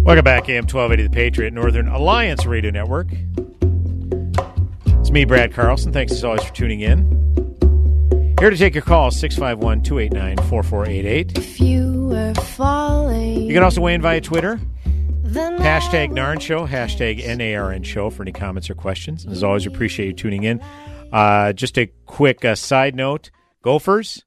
Welcome 0.03 0.23
back, 0.23 0.49
AM 0.49 0.63
1280 0.63 1.03
The 1.03 1.09
Patriot, 1.11 1.53
Northern 1.53 1.87
Alliance 1.87 2.47
Radio 2.47 2.71
Network. 2.71 3.07
It's 4.99 5.11
me, 5.11 5.25
Brad 5.25 5.53
Carlson. 5.53 5.93
Thanks 5.93 6.11
as 6.11 6.23
always 6.23 6.43
for 6.43 6.51
tuning 6.55 6.79
in. 6.79 8.35
Here 8.39 8.49
to 8.49 8.57
take 8.57 8.73
your 8.73 8.81
call, 8.81 9.11
651 9.11 9.83
289 9.83 10.37
4488. 10.49 11.37
If 11.37 11.59
you 11.59 12.07
were 12.07 12.33
falling. 12.33 13.43
You 13.43 13.53
can 13.53 13.61
also 13.61 13.79
weigh 13.81 13.93
in 13.93 14.01
via 14.01 14.21
Twitter. 14.21 14.59
Hashtag 15.23 16.09
NARN 16.09 16.41
Show, 16.41 16.65
hashtag 16.65 17.23
NARN 17.23 17.83
Show 17.85 18.09
for 18.09 18.23
any 18.23 18.31
comments 18.31 18.71
or 18.71 18.73
questions. 18.73 19.27
As 19.27 19.43
always, 19.43 19.67
we 19.67 19.73
appreciate 19.73 20.07
you 20.07 20.13
tuning 20.13 20.43
in. 20.45 20.61
Uh, 21.13 21.53
just 21.53 21.77
a 21.77 21.85
quick 22.07 22.43
uh, 22.43 22.55
side 22.55 22.95
note 22.95 23.29
Gophers 23.61 24.23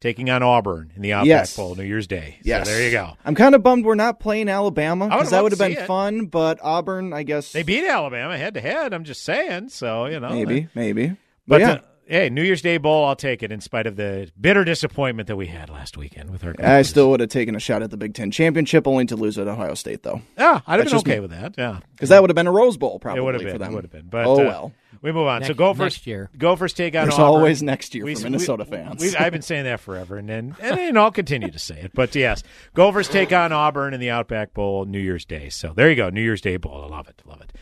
taking 0.00 0.30
on 0.30 0.42
Auburn 0.42 0.92
in 0.96 1.02
the 1.02 1.12
Outback 1.12 1.26
Yes. 1.26 1.56
Bowl 1.56 1.74
New 1.74 1.84
Year's 1.84 2.06
Day. 2.06 2.38
Yes. 2.42 2.66
So 2.66 2.74
there 2.74 2.84
you 2.84 2.90
go. 2.90 3.16
I'm 3.24 3.34
kind 3.34 3.54
of 3.54 3.62
bummed 3.62 3.84
we're 3.84 3.94
not 3.94 4.18
playing 4.18 4.48
Alabama 4.48 5.08
because 5.08 5.30
that 5.30 5.42
would 5.42 5.52
have 5.52 5.58
been 5.58 5.72
it. 5.72 5.86
fun. 5.86 6.26
But 6.26 6.58
Auburn, 6.62 7.12
I 7.12 7.22
guess 7.22 7.52
They 7.52 7.62
beat 7.62 7.86
Alabama 7.86 8.36
head 8.36 8.54
to 8.54 8.60
head. 8.60 8.94
I'm 8.94 9.04
just 9.04 9.22
saying. 9.22 9.68
So, 9.68 10.06
you 10.06 10.18
know. 10.20 10.30
maybe, 10.30 10.64
uh, 10.64 10.68
maybe. 10.74 11.08
But, 11.08 11.16
But 11.46 11.60
yeah, 11.60 11.70
uh, 11.72 11.80
hey, 12.10 12.28
New 12.28 12.42
Year's 12.42 12.60
Day 12.60 12.76
bowl, 12.76 13.04
I'll 13.06 13.16
take 13.16 13.42
it 13.42 13.52
in 13.52 13.60
spite 13.60 13.86
of 13.86 13.96
the 13.96 14.30
bitter 14.38 14.64
disappointment 14.64 15.28
that 15.28 15.36
we 15.36 15.46
had 15.46 15.70
last 15.70 15.96
weekend 15.96 16.30
with 16.30 16.44
our. 16.44 16.54
I 16.58 16.82
still 16.82 17.10
would 17.10 17.20
have 17.20 17.28
taken 17.30 17.54
a 17.54 17.60
shot 17.60 17.82
at 17.82 17.90
the 17.90 17.96
Big 17.96 18.14
Ten 18.14 18.30
championship, 18.30 18.86
only 18.86 19.06
to 19.06 19.16
lose 19.16 19.38
at 19.38 19.48
Ohio 19.48 19.74
State, 19.74 20.02
though. 20.02 20.20
Yeah, 20.36 20.60
I'd 20.66 20.80
have 20.80 20.88
been 20.88 20.98
okay 20.98 21.14
me. 21.14 21.20
with 21.20 21.30
that. 21.30 21.54
Yeah, 21.56 21.80
because 21.92 22.08
that 22.10 22.20
would 22.20 22.30
have 22.30 22.34
been 22.34 22.46
a 22.46 22.52
Rose 22.52 22.76
Bowl, 22.76 22.98
probably 22.98 23.20
it 23.20 23.24
would 23.24 23.34
have 23.34 23.42
been. 23.44 23.52
for 23.52 23.58
them. 23.58 23.72
It 23.72 23.74
would 23.76 23.84
have 23.84 23.92
been. 23.92 24.08
But 24.10 24.26
oh 24.26 24.34
uh, 24.34 24.36
well. 24.44 24.72
we 25.02 25.12
move 25.12 25.26
on. 25.28 25.42
so 25.42 25.48
Next- 25.48 25.58
Gophers 25.58 25.78
next 25.94 26.06
year. 26.06 26.30
Gophers 26.36 26.72
take 26.72 26.94
on. 26.96 27.04
There's 27.04 27.14
Auburn. 27.14 27.26
always 27.26 27.62
next 27.62 27.94
year 27.94 28.04
We- 28.04 28.14
for 28.16 28.24
Minnesota 28.24 28.66
we- 28.68 28.76
fans. 28.76 29.00
we- 29.00 29.16
I've 29.16 29.32
been 29.32 29.42
saying 29.42 29.64
that 29.64 29.80
forever, 29.80 30.16
and 30.18 30.28
then 30.28 30.56
and 30.60 30.76
then 30.76 30.96
I'll 30.96 31.10
continue 31.12 31.50
to 31.50 31.58
say 31.58 31.80
it. 31.80 31.92
But 31.94 32.14
yes, 32.14 32.42
Gophers 32.74 33.08
take 33.08 33.32
on 33.32 33.52
Auburn 33.52 33.94
in 33.94 34.00
the 34.00 34.10
Outback 34.10 34.52
Bowl 34.52 34.84
New 34.84 34.98
Year's 35.00 35.24
Day. 35.24 35.48
So 35.48 35.72
there 35.74 35.88
you 35.88 35.96
go, 35.96 36.10
New 36.10 36.22
Year's 36.22 36.40
Day 36.40 36.56
Bowl. 36.56 36.82
I 36.84 36.88
love 36.94 37.08
it. 37.08 37.22
Love 37.24 37.40
it. 37.40 37.52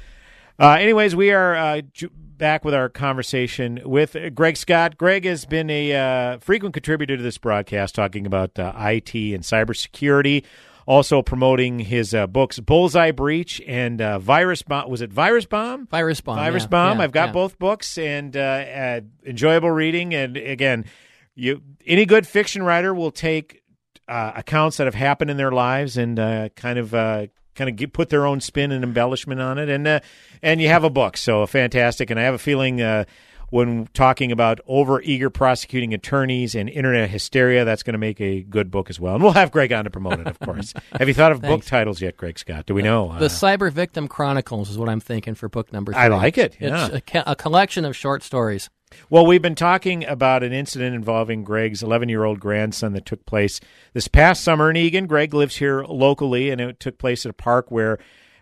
Uh, 0.58 0.70
anyways, 0.72 1.14
we 1.14 1.30
are 1.30 1.54
uh, 1.54 1.80
ju- 1.92 2.10
back 2.38 2.64
with 2.64 2.72
our 2.72 2.88
conversation 2.88 3.80
with 3.84 4.16
Greg 4.34 4.56
Scott. 4.56 4.96
Greg 4.96 5.24
has 5.24 5.44
been 5.44 5.68
a 5.68 5.94
uh, 5.94 6.38
frequent 6.38 6.72
contributor 6.72 7.16
to 7.16 7.22
this 7.22 7.36
broadcast, 7.36 7.94
talking 7.94 8.24
about 8.24 8.58
uh, 8.58 8.72
IT 8.76 9.14
and 9.14 9.42
cybersecurity. 9.42 10.44
Also 10.86 11.20
promoting 11.20 11.80
his 11.80 12.14
uh, 12.14 12.26
books, 12.26 12.58
Bullseye 12.60 13.10
Breach 13.10 13.60
and 13.66 14.00
uh, 14.00 14.18
Virus 14.18 14.62
Bomb. 14.62 14.88
Was 14.88 15.02
it 15.02 15.12
Virus 15.12 15.44
Bomb? 15.44 15.86
Virus 15.88 16.22
Bomb. 16.22 16.36
Virus 16.36 16.62
yeah, 16.62 16.68
Bomb. 16.68 16.98
yeah, 16.98 17.04
I've 17.04 17.12
got 17.12 17.28
yeah. 17.28 17.32
both 17.32 17.58
books 17.58 17.98
and 17.98 18.34
uh, 18.34 18.40
uh, 18.40 19.00
enjoyable 19.26 19.70
reading. 19.70 20.14
And 20.14 20.38
again, 20.38 20.86
you 21.34 21.60
any 21.84 22.06
good 22.06 22.26
fiction 22.26 22.62
writer 22.62 22.94
will 22.94 23.10
take 23.10 23.62
uh, 24.08 24.32
accounts 24.36 24.78
that 24.78 24.86
have 24.86 24.94
happened 24.94 25.30
in 25.30 25.36
their 25.36 25.52
lives 25.52 25.98
and 25.98 26.18
uh, 26.18 26.48
kind 26.56 26.78
of 26.78 26.94
uh, 26.94 27.26
kind 27.58 27.68
of 27.68 27.76
get, 27.76 27.92
put 27.92 28.08
their 28.08 28.24
own 28.24 28.40
spin 28.40 28.72
and 28.72 28.82
embellishment 28.82 29.40
on 29.40 29.58
it. 29.58 29.68
And 29.68 29.86
uh, 29.86 30.00
and 30.40 30.62
you 30.62 30.68
have 30.68 30.84
a 30.84 30.90
book, 30.90 31.18
so 31.18 31.46
fantastic. 31.46 32.08
And 32.10 32.18
I 32.18 32.22
have 32.22 32.34
a 32.34 32.38
feeling. 32.38 32.80
Uh, 32.80 33.04
when 33.50 33.88
talking 33.94 34.32
about 34.32 34.60
over 34.66 35.00
eager 35.02 35.30
prosecuting 35.30 35.94
attorneys 35.94 36.54
and 36.54 36.68
internet 36.68 37.10
hysteria, 37.10 37.64
that's 37.64 37.82
going 37.82 37.94
to 37.94 37.98
make 37.98 38.20
a 38.20 38.42
good 38.42 38.70
book 38.70 38.90
as 38.90 39.00
well. 39.00 39.14
And 39.14 39.22
we'll 39.22 39.32
have 39.32 39.50
Greg 39.50 39.72
on 39.72 39.84
to 39.84 39.90
promote 39.90 40.20
it, 40.20 40.26
of 40.26 40.38
course. 40.40 40.74
have 40.92 41.08
you 41.08 41.14
thought 41.14 41.32
of 41.32 41.40
book 41.40 41.64
titles 41.64 42.00
yet, 42.00 42.16
Greg 42.16 42.38
Scott? 42.38 42.66
Do 42.66 42.74
we 42.74 42.82
know? 42.82 43.18
The 43.18 43.26
uh, 43.26 43.28
Cyber 43.28 43.72
Victim 43.72 44.08
Chronicles 44.08 44.70
is 44.70 44.78
what 44.78 44.88
I'm 44.88 45.00
thinking 45.00 45.34
for 45.34 45.48
book 45.48 45.72
number 45.72 45.92
three. 45.92 46.00
I 46.00 46.08
like 46.08 46.38
it, 46.38 46.56
yeah. 46.60 46.88
It's 46.92 47.14
a, 47.14 47.22
a 47.26 47.36
collection 47.36 47.84
of 47.84 47.96
short 47.96 48.22
stories. 48.22 48.68
Well, 49.10 49.26
we've 49.26 49.42
been 49.42 49.54
talking 49.54 50.04
about 50.04 50.42
an 50.42 50.52
incident 50.52 50.94
involving 50.94 51.44
Greg's 51.44 51.82
11 51.82 52.08
year 52.08 52.24
old 52.24 52.40
grandson 52.40 52.92
that 52.94 53.06
took 53.06 53.24
place 53.26 53.60
this 53.92 54.08
past 54.08 54.42
summer 54.42 54.70
in 54.70 54.76
Eagan. 54.76 55.06
Greg 55.06 55.34
lives 55.34 55.56
here 55.56 55.84
locally, 55.84 56.50
and 56.50 56.60
it 56.60 56.80
took 56.80 56.98
place 56.98 57.26
at 57.26 57.30
a 57.30 57.34
park 57.34 57.70
where 57.70 57.98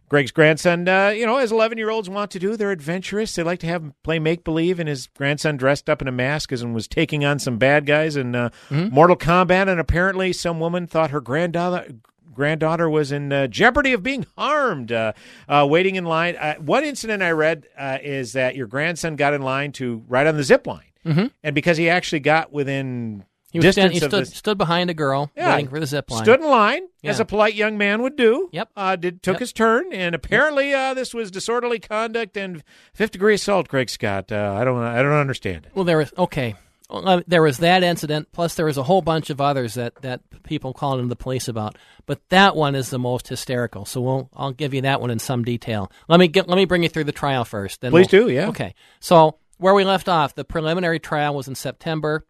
Greg's 0.09 0.31
grandson, 0.31 0.87
uh, 0.89 1.09
you 1.09 1.27
know, 1.27 1.37
as 1.39 1.51
11 1.51 1.79
year 1.79 1.91
olds 1.91 2.09
want 2.09 2.31
to 2.31 2.39
do, 2.39 2.57
they're 2.57 2.71
adventurous. 2.71 3.35
They 3.35 3.43
like 3.43 3.59
to 3.61 3.67
have 3.67 3.93
play 4.05 4.19
make 4.21 4.45
believe, 4.45 4.79
and 4.79 4.89
his 4.89 5.09
grandson 5.09 5.57
dressed 5.57 5.91
up 5.91 6.01
in 6.01 6.07
a 6.07 6.13
mask 6.13 6.53
and 6.53 6.73
was 6.75 6.87
taking 6.87 7.25
on 7.25 7.41
some 7.41 7.59
bad 7.59 7.87
guys 7.87 8.15
in 8.17 8.35
uh, 8.37 8.51
Mortal 8.71 9.17
Kombat. 9.17 9.69
And 9.69 9.81
apparently, 9.81 10.33
some 10.33 10.61
woman 10.61 10.87
thought 10.87 11.11
her 11.11 11.21
granddaughter. 11.21 11.93
Granddaughter 12.33 12.89
was 12.91 13.11
in 13.13 13.33
uh, 13.33 13.47
jeopardy 13.47 13.95
of 13.95 14.03
being 14.03 14.27
harmed, 14.37 14.93
uh, 14.93 15.15
uh, 15.49 15.67
waiting 15.69 15.97
in 15.97 16.05
line. 16.05 16.37
Uh, 16.37 16.55
one 16.57 16.85
incident 16.85 17.23
I 17.23 17.31
read 17.31 17.67
uh, 17.79 17.97
is 18.03 18.35
that 18.35 18.55
your 18.55 18.67
grandson 18.67 19.17
got 19.17 19.33
in 19.33 19.41
line 19.41 19.73
to 19.73 20.05
ride 20.07 20.27
on 20.27 20.37
the 20.37 20.43
zip 20.45 20.67
line, 20.67 20.91
Mhm. 21.07 21.31
and 21.43 21.55
because 21.55 21.79
he 21.79 21.89
actually 21.89 22.21
got 22.21 22.53
within 22.53 23.25
He 23.61 23.67
was 23.67 23.75
stand, 23.75 23.93
he 23.93 23.99
stood, 24.01 24.27
stood 24.29 24.59
behind 24.59 24.91
a 24.91 24.95
girl 24.95 25.31
Yeah. 25.37 25.55
waiting 25.55 25.69
for 25.69 25.81
the 25.81 25.87
zip 25.87 26.11
line. 26.11 26.25
Stood 26.25 26.41
in 26.41 26.47
line 26.49 26.83
as 27.05 27.21
a 27.21 27.25
polite 27.25 27.55
young 27.55 27.79
man 27.79 28.03
would 28.03 28.17
do. 28.17 28.49
Yep. 28.53 28.69
Uh, 28.77 28.97
did 28.97 29.23
took 29.23 29.35
Yep. 29.35 29.41
his 29.41 29.53
turn, 29.53 29.93
and 29.93 30.15
apparently 30.15 30.73
uh, 30.75 30.95
this 30.95 31.13
was 31.15 31.31
disorderly 31.31 31.79
conduct 31.79 32.37
and 32.37 32.63
fifth 32.95 33.13
degree 33.13 33.35
assault. 33.35 33.69
Greg 33.69 33.89
Scott. 33.91 34.31
Uh, 34.33 34.57
I 34.59 34.65
don't. 34.65 34.83
I 34.83 35.03
don't 35.03 35.13
understand 35.13 35.67
it. 35.67 35.73
Well, 35.75 35.85
there 35.85 35.99
was 35.99 36.13
okay. 36.19 36.55
Uh, 36.89 37.21
there 37.27 37.43
was 37.43 37.59
that 37.59 37.83
incident. 37.83 38.29
Plus, 38.31 38.55
there 38.55 38.67
was 38.67 38.77
a 38.79 38.83
whole 38.85 39.03
bunch 39.03 39.29
of 39.31 39.41
others 39.41 39.75
that, 39.75 40.01
that 40.03 40.21
people 40.45 40.73
called 40.73 41.01
into 41.01 41.09
the 41.09 41.17
police 41.17 41.49
about. 41.49 41.77
But 42.07 42.21
that 42.29 42.55
one 42.55 42.77
is 42.77 42.91
the 42.91 42.99
most 43.01 43.27
hysterical. 43.27 43.85
So 43.87 44.01
we'll 44.01 44.31
I'll 44.37 44.53
give 44.53 44.73
you 44.73 44.83
that 44.83 45.01
one 45.01 45.11
in 45.11 45.19
some 45.19 45.43
detail. 45.43 45.91
Let 46.09 46.21
me 46.21 46.29
get 46.29 46.49
let 46.49 46.55
me 46.57 46.65
bring 46.65 46.85
you 46.85 46.89
through 46.89 47.05
the 47.05 47.13
trial 47.13 47.45
first. 47.45 47.81
Then 47.81 47.91
Please 47.91 48.07
we'll- 48.13 48.29
do, 48.29 48.33
yeah. 48.33 48.49
Okay. 48.51 48.75
So 49.01 49.39
where 49.59 49.75
we 49.75 49.85
left 49.85 50.09
off, 50.09 50.37
the 50.37 50.45
preliminary 50.45 51.01
trial 51.01 51.35
was 51.35 51.49
in 51.49 51.57
September. 51.57 52.25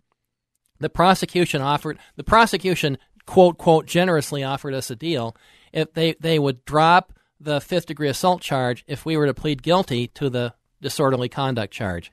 The 0.79 0.91
prosecution 0.91 1.63
offered 1.63 1.99
the 2.17 2.25
prosecution 2.25 2.99
quote 3.27 3.59
quote 3.59 3.87
generously 3.87 4.45
offered 4.45 4.75
us 4.75 4.91
a 4.91 4.97
deal 4.97 5.37
if 5.73 5.93
they 5.93 6.15
they 6.21 6.39
would 6.39 6.65
drop 6.65 7.13
the 7.41 7.61
fifth 7.61 7.87
degree 7.87 8.09
assault 8.09 8.41
charge 8.41 8.85
if 8.87 9.05
we 9.05 9.17
were 9.17 9.27
to 9.27 9.35
plead 9.35 9.63
guilty 9.63 10.09
to 10.09 10.31
the 10.31 10.55
disorderly 10.81 11.29
conduct 11.29 11.73
charge. 11.73 12.13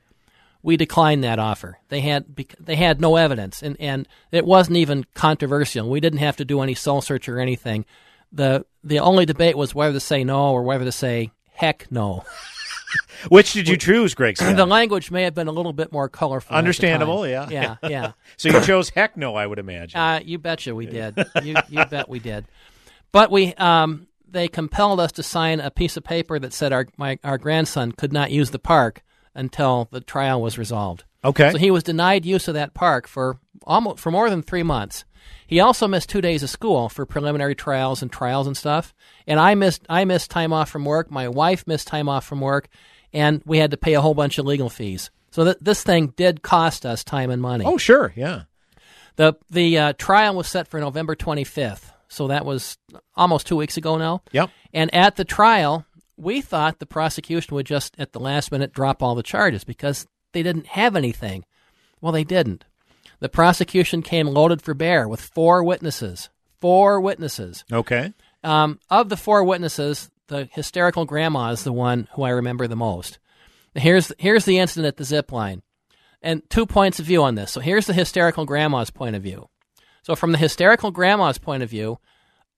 We 0.62 0.76
declined 0.76 1.22
that 1.24 1.38
offer. 1.38 1.78
They 1.88 2.00
had 2.00 2.36
they 2.58 2.76
had 2.76 3.00
no 3.00 3.16
evidence, 3.16 3.62
and, 3.62 3.76
and 3.78 4.08
it 4.32 4.46
wasn't 4.46 4.78
even 4.78 5.04
controversial. 5.14 5.90
We 5.90 6.00
didn't 6.00 6.20
have 6.20 6.36
to 6.38 6.44
do 6.44 6.62
any 6.62 6.74
soul 6.74 7.02
search 7.02 7.28
or 7.28 7.38
anything. 7.38 7.84
the 8.32 8.64
The 8.82 8.98
only 8.98 9.26
debate 9.26 9.56
was 9.56 9.74
whether 9.74 9.92
to 9.92 10.00
say 10.00 10.24
no 10.24 10.52
or 10.52 10.62
whether 10.62 10.86
to 10.86 10.92
say 10.92 11.32
heck 11.52 11.90
no. 11.90 12.24
Which 13.28 13.52
did 13.52 13.68
you 13.68 13.76
choose, 13.76 14.14
Greg 14.14 14.36
Scott? 14.36 14.56
the 14.56 14.66
language 14.66 15.10
may 15.10 15.22
have 15.22 15.34
been 15.34 15.48
a 15.48 15.52
little 15.52 15.72
bit 15.72 15.92
more 15.92 16.08
colorful. 16.08 16.56
Understandable, 16.56 17.26
yeah. 17.26 17.48
yeah, 17.48 17.76
yeah. 17.82 18.12
so 18.36 18.48
you 18.48 18.60
chose 18.60 18.90
heck 18.90 19.16
no, 19.16 19.34
I 19.34 19.46
would 19.46 19.58
imagine. 19.58 19.98
Uh, 19.98 20.20
you 20.24 20.38
betcha 20.38 20.74
we 20.74 20.86
did. 20.86 21.16
You 21.42 21.56
you 21.68 21.84
bet 21.86 22.08
we 22.08 22.18
did. 22.18 22.46
But 23.12 23.30
we 23.30 23.54
um 23.54 24.06
they 24.28 24.48
compelled 24.48 25.00
us 25.00 25.12
to 25.12 25.22
sign 25.22 25.60
a 25.60 25.70
piece 25.70 25.96
of 25.96 26.04
paper 26.04 26.38
that 26.38 26.52
said 26.52 26.72
our 26.72 26.86
my 26.96 27.18
our 27.24 27.38
grandson 27.38 27.92
could 27.92 28.12
not 28.12 28.30
use 28.30 28.50
the 28.50 28.58
park 28.58 29.02
until 29.34 29.88
the 29.90 30.00
trial 30.00 30.42
was 30.42 30.58
resolved. 30.58 31.04
Okay. 31.24 31.50
So 31.52 31.58
he 31.58 31.70
was 31.70 31.82
denied 31.82 32.26
use 32.26 32.48
of 32.48 32.54
that 32.54 32.74
park 32.74 33.06
for 33.06 33.38
almost 33.62 34.00
for 34.00 34.10
more 34.10 34.28
than 34.28 34.42
3 34.42 34.62
months. 34.62 35.04
He 35.46 35.60
also 35.60 35.86
missed 35.86 36.08
2 36.08 36.20
days 36.20 36.42
of 36.42 36.50
school 36.50 36.88
for 36.88 37.06
preliminary 37.06 37.54
trials 37.54 38.02
and 38.02 38.10
trials 38.10 38.46
and 38.46 38.56
stuff. 38.56 38.94
And 39.26 39.38
I 39.38 39.54
missed 39.54 39.82
I 39.88 40.04
missed 40.04 40.30
time 40.30 40.52
off 40.52 40.70
from 40.70 40.84
work, 40.84 41.10
my 41.10 41.28
wife 41.28 41.66
missed 41.66 41.86
time 41.88 42.08
off 42.08 42.24
from 42.24 42.40
work, 42.40 42.68
and 43.12 43.42
we 43.44 43.58
had 43.58 43.70
to 43.70 43.76
pay 43.76 43.94
a 43.94 44.00
whole 44.00 44.14
bunch 44.14 44.38
of 44.38 44.46
legal 44.46 44.68
fees. 44.70 45.10
So 45.30 45.44
th- 45.44 45.58
this 45.60 45.82
thing 45.82 46.14
did 46.16 46.42
cost 46.42 46.86
us 46.86 47.02
time 47.04 47.30
and 47.30 47.42
money. 47.42 47.64
oh, 47.64 47.76
sure, 47.76 48.12
yeah. 48.16 48.42
The 49.16 49.34
the 49.50 49.78
uh, 49.78 49.92
trial 49.98 50.34
was 50.34 50.48
set 50.48 50.66
for 50.68 50.80
November 50.80 51.14
25th, 51.14 51.92
so 52.08 52.28
that 52.28 52.44
was 52.44 52.78
almost 53.16 53.46
two 53.46 53.56
weeks 53.56 53.76
ago 53.76 53.96
now. 53.96 54.22
Yep. 54.32 54.50
And 54.72 54.92
at 54.94 55.16
the 55.16 55.24
trial, 55.24 55.86
we 56.16 56.40
thought 56.40 56.78
the 56.78 56.86
prosecution 56.86 57.54
would 57.54 57.66
just 57.66 57.94
at 57.98 58.12
the 58.12 58.20
last 58.20 58.50
minute 58.50 58.72
drop 58.72 59.02
all 59.02 59.14
the 59.14 59.22
charges 59.22 59.62
because 59.64 60.06
they 60.32 60.42
didn't 60.42 60.66
have 60.66 60.96
anything. 60.96 61.44
Well, 62.00 62.12
they 62.12 62.24
didn't. 62.24 62.64
The 63.24 63.30
prosecution 63.30 64.02
came 64.02 64.26
loaded 64.26 64.60
for 64.60 64.74
bear 64.74 65.08
with 65.08 65.18
four 65.18 65.64
witnesses. 65.64 66.28
Four 66.60 67.00
witnesses. 67.00 67.64
Okay. 67.72 68.12
Um, 68.42 68.78
of 68.90 69.08
the 69.08 69.16
four 69.16 69.42
witnesses, 69.44 70.10
the 70.26 70.46
hysterical 70.52 71.06
grandma 71.06 71.48
is 71.48 71.64
the 71.64 71.72
one 71.72 72.06
who 72.12 72.22
I 72.24 72.28
remember 72.28 72.66
the 72.66 72.76
most. 72.76 73.18
Here's 73.74 74.12
here's 74.18 74.44
the 74.44 74.58
incident 74.58 74.88
at 74.88 74.98
the 74.98 75.04
zip 75.04 75.32
line, 75.32 75.62
and 76.20 76.42
two 76.50 76.66
points 76.66 77.00
of 77.00 77.06
view 77.06 77.22
on 77.22 77.34
this. 77.34 77.50
So 77.50 77.62
here's 77.62 77.86
the 77.86 77.94
hysterical 77.94 78.44
grandma's 78.44 78.90
point 78.90 79.16
of 79.16 79.22
view. 79.22 79.48
So 80.02 80.14
from 80.14 80.32
the 80.32 80.36
hysterical 80.36 80.90
grandma's 80.90 81.38
point 81.38 81.62
of 81.62 81.70
view, 81.70 82.00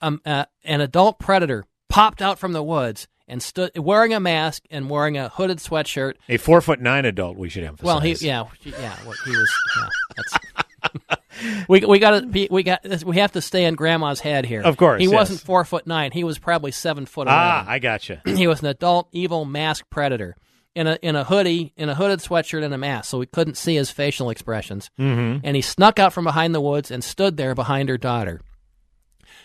um, 0.00 0.20
uh, 0.26 0.46
an 0.64 0.80
adult 0.80 1.20
predator 1.20 1.64
popped 1.88 2.20
out 2.20 2.40
from 2.40 2.54
the 2.54 2.62
woods 2.64 3.06
and 3.28 3.42
stood 3.42 3.76
wearing 3.76 4.12
a 4.14 4.20
mask 4.20 4.64
and 4.70 4.88
wearing 4.88 5.16
a 5.16 5.28
hooded 5.28 5.58
sweatshirt. 5.58 6.14
A 6.28 6.36
four 6.36 6.60
foot 6.60 6.80
nine 6.80 7.04
adult, 7.04 7.36
we 7.36 7.48
should 7.48 7.64
emphasize. 7.64 7.86
Well, 7.86 8.00
he 8.00 8.12
yeah 8.14 8.44
yeah 8.64 8.96
what 9.04 9.16
he 9.24 9.30
was. 9.30 9.54
Yeah, 9.76 9.88
that's, 10.16 11.18
we 11.68 11.80
we 11.80 11.98
got 11.98 12.20
to 12.20 12.48
we 12.50 12.62
got 12.62 13.04
we 13.04 13.16
have 13.16 13.32
to 13.32 13.40
stay 13.40 13.64
in 13.64 13.74
grandma's 13.74 14.20
head 14.20 14.46
here. 14.46 14.62
Of 14.62 14.76
course, 14.76 15.00
he 15.00 15.06
yes. 15.06 15.14
wasn't 15.14 15.40
four 15.40 15.64
foot 15.64 15.86
nine. 15.86 16.12
He 16.12 16.24
was 16.24 16.38
probably 16.38 16.72
seven 16.72 17.06
foot. 17.06 17.28
Ah, 17.28 17.62
11. 17.62 17.72
I 17.72 17.78
gotcha. 17.78 18.22
he 18.26 18.46
was 18.46 18.60
an 18.60 18.66
adult 18.66 19.08
evil 19.12 19.44
mask 19.44 19.84
predator 19.90 20.36
in 20.74 20.86
a 20.86 20.98
in 21.02 21.16
a 21.16 21.24
hoodie 21.24 21.72
in 21.76 21.88
a 21.88 21.94
hooded 21.94 22.20
sweatshirt 22.20 22.64
and 22.64 22.74
a 22.74 22.78
mask, 22.78 23.10
so 23.10 23.18
we 23.18 23.26
couldn't 23.26 23.56
see 23.56 23.74
his 23.74 23.90
facial 23.90 24.30
expressions. 24.30 24.90
Mhm. 24.98 25.40
And 25.42 25.56
he 25.56 25.62
snuck 25.62 25.98
out 25.98 26.12
from 26.12 26.24
behind 26.24 26.54
the 26.54 26.60
woods 26.60 26.90
and 26.90 27.02
stood 27.02 27.36
there 27.36 27.54
behind 27.54 27.88
her 27.88 27.98
daughter. 27.98 28.40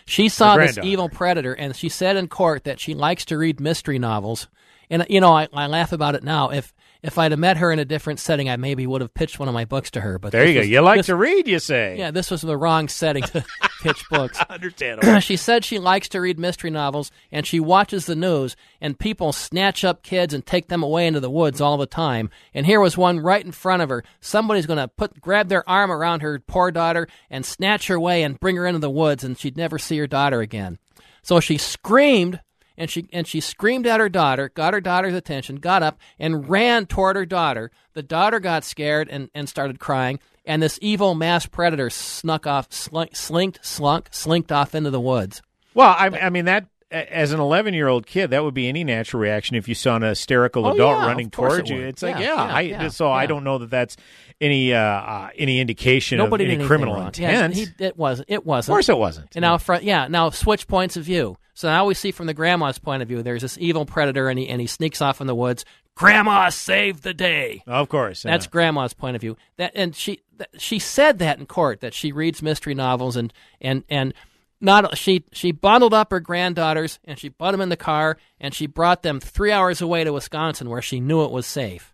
She 0.04 0.28
saw 0.28 0.56
this 0.56 0.78
evil 0.78 1.08
predator, 1.08 1.52
and 1.52 1.74
she 1.74 1.88
said 1.88 2.16
in 2.16 2.28
court 2.28 2.64
that 2.64 2.80
she 2.80 2.94
likes 2.94 3.24
to 3.26 3.38
read 3.38 3.60
mystery 3.60 3.98
novels. 3.98 4.48
And 4.90 5.06
you 5.08 5.20
know, 5.20 5.32
I, 5.32 5.48
I 5.52 5.66
laugh 5.66 5.92
about 5.92 6.14
it 6.14 6.22
now. 6.22 6.50
If 6.50 6.72
if 7.02 7.18
I'd 7.18 7.32
have 7.32 7.38
met 7.40 7.56
her 7.56 7.72
in 7.72 7.78
a 7.78 7.84
different 7.84 8.20
setting, 8.20 8.48
I 8.48 8.56
maybe 8.56 8.86
would 8.86 9.00
have 9.00 9.12
pitched 9.12 9.38
one 9.38 9.48
of 9.48 9.54
my 9.54 9.64
books 9.64 9.90
to 9.92 10.00
her. 10.00 10.18
But 10.18 10.32
There 10.32 10.46
you 10.46 10.54
go. 10.54 10.60
was- 10.60 10.68
You 10.68 10.80
like 10.82 10.98
this- 10.98 11.06
to 11.06 11.16
read, 11.16 11.48
you 11.48 11.58
say. 11.58 11.96
Yeah, 11.98 12.10
this 12.12 12.30
was 12.30 12.42
the 12.42 12.56
wrong 12.56 12.88
setting 12.88 13.22
to 13.24 13.44
pitch 13.82 14.04
books. 14.10 14.38
Understandable. 14.48 15.18
she 15.20 15.36
said 15.36 15.64
she 15.64 15.78
likes 15.78 16.08
to 16.10 16.20
read 16.20 16.38
mystery 16.38 16.70
novels 16.70 17.10
and 17.32 17.46
she 17.46 17.58
watches 17.58 18.06
the 18.06 18.14
news 18.14 18.54
and 18.80 18.98
people 18.98 19.32
snatch 19.32 19.84
up 19.84 20.02
kids 20.02 20.32
and 20.32 20.46
take 20.46 20.68
them 20.68 20.82
away 20.82 21.06
into 21.06 21.18
the 21.20 21.30
woods 21.30 21.60
all 21.60 21.76
the 21.76 21.86
time. 21.86 22.30
And 22.54 22.66
here 22.66 22.80
was 22.80 22.96
one 22.96 23.18
right 23.20 23.44
in 23.44 23.52
front 23.52 23.82
of 23.82 23.88
her. 23.88 24.04
Somebody's 24.20 24.66
going 24.66 24.78
to 24.78 24.88
put 24.88 25.20
grab 25.20 25.48
their 25.48 25.68
arm 25.68 25.90
around 25.90 26.20
her 26.22 26.38
poor 26.38 26.70
daughter 26.70 27.08
and 27.30 27.44
snatch 27.44 27.88
her 27.88 27.96
away 27.96 28.22
and 28.22 28.38
bring 28.38 28.56
her 28.56 28.66
into 28.66 28.78
the 28.78 28.88
woods 28.90 29.24
and 29.24 29.36
she'd 29.36 29.56
never 29.56 29.78
see 29.78 29.98
her 29.98 30.06
daughter 30.06 30.40
again. 30.40 30.78
So 31.24 31.40
she 31.40 31.58
screamed 31.58 32.40
and 32.82 32.90
she 32.90 33.06
and 33.12 33.28
she 33.28 33.38
screamed 33.40 33.86
at 33.86 34.00
her 34.00 34.08
daughter, 34.08 34.48
got 34.48 34.74
her 34.74 34.80
daughter's 34.80 35.14
attention, 35.14 35.56
got 35.56 35.84
up 35.84 36.00
and 36.18 36.48
ran 36.48 36.84
toward 36.86 37.14
her 37.14 37.24
daughter. 37.24 37.70
The 37.94 38.02
daughter 38.02 38.40
got 38.40 38.64
scared 38.64 39.08
and, 39.08 39.30
and 39.36 39.48
started 39.48 39.78
crying, 39.78 40.18
and 40.44 40.60
this 40.60 40.80
evil 40.82 41.14
mass 41.14 41.46
predator 41.46 41.90
snuck 41.90 42.44
off, 42.44 42.72
slunk, 42.72 43.14
slinked, 43.14 43.64
slunk, 43.64 44.08
slinked 44.10 44.50
off 44.50 44.74
into 44.74 44.90
the 44.90 45.00
woods. 45.00 45.42
Well, 45.74 45.94
I, 45.96 46.06
I 46.08 46.30
mean 46.30 46.46
that 46.46 46.66
as 46.90 47.32
an 47.32 47.38
11 47.40 47.72
year 47.72 47.86
old 47.88 48.04
kid, 48.06 48.30
that 48.30 48.42
would 48.44 48.52
be 48.52 48.68
any 48.68 48.82
natural 48.84 49.22
reaction 49.22 49.56
if 49.56 49.68
you 49.68 49.74
saw 49.74 49.96
an 49.96 50.02
hysterical 50.02 50.66
Oh, 50.66 50.72
adult 50.74 50.98
yeah, 50.98 51.06
running 51.06 51.30
towards 51.30 51.70
it 51.70 51.74
you. 51.74 51.82
It's 51.82 52.02
like, 52.02 52.18
Yeah, 52.18 52.60
yeah, 52.60 52.82
I, 52.82 52.88
so 52.88 53.10
I 53.10 53.26
don't 53.26 53.44
know 53.44 53.58
that 53.58 53.70
that's 53.70 53.96
any 54.40 54.74
uh, 54.74 54.78
uh, 54.78 55.28
any 55.38 55.60
indication 55.60 56.18
Nobody 56.18 56.44
of 56.46 56.50
any 56.50 56.66
criminal 56.66 56.96
wrong. 56.96 57.06
intent. 57.06 57.54
Yes, 57.54 57.68
he, 57.78 57.84
it 57.84 57.96
wasn't. 57.96 58.28
It 58.28 58.44
wasn't. 58.44 58.72
Of 58.72 58.74
course 58.74 58.88
it 58.88 58.98
wasn't. 58.98 59.28
And 59.36 59.42
now, 59.42 59.56
fr- 59.58 59.76
yeah, 59.76 60.08
now 60.08 60.28
switch 60.30 60.66
points 60.66 60.96
of 60.96 61.04
view. 61.04 61.36
So 61.54 61.68
now 61.68 61.84
we 61.84 61.94
see 61.94 62.12
from 62.12 62.26
the 62.26 62.34
grandma's 62.34 62.78
point 62.78 63.02
of 63.02 63.08
view. 63.08 63.22
There's 63.22 63.42
this 63.42 63.58
evil 63.58 63.84
predator, 63.84 64.28
and 64.28 64.38
he 64.38 64.48
and 64.48 64.60
he 64.60 64.66
sneaks 64.66 65.02
off 65.02 65.20
in 65.20 65.26
the 65.26 65.34
woods. 65.34 65.64
Grandma 65.94 66.48
saved 66.48 67.02
the 67.02 67.12
day. 67.12 67.62
Of 67.66 67.88
course, 67.88 68.22
That's 68.22 68.46
grandma's 68.46 68.94
point 68.94 69.14
of 69.16 69.20
view. 69.20 69.36
That 69.58 69.72
and 69.74 69.94
she 69.94 70.20
she 70.56 70.78
said 70.78 71.18
that 71.18 71.38
in 71.38 71.46
court 71.46 71.80
that 71.80 71.94
she 71.94 72.12
reads 72.12 72.42
mystery 72.42 72.74
novels 72.74 73.16
and 73.16 73.32
and 73.60 73.84
and 73.88 74.14
not 74.60 74.96
she 74.96 75.24
she 75.32 75.52
bundled 75.52 75.92
up 75.92 76.10
her 76.10 76.20
granddaughters 76.20 76.98
and 77.04 77.18
she 77.18 77.28
put 77.28 77.52
them 77.52 77.60
in 77.60 77.68
the 77.68 77.76
car 77.76 78.16
and 78.40 78.54
she 78.54 78.66
brought 78.66 79.02
them 79.02 79.20
three 79.20 79.52
hours 79.52 79.82
away 79.82 80.04
to 80.04 80.12
Wisconsin 80.12 80.70
where 80.70 80.82
she 80.82 81.00
knew 81.00 81.24
it 81.24 81.30
was 81.30 81.46
safe. 81.46 81.92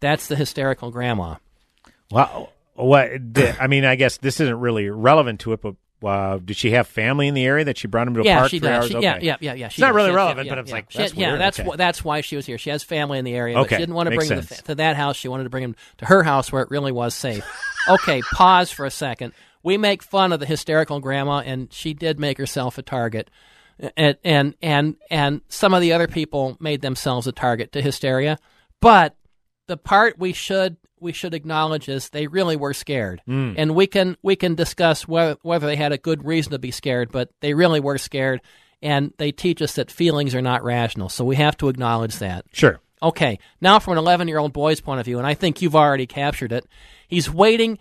That's 0.00 0.26
the 0.26 0.36
hysterical 0.36 0.90
grandma. 0.90 1.36
Wow. 2.10 2.50
What? 2.74 3.10
I 3.60 3.66
mean, 3.66 3.84
I 3.84 3.96
guess 3.96 4.18
this 4.18 4.40
isn't 4.40 4.60
really 4.60 4.88
relevant 4.88 5.40
to 5.40 5.52
it, 5.52 5.60
but 5.60 5.74
uh, 6.04 6.38
did 6.38 6.56
she 6.56 6.70
have 6.72 6.86
family 6.86 7.26
in 7.28 7.34
the 7.34 7.44
area 7.44 7.64
that 7.64 7.76
she 7.78 7.88
brought 7.88 8.06
him 8.06 8.14
to 8.14 8.20
a 8.20 8.24
yeah, 8.24 8.38
park 8.38 8.50
she 8.50 8.58
three 8.60 8.68
does. 8.68 8.78
hours? 8.84 8.90
She, 8.90 8.96
Okay. 8.96 9.04
Yeah, 9.04 9.18
yeah, 9.20 9.36
yeah, 9.40 9.52
yeah. 9.54 9.66
It's 9.66 9.78
not 9.78 9.94
really 9.94 10.10
She 10.10 10.14
relevant, 10.14 10.46
yeah, 10.46 10.52
but 10.52 10.58
it's 10.58 10.68
yeah. 10.70 10.74
like 10.76 10.92
that's 10.92 11.14
yeah, 11.14 11.36
that's 11.36 11.60
Okay. 11.60 11.68
wh- 11.70 11.76
that's 11.76 12.04
why 12.04 12.20
she 12.20 12.36
was 12.36 12.46
here. 12.46 12.58
She 12.58 12.70
has 12.70 12.82
family 12.84 13.18
in 13.18 13.24
the 13.24 13.34
area, 13.34 13.56
but 13.56 13.62
Okay, 13.62 13.76
she 13.76 13.82
didn't 13.82 13.94
want 13.94 14.06
to 14.06 14.10
makes 14.10 14.28
bring 14.28 14.38
him 14.38 14.46
to, 14.46 14.62
to 14.64 14.74
that 14.76 14.96
house. 14.96 15.16
She 15.16 15.28
wanted 15.28 15.44
to 15.44 15.50
bring 15.50 15.64
him 15.64 15.76
to 15.98 16.06
her 16.06 16.22
house 16.22 16.52
where 16.52 16.62
it 16.62 16.70
really 16.70 16.92
was 16.92 17.14
safe. 17.14 17.44
okay, 17.88 18.22
pause 18.32 18.70
for 18.70 18.84
a 18.86 18.90
second. 18.90 19.32
We 19.62 19.76
make 19.76 20.02
fun 20.02 20.32
of 20.32 20.40
the 20.40 20.46
hysterical 20.46 21.00
grandma, 21.00 21.40
and 21.40 21.72
she 21.72 21.94
did 21.94 22.20
make 22.20 22.38
herself 22.38 22.78
a 22.78 22.82
target. 22.82 23.30
And 23.96 24.16
and 24.24 24.54
and 24.62 24.96
and 25.10 25.40
some 25.48 25.74
of 25.74 25.80
the 25.80 25.92
other 25.92 26.06
people 26.08 26.56
made 26.60 26.80
themselves 26.80 27.26
a 27.26 27.32
target 27.32 27.72
to 27.72 27.82
hysteria, 27.82 28.38
but 28.80 29.14
the 29.68 29.76
part 29.76 30.18
we 30.18 30.32
should 30.32 30.76
we 31.00 31.12
should 31.12 31.32
acknowledge 31.32 31.88
is 31.88 32.08
they 32.08 32.26
really 32.26 32.56
were 32.56 32.74
scared, 32.74 33.22
Mm. 33.28 33.54
and 33.56 33.74
we 33.76 33.86
can 33.86 34.16
we 34.22 34.34
can 34.34 34.56
discuss 34.56 35.06
whether 35.06 35.36
whether 35.42 35.66
they 35.68 35.76
had 35.76 35.92
a 35.92 35.98
good 35.98 36.24
reason 36.24 36.50
to 36.52 36.58
be 36.58 36.72
scared, 36.72 37.12
but 37.12 37.30
they 37.40 37.54
really 37.54 37.78
were 37.78 37.98
scared, 37.98 38.40
and 38.82 39.12
they 39.18 39.30
teach 39.30 39.62
us 39.62 39.74
that 39.74 39.90
feelings 39.92 40.34
are 40.34 40.42
not 40.42 40.64
rational, 40.64 41.08
so 41.08 41.24
we 41.24 41.36
have 41.36 41.56
to 41.58 41.68
acknowledge 41.68 42.18
that. 42.18 42.44
Sure. 42.52 42.80
Okay, 43.00 43.38
now 43.60 43.78
from 43.78 43.92
an 43.92 43.98
11 43.98 44.26
year 44.26 44.38
old 44.38 44.52
boy's 44.52 44.80
point 44.80 44.98
of 44.98 45.06
view, 45.06 45.18
and 45.18 45.26
I 45.26 45.34
think 45.34 45.62
you've 45.62 45.76
already 45.76 46.06
captured 46.06 46.50
it, 46.50 46.66
he's 47.06 47.30
waiting 47.30 47.78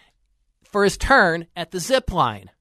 for 0.64 0.84
his 0.84 0.96
turn 0.98 1.48
at 1.56 1.72
the 1.72 1.80
zip 1.80 2.12
line. 2.12 2.52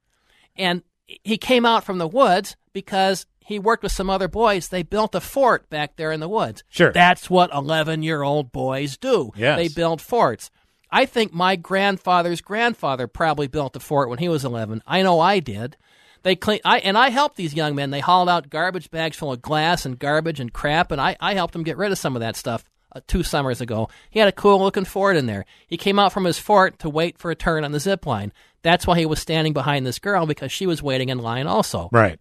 And 0.57 0.83
he 1.05 1.37
came 1.37 1.67
out 1.67 1.85
from 1.85 1.99
the 1.99 2.09
woods 2.09 2.57
because 2.73 3.27
he 3.47 3.61
worked 3.61 3.85
with 3.85 3.93
some 3.93 4.11
other 4.11 4.27
boys. 4.27 4.69
They 4.69 4.83
built 4.83 5.15
a 5.15 5.21
fort 5.21 5.71
back 5.71 5.95
there 5.95 6.11
in 6.11 6.19
the 6.19 6.29
woods. 6.29 6.65
Sure. 6.69 6.93
That's 6.93 7.31
what 7.31 7.55
11 7.55 8.03
year 8.03 8.23
old 8.23 8.51
boys 8.51 8.97
do. 8.97 9.31
Yes. 9.37 9.57
They 9.57 9.69
build 9.69 10.03
forts. 10.03 10.51
I 10.91 11.07
think 11.07 11.33
my 11.33 11.55
grandfather's 11.55 12.41
grandfather 12.41 13.07
probably 13.07 13.47
built 13.47 13.77
a 13.77 13.81
fort 13.81 14.09
when 14.09 14.19
he 14.19 14.29
was 14.29 14.45
11. 14.45 14.83
I 14.85 15.03
know 15.03 15.21
I 15.21 15.39
did. 15.39 15.77
They 16.25 16.35
clean, 16.35 16.59
I 16.65 16.79
and 16.79 16.99
I 16.99 17.11
helped 17.11 17.37
these 17.37 17.55
young 17.55 17.77
men. 17.77 17.91
They 17.91 18.01
hauled 18.01 18.29
out 18.29 18.51
garbage 18.51 18.91
bags 18.91 19.17
full 19.17 19.31
of 19.31 19.43
glass 19.43 19.87
and 19.87 19.97
garbage 19.97 20.41
and 20.41 20.53
crap, 20.53 20.91
and 20.91 21.01
I, 21.01 21.17
I 21.21 21.35
helped 21.35 21.53
them 21.53 21.63
get 21.63 21.77
rid 21.77 21.93
of 21.93 21.99
some 21.99 22.17
of 22.17 22.21
that 22.21 22.35
stuff 22.35 22.65
uh, 22.93 23.01
two 23.07 23.23
summers 23.23 23.61
ago. 23.61 23.89
He 24.11 24.19
had 24.19 24.29
a 24.29 24.33
cool 24.33 24.59
looking 24.59 24.85
fort 24.85 25.17
in 25.17 25.27
there. 25.27 25.45
He 25.69 25.77
came 25.77 26.01
out 26.01 26.13
from 26.13 26.25
his 26.25 26.41
fort 26.41 26.81
to 26.81 26.91
wait 26.91 27.17
for 27.17 27.31
a 27.31 27.37
turn 27.37 27.63
on 27.63 27.71
the 27.71 27.79
zip 27.79 28.07
line. 28.07 28.33
That's 28.63 28.89
why 28.89 28.99
he 28.99 29.07
was 29.07 29.21
standing 29.21 29.53
behind 29.53 29.87
this 29.87 30.01
girl 30.01 30.27
because 30.27 30.51
she 30.51 30.67
was 30.67 30.83
waiting 30.83 31.11
in 31.11 31.19
line 31.19 31.47
also. 31.47 31.89
Right. 31.93 32.19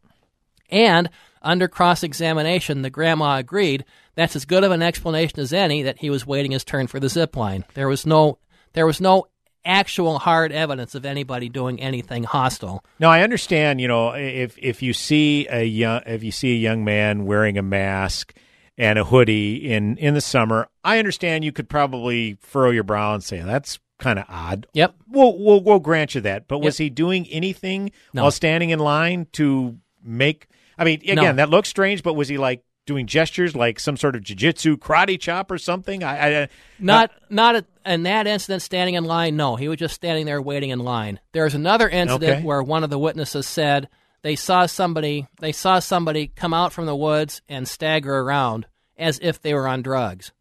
And 0.70 1.10
under 1.42 1.68
cross 1.68 2.04
examination, 2.04 2.82
the 2.82 2.90
grandma 2.90 3.38
agreed 3.38 3.86
that's 4.16 4.36
as 4.36 4.46
good 4.46 4.64
of 4.64 4.72
an 4.72 4.82
explanation 4.82 5.40
as 5.40 5.54
any 5.54 5.84
that 5.84 6.00
he 6.00 6.10
was 6.10 6.26
waiting 6.26 6.52
his 6.52 6.64
turn 6.64 6.88
for 6.88 7.00
the 7.00 7.10
zip 7.10 7.36
line. 7.36 7.66
There 7.74 7.88
was 7.90 8.06
no 8.06 8.40
there 8.74 8.86
was 8.86 9.00
no 9.00 9.28
actual 9.64 10.20
hard 10.20 10.52
evidence 10.52 10.94
of 10.96 11.06
anybody 11.06 11.50
doing 11.50 11.80
anything 11.82 12.24
hostile. 12.24 12.84
Now 13.00 13.10
I 13.10 13.22
understand, 13.22 13.82
you 13.82 13.88
know, 13.88 14.10
if 14.12 14.58
if 14.58 14.82
you 14.82 14.94
see 14.94 15.48
a 15.50 15.64
young 15.64 16.02
if 16.06 16.24
you 16.24 16.32
see 16.32 16.54
a 16.54 16.58
young 16.58 16.84
man 16.84 17.26
wearing 17.26 17.58
a 17.58 17.64
mask 17.64 18.34
and 18.78 19.00
a 19.00 19.04
hoodie 19.04 19.72
in 19.72 19.98
in 19.98 20.14
the 20.14 20.22
summer, 20.22 20.68
I 20.84 21.00
understand 21.00 21.44
you 21.46 21.52
could 21.52 21.70
probably 21.70 22.38
furrow 22.42 22.72
your 22.72 22.84
brow 22.84 23.14
and 23.14 23.24
say 23.24 23.40
that's 23.42 23.80
kind 23.98 24.20
of 24.20 24.26
odd. 24.28 24.68
Yep. 24.74 24.94
We'll, 25.10 25.38
we'll 25.38 25.64
we'll 25.64 25.80
grant 25.80 26.16
you 26.16 26.22
that. 26.22 26.48
But 26.48 26.60
was 26.60 26.80
Yep. 26.80 26.84
he 26.84 26.90
doing 26.90 27.28
anything 27.28 27.92
No. 28.14 28.24
while 28.24 28.32
standing 28.32 28.70
in 28.72 28.80
line 28.80 29.28
to 29.34 29.78
make 30.06 30.48
I 30.78 30.84
mean, 30.84 31.00
again, 31.02 31.16
No. 31.16 31.34
that 31.34 31.50
looks 31.50 31.70
strange, 31.70 32.04
but 32.04 32.14
was 32.16 32.28
he 32.28 32.38
like 32.38 32.62
doing 32.86 33.08
gestures 33.08 33.56
like 33.56 33.80
some 33.80 33.98
sort 33.98 34.16
of 34.16 34.22
jiu-jitsu 34.24 34.78
karate 34.78 35.20
chop 35.20 35.50
or 35.50 35.58
something? 35.58 36.04
I, 36.04 36.44
I 36.44 36.50
Not 36.80 37.12
not 37.30 37.56
a, 37.56 37.66
in 37.86 38.04
that 38.04 38.28
incident 38.28 38.62
standing 38.62 38.96
in 38.96 39.06
line. 39.06 39.36
No, 39.38 39.56
he 39.56 39.68
was 39.68 39.78
just 39.78 39.96
standing 39.96 40.26
there 40.26 40.42
waiting 40.42 40.70
in 40.70 40.80
line. 40.80 41.20
There's 41.32 41.56
another 41.56 41.88
incident 41.90 42.24
Okay. 42.38 42.44
where 42.44 42.62
one 42.62 42.84
of 42.84 42.90
the 42.90 43.00
witnesses 43.00 43.48
said 43.48 43.88
they 44.22 44.36
saw 44.36 44.66
somebody 44.66 45.28
they 45.40 45.52
saw 45.54 45.80
somebody 45.80 46.28
come 46.28 46.54
out 46.54 46.74
from 46.74 46.86
the 46.86 46.96
woods 46.96 47.42
and 47.48 47.68
stagger 47.68 48.20
around 48.20 48.66
as 48.98 49.18
if 49.22 49.42
they 49.42 49.54
were 49.54 49.68
on 49.68 49.82
drugs. 49.82 50.32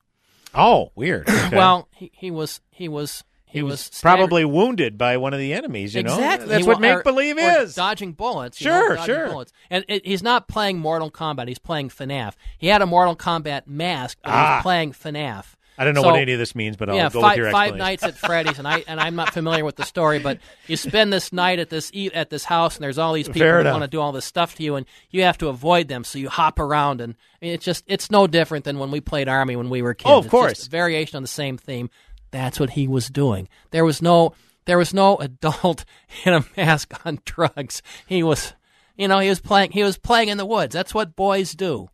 Oh, 0.54 0.90
weird. 0.94 1.28
Okay. 1.28 1.56
Well, 1.56 1.88
he, 1.94 2.10
he 2.14 2.30
was 2.30 2.60
he 2.70 2.88
was 2.88 3.24
he, 3.54 3.60
he 3.60 3.62
was, 3.62 3.88
was 3.90 4.00
probably 4.02 4.44
wounded 4.44 4.98
by 4.98 5.16
one 5.16 5.32
of 5.32 5.38
the 5.40 5.54
enemies, 5.54 5.94
you 5.94 6.02
know? 6.02 6.14
Exactly. 6.14 6.48
That's 6.48 6.64
He 6.64 6.68
what 6.68 6.80
make 6.80 7.04
believe 7.04 7.38
is. 7.38 7.74
dodging 7.74 8.12
bullets. 8.12 8.60
you 8.60 8.64
Sure, 8.64 8.90
know, 8.90 8.96
dodging 8.96 9.14
sure. 9.14 9.28
Bullets. 9.28 9.52
And 9.70 9.84
it, 9.88 10.04
he's 10.06 10.22
not 10.22 10.48
playing 10.48 10.78
Mortal 10.78 11.10
Kombat. 11.10 11.48
He's 11.48 11.58
playing 11.58 11.88
FNAF. 11.88 12.34
He 12.58 12.66
had 12.66 12.82
a 12.82 12.86
Mortal 12.86 13.16
Kombat 13.16 13.66
mask, 13.66 14.18
but 14.22 14.30
he 14.30 14.36
Ah. 14.36 14.56
was 14.56 14.62
playing 14.62 14.92
FNAF. 14.92 15.44
I 15.76 15.82
don't 15.84 15.94
know 15.94 16.02
So- 16.02 16.10
what 16.12 16.20
any 16.20 16.32
of 16.32 16.38
this 16.38 16.54
means, 16.54 16.76
but 16.76 16.88
I'll 16.88 16.94
yeah, 16.94 17.10
go 17.10 17.20
five, 17.20 17.30
with 17.32 17.38
your 17.38 17.50
five 17.50 17.74
nights 17.74 18.04
at 18.04 18.16
Freddy's, 18.16 18.60
and 18.60 18.68
I 18.68 18.84
and 18.86 19.00
I'm 19.00 19.16
not 19.16 19.32
familiar 19.34 19.64
with 19.64 19.74
the 19.74 19.82
story, 19.84 20.20
but 20.20 20.38
you 20.68 20.76
spend 20.76 21.12
this 21.12 21.32
night 21.32 21.58
at 21.58 21.68
this 21.68 21.90
e- 21.92 22.12
at 22.14 22.30
this 22.30 22.44
house, 22.44 22.76
and 22.76 22.84
there's 22.84 22.96
all 22.96 23.12
these 23.12 23.26
people 23.26 23.40
Fair 23.40 23.60
who 23.64 23.68
want 23.70 23.82
to 23.82 23.88
do 23.88 24.00
all 24.00 24.12
this 24.12 24.24
stuff 24.24 24.54
to 24.54 24.62
you, 24.62 24.76
and 24.76 24.86
you 25.10 25.22
have 25.22 25.36
to 25.38 25.48
avoid 25.48 25.88
them. 25.88 26.04
So 26.04 26.20
you 26.20 26.28
hop 26.28 26.60
around, 26.60 27.00
and 27.00 27.14
I 27.42 27.44
mean, 27.44 27.54
it's 27.54 27.64
just 27.64 27.82
it's 27.88 28.08
no 28.08 28.28
different 28.28 28.64
than 28.64 28.78
when 28.78 28.92
we 28.92 29.00
played 29.00 29.28
Army 29.28 29.56
when 29.56 29.68
we 29.68 29.82
were 29.82 29.94
kids. 29.94 30.08
Oh, 30.12 30.18
of 30.18 30.26
It's 30.26 30.30
course. 30.30 30.66
variation 30.68 31.16
on 31.16 31.22
the 31.22 31.28
same 31.28 31.56
theme. 31.58 31.90
That's 32.34 32.58
what 32.58 32.70
he 32.70 32.88
was 32.88 33.08
doing. 33.10 33.48
There 33.70 33.84
was 33.84 34.02
no 34.02 34.34
there 34.64 34.76
was 34.76 34.92
no 34.92 35.16
adult 35.28 35.84
in 36.24 36.34
a 36.34 36.44
mask 36.56 36.92
on 37.06 37.20
drugs. 37.24 37.80
He 38.08 38.24
was, 38.24 38.54
you 38.96 39.06
know, 39.06 39.20
he 39.20 39.28
was 39.28 39.40
playing 39.40 39.70
he 39.70 39.84
was 39.84 39.96
playing 39.96 40.30
in 40.30 40.36
the 40.36 40.44
woods. 40.44 40.74
That's 40.74 40.92
what 40.92 41.14
boys 41.14 41.52
do. 41.54 41.88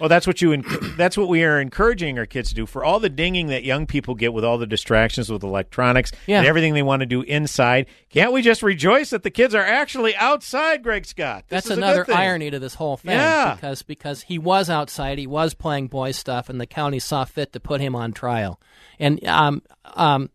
Well, 0.00 0.08
that's 0.08 0.26
what 0.26 0.42
you. 0.42 0.60
that's 0.96 1.16
what 1.16 1.28
we 1.28 1.44
are 1.44 1.60
encouraging 1.60 2.18
our 2.18 2.26
kids 2.26 2.48
to 2.48 2.56
do. 2.56 2.66
For 2.66 2.84
all 2.84 2.98
the 2.98 3.08
dinging 3.08 3.46
that 3.46 3.62
young 3.62 3.86
people 3.86 4.16
get 4.16 4.32
with 4.32 4.44
all 4.44 4.58
the 4.58 4.66
distractions 4.66 5.30
with 5.30 5.44
electronics 5.44 6.10
Yeah. 6.26 6.38
and 6.38 6.46
everything 6.48 6.74
they 6.74 6.82
want 6.82 7.00
to 7.00 7.06
do 7.06 7.22
inside, 7.22 7.86
can't 8.10 8.32
we 8.32 8.42
just 8.42 8.64
rejoice 8.64 9.10
that 9.10 9.22
the 9.22 9.30
kids 9.30 9.54
are 9.54 9.64
actually 9.64 10.16
outside, 10.16 10.82
Greg 10.82 11.06
Scott? 11.06 11.44
This 11.48 11.62
That's 11.62 11.66
is 11.66 11.70
a 11.70 11.74
good 11.76 11.84
another 11.84 12.12
irony 12.12 12.50
to 12.50 12.58
this 12.58 12.74
whole 12.74 12.96
thing. 12.96 13.12
Yeah. 13.12 13.54
Because 13.54 13.82
because 13.82 14.22
he 14.22 14.38
was 14.38 14.68
outside, 14.68 15.18
he 15.18 15.28
was 15.28 15.54
playing 15.54 15.86
boy 15.86 16.10
stuff, 16.10 16.48
and 16.48 16.60
the 16.60 16.66
county 16.66 16.98
saw 16.98 17.24
fit 17.24 17.52
to 17.52 17.60
put 17.60 17.80
him 17.80 17.94
on 17.94 18.10
trial. 18.12 18.58
And 18.98 19.24
um 19.26 19.62
um 19.94 20.30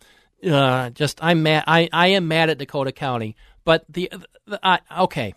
uh, 0.47 0.89
just 0.91 1.23
I'm 1.23 1.43
mad. 1.43 1.65
I, 1.67 1.89
I 1.91 2.07
am 2.09 2.27
mad 2.27 2.49
at 2.49 2.57
Dakota 2.57 2.91
County. 2.91 3.35
But 3.65 3.83
the, 3.89 4.11
the 4.45 4.59
I, 4.63 4.79
okay, 4.99 5.33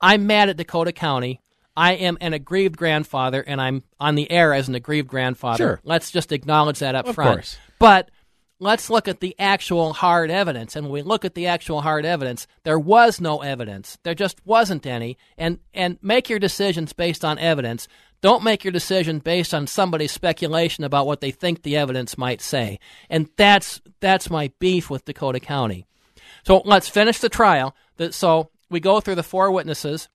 I'm 0.00 0.26
mad 0.26 0.48
at 0.48 0.56
Dakota 0.56 0.92
County. 0.92 1.40
I 1.74 1.94
am 1.94 2.18
an 2.20 2.34
aggrieved 2.34 2.76
grandfather, 2.76 3.40
and 3.40 3.60
I'm 3.60 3.82
on 3.98 4.14
the 4.14 4.30
air 4.30 4.52
as 4.52 4.68
an 4.68 4.74
aggrieved 4.74 5.08
grandfather. 5.08 5.56
Sure. 5.56 5.80
Let's 5.84 6.10
just 6.10 6.32
acknowledge 6.32 6.80
that 6.80 6.94
up 6.94 7.08
Of 7.08 7.14
front. 7.14 7.36
course. 7.36 7.56
But 7.78 8.10
let's 8.58 8.90
look 8.90 9.08
at 9.08 9.20
the 9.20 9.34
actual 9.38 9.94
hard 9.94 10.30
evidence. 10.30 10.76
And 10.76 10.84
when 10.84 10.92
we 10.92 11.02
look 11.02 11.24
at 11.24 11.34
the 11.34 11.46
actual 11.46 11.80
hard 11.80 12.04
evidence, 12.04 12.46
there 12.64 12.78
was 12.78 13.22
no 13.22 13.40
evidence. 13.40 13.96
There 14.02 14.14
just 14.14 14.44
wasn't 14.44 14.86
any. 14.86 15.16
And 15.38 15.60
and 15.72 15.98
make 16.02 16.28
your 16.28 16.38
decisions 16.38 16.92
based 16.92 17.24
on 17.24 17.38
evidence. 17.38 17.88
Don't 18.22 18.44
make 18.44 18.64
your 18.64 18.72
decision 18.72 19.18
based 19.18 19.52
on 19.52 19.66
somebody's 19.66 20.12
speculation 20.12 20.84
about 20.84 21.06
what 21.06 21.20
they 21.20 21.32
think 21.32 21.62
the 21.62 21.76
evidence 21.76 22.16
might 22.16 22.40
say. 22.40 22.78
And 23.10 23.28
that's 23.36 23.80
that's 24.00 24.30
my 24.30 24.52
beef 24.58 24.88
with 24.88 25.04
Dakota 25.04 25.40
County. 25.40 25.86
So 26.44 26.62
let's 26.64 26.88
finish 26.88 27.18
the 27.18 27.28
trial. 27.28 27.74
So 28.10 28.50
we 28.70 28.80
go 28.80 29.00
through 29.00 29.16
the 29.16 29.22
four 29.22 29.50
witnesses, 29.50 30.08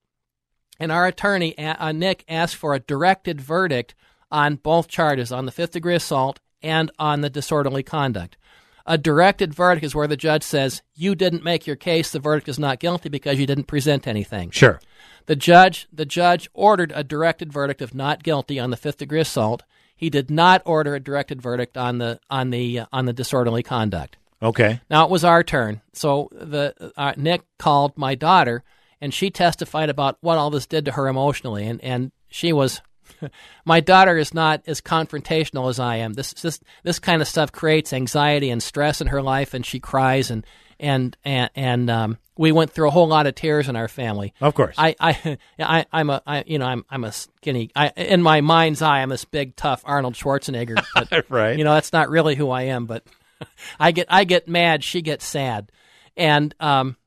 and 0.80 0.92
our 0.92 1.06
attorney, 1.06 1.58
uh, 1.58 1.76
uh, 1.78 1.92
Nick, 1.92 2.24
asked 2.28 2.56
for 2.56 2.74
a 2.74 2.80
directed 2.80 3.40
verdict 3.42 3.94
on 4.32 4.56
both 4.56 4.88
charges, 4.88 5.32
on 5.32 5.46
the 5.46 5.52
fifth 5.52 5.72
degree 5.72 5.96
assault 5.96 6.40
and 6.62 6.92
on 6.98 7.22
the 7.22 7.30
disorderly 7.30 7.84
conduct. 7.84 8.38
A 8.86 8.98
directed 8.98 9.54
verdict 9.54 9.86
is 9.86 9.94
where 9.94 10.08
the 10.08 10.18
judge 10.18 10.44
says, 10.44 10.82
You 10.96 11.14
didn't 11.14 11.44
make 11.44 11.68
your 11.68 11.76
case, 11.76 12.12
the 12.12 12.20
verdict 12.20 12.48
is 12.48 12.58
not 12.58 12.80
guilty 12.80 13.10
because 13.10 13.38
you 13.38 13.46
didn't 13.46 13.66
present 13.66 14.08
anything. 14.08 14.50
Sure. 14.52 14.80
The 15.28 15.36
judge 15.36 15.88
the 15.94 16.06
judge 16.06 16.50
ordered 16.54 16.92
a 16.96 17.04
directed 17.04 17.54
verdict 17.54 17.82
of 17.82 17.94
not 17.94 18.24
guilty 18.24 18.60
on 18.60 18.72
the 18.72 18.78
fifth 18.78 18.98
degree 18.98 19.20
assault. 19.20 19.64
He 19.96 20.10
did 20.10 20.32
not 20.32 20.62
order 20.66 20.96
a 20.96 21.00
directed 21.00 21.42
verdict 21.42 21.78
on 21.78 21.98
the 21.98 22.20
on 22.30 22.50
the 22.50 22.80
uh, 22.80 22.86
on 22.94 23.06
the 23.06 23.14
disorderly 23.14 23.62
conduct. 23.62 24.18
Okay. 24.42 24.80
Now 24.90 25.04
it 25.04 25.12
was 25.12 25.24
our 25.24 25.44
turn. 25.44 25.82
So 25.94 26.30
the 26.32 26.94
uh, 26.96 27.14
Nick 27.18 27.42
called 27.58 27.98
my 27.98 28.16
daughter, 28.16 28.64
and 29.02 29.14
she 29.14 29.30
testified 29.30 29.90
about 29.90 30.18
what 30.22 30.38
all 30.38 30.50
this 30.50 30.66
did 30.66 30.86
to 30.86 30.92
her 30.92 31.08
emotionally, 31.08 31.68
and 31.68 31.82
and 31.84 32.12
she 32.30 32.54
was. 32.54 32.82
my 33.66 33.80
daughter 33.80 34.18
is 34.18 34.34
not 34.34 34.62
as 34.68 34.82
confrontational 34.82 35.70
as 35.70 35.80
I 35.80 35.98
am. 35.98 36.14
This 36.14 36.34
this 36.34 36.60
this 36.84 37.00
kind 37.00 37.22
of 37.22 37.28
stuff 37.28 37.52
creates 37.52 37.94
anxiety 37.94 38.50
and 38.50 38.62
stress 38.62 39.02
in 39.02 39.08
her 39.08 39.22
life, 39.22 39.54
and 39.54 39.66
she 39.66 39.80
cries 39.80 40.30
and 40.30 40.46
and 40.80 41.18
and 41.24 41.50
and 41.56 41.90
um, 41.90 42.18
we 42.38 42.52
went 42.52 42.72
through 42.72 42.88
a 42.88 42.92
whole 42.92 43.08
lot 43.08 43.28
of 43.28 43.36
tears 43.36 43.68
in 43.68 43.76
our 43.76 43.88
family. 43.88 44.34
Of 44.42 44.56
course. 44.56 44.76
I 44.78 44.96
I, 45.00 45.38
I 45.60 45.86
I'm 45.92 46.10
a 46.10 46.22
I, 46.26 46.44
you 46.48 46.60
know 46.60 46.66
I'm 46.66 46.86
I'm 46.90 47.04
a 47.04 47.12
skinny. 47.12 47.72
I 47.76 47.90
in 47.96 48.22
my 48.22 48.42
mind's 48.42 48.82
eye 48.82 49.02
I'm 49.02 49.10
this 49.10 49.26
big 49.26 49.56
tough 49.56 49.82
Arnold 49.86 50.16
Schwarzenegger. 50.16 50.84
But, 51.10 51.26
right. 51.30 51.58
You 51.58 51.64
know 51.64 51.74
that's 51.74 51.94
not 51.94 52.10
really 52.10 52.36
who 52.36 52.50
I 52.50 52.64
am, 52.64 52.86
but 52.86 53.04
I 53.80 53.92
get 53.92 54.08
I 54.10 54.24
get 54.24 54.48
mad. 54.48 54.84
She 54.84 55.02
gets 55.02 55.26
sad, 55.26 55.72
and 56.16 56.54
um, 56.60 56.98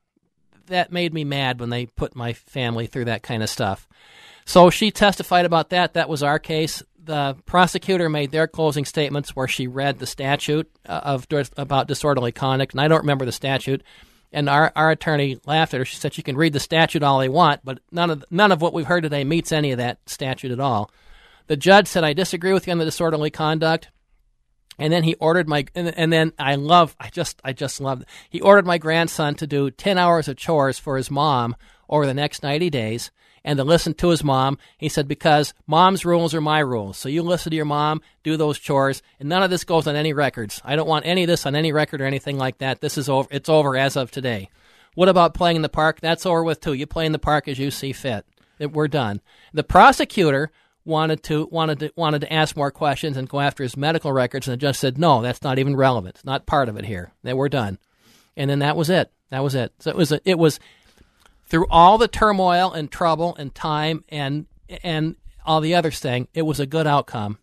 that 0.67 0.91
made 0.91 1.13
me 1.13 1.23
mad 1.23 1.59
when 1.59 1.69
they 1.69 1.85
put 1.85 2.15
my 2.15 2.33
family 2.33 2.87
through 2.87 3.05
that 3.05 3.23
kind 3.23 3.43
of 3.43 3.49
stuff. 3.49 3.87
So 4.45 4.69
she 4.69 4.91
testified 4.91 5.45
about 5.45 5.69
that. 5.69 5.93
That 5.93 6.09
was 6.09 6.23
our 6.23 6.39
case. 6.39 6.81
The 7.03 7.35
prosecutor 7.45 8.09
made 8.09 8.31
their 8.31 8.47
closing 8.47 8.85
statements 8.85 9.35
where 9.35 9.47
she 9.47 9.67
read 9.67 9.99
the 9.99 10.05
statute 10.07 10.69
uh, 10.85 11.01
of 11.03 11.27
about 11.57 11.87
disorderly 11.87 12.31
conduct, 12.31 12.73
and 12.73 12.81
I 12.81 12.87
don't 12.87 13.01
remember 13.01 13.25
the 13.25 13.31
statute. 13.31 13.83
And 14.33 14.49
our, 14.49 14.71
our 14.75 14.91
attorney 14.91 15.39
laughed 15.45 15.73
at 15.73 15.79
her. 15.79 15.85
She 15.85 15.97
said 15.97 16.17
you 16.17 16.23
can 16.23 16.37
read 16.37 16.53
the 16.53 16.59
statute 16.59 17.03
all 17.03 17.19
they 17.19 17.29
want, 17.29 17.61
but 17.63 17.79
none 17.91 18.09
of 18.09 18.23
none 18.31 18.51
of 18.51 18.61
what 18.61 18.73
we've 18.73 18.85
heard 18.85 19.03
today 19.03 19.23
meets 19.23 19.51
any 19.51 19.71
of 19.71 19.77
that 19.77 19.99
statute 20.05 20.51
at 20.51 20.59
all. 20.59 20.89
The 21.47 21.57
judge 21.57 21.87
said 21.87 22.03
I 22.03 22.13
disagree 22.13 22.53
with 22.53 22.65
you 22.65 22.71
on 22.71 22.77
the 22.77 22.85
disorderly 22.85 23.29
conduct. 23.29 23.89
And 24.79 24.91
then 24.91 25.03
he 25.03 25.15
ordered 25.15 25.49
my, 25.49 25.65
and, 25.75 25.95
and 25.95 26.11
then 26.11 26.31
I 26.39 26.55
love, 26.55 26.95
I 26.99 27.09
just, 27.09 27.39
I 27.43 27.53
just 27.53 27.81
love. 27.81 28.03
He 28.29 28.41
ordered 28.41 28.65
my 28.65 28.77
grandson 28.79 29.35
to 29.35 29.45
do 29.45 29.69
ten 29.69 29.97
hours 29.97 30.27
of 30.27 30.37
chores 30.37 30.79
for 30.79 30.97
his 30.97 31.11
mom 31.11 31.55
over 31.89 32.05
the 32.07 32.13
next 32.13 32.41
ninety 32.41 32.69
days, 32.69 33.11
and 33.43 33.57
to 33.57 33.63
listen 33.63 33.93
to 33.95 34.09
his 34.09 34.23
mom. 34.23 34.57
He 34.77 34.89
said 34.89 35.07
because 35.07 35.53
mom's 35.67 36.05
rules 36.05 36.33
are 36.33 36.41
my 36.41 36.59
rules, 36.59 36.97
so 36.97 37.09
you 37.09 37.23
listen 37.23 37.49
to 37.49 37.55
your 37.55 37.65
mom, 37.65 38.01
do 38.23 38.37
those 38.37 38.59
chores, 38.59 39.01
and 39.19 39.29
none 39.29 39.43
of 39.43 39.49
this 39.49 39.63
goes 39.63 39.87
on 39.87 39.95
any 39.95 40.13
records. 40.13 40.61
I 40.63 40.75
don't 40.75 40.87
want 40.87 41.05
any 41.05 41.23
of 41.23 41.27
this 41.27 41.45
on 41.45 41.55
any 41.55 41.71
record 41.71 42.01
or 42.01 42.05
anything 42.05 42.37
like 42.37 42.59
that. 42.59 42.81
This 42.81 42.97
is 42.97 43.09
over. 43.09 43.27
It's 43.31 43.49
over 43.49 43.77
as 43.77 43.95
of 43.95 44.11
today. 44.11 44.49
What 44.93 45.09
about 45.09 45.33
playing 45.33 45.55
in 45.55 45.61
the 45.61 45.69
park? 45.69 46.01
That's 46.01 46.25
over 46.25 46.43
with 46.43 46.59
too. 46.59 46.73
You 46.73 46.85
play 46.85 47.05
in 47.05 47.11
the 47.11 47.19
park 47.19 47.47
as 47.47 47.57
you 47.57 47.71
see 47.71 47.93
fit. 47.93 48.25
We're 48.59 48.87
done. 48.87 49.21
The 49.53 49.63
prosecutor 49.63 50.51
wanted 50.83 51.23
to 51.23 51.47
wanted 51.51 51.79
to 51.79 51.91
wanted 51.95 52.21
to 52.21 52.33
ask 52.33 52.55
more 52.55 52.71
questions 52.71 53.17
and 53.17 53.29
go 53.29 53.39
after 53.39 53.63
his 53.63 53.77
medical 53.77 54.11
records, 54.11 54.47
and 54.47 54.53
the 54.53 54.57
judge 54.57 54.77
said, 54.77 54.97
"No, 54.97 55.21
that's 55.21 55.43
not 55.43 55.59
even 55.59 55.75
relevant. 55.75 56.15
It's 56.15 56.25
not 56.25 56.45
part 56.45 56.69
of 56.69 56.77
it 56.77 56.85
here. 56.85 57.11
We're 57.23 57.49
done." 57.49 57.79
And 58.37 58.49
then 58.49 58.59
that 58.59 58.77
was 58.77 58.89
it. 58.89 59.11
That 59.29 59.43
was 59.43 59.55
it. 59.55 59.73
So 59.79 59.91
it 59.91 59.97
was 59.97 60.11
a, 60.11 60.29
it 60.29 60.37
was 60.37 60.59
through 61.51 61.67
all 61.69 61.97
the 61.97 62.07
turmoil 62.07 62.71
and 62.71 62.89
trouble 62.89 63.35
and 63.35 63.53
time 63.53 64.05
and 64.07 64.45
and 64.83 65.17
all 65.45 65.59
the 65.59 65.75
other 65.75 65.91
thing. 65.91 66.29
It 66.33 66.43
was 66.43 66.61
a 66.61 66.65
good 66.65 66.87
outcome. 66.87 67.39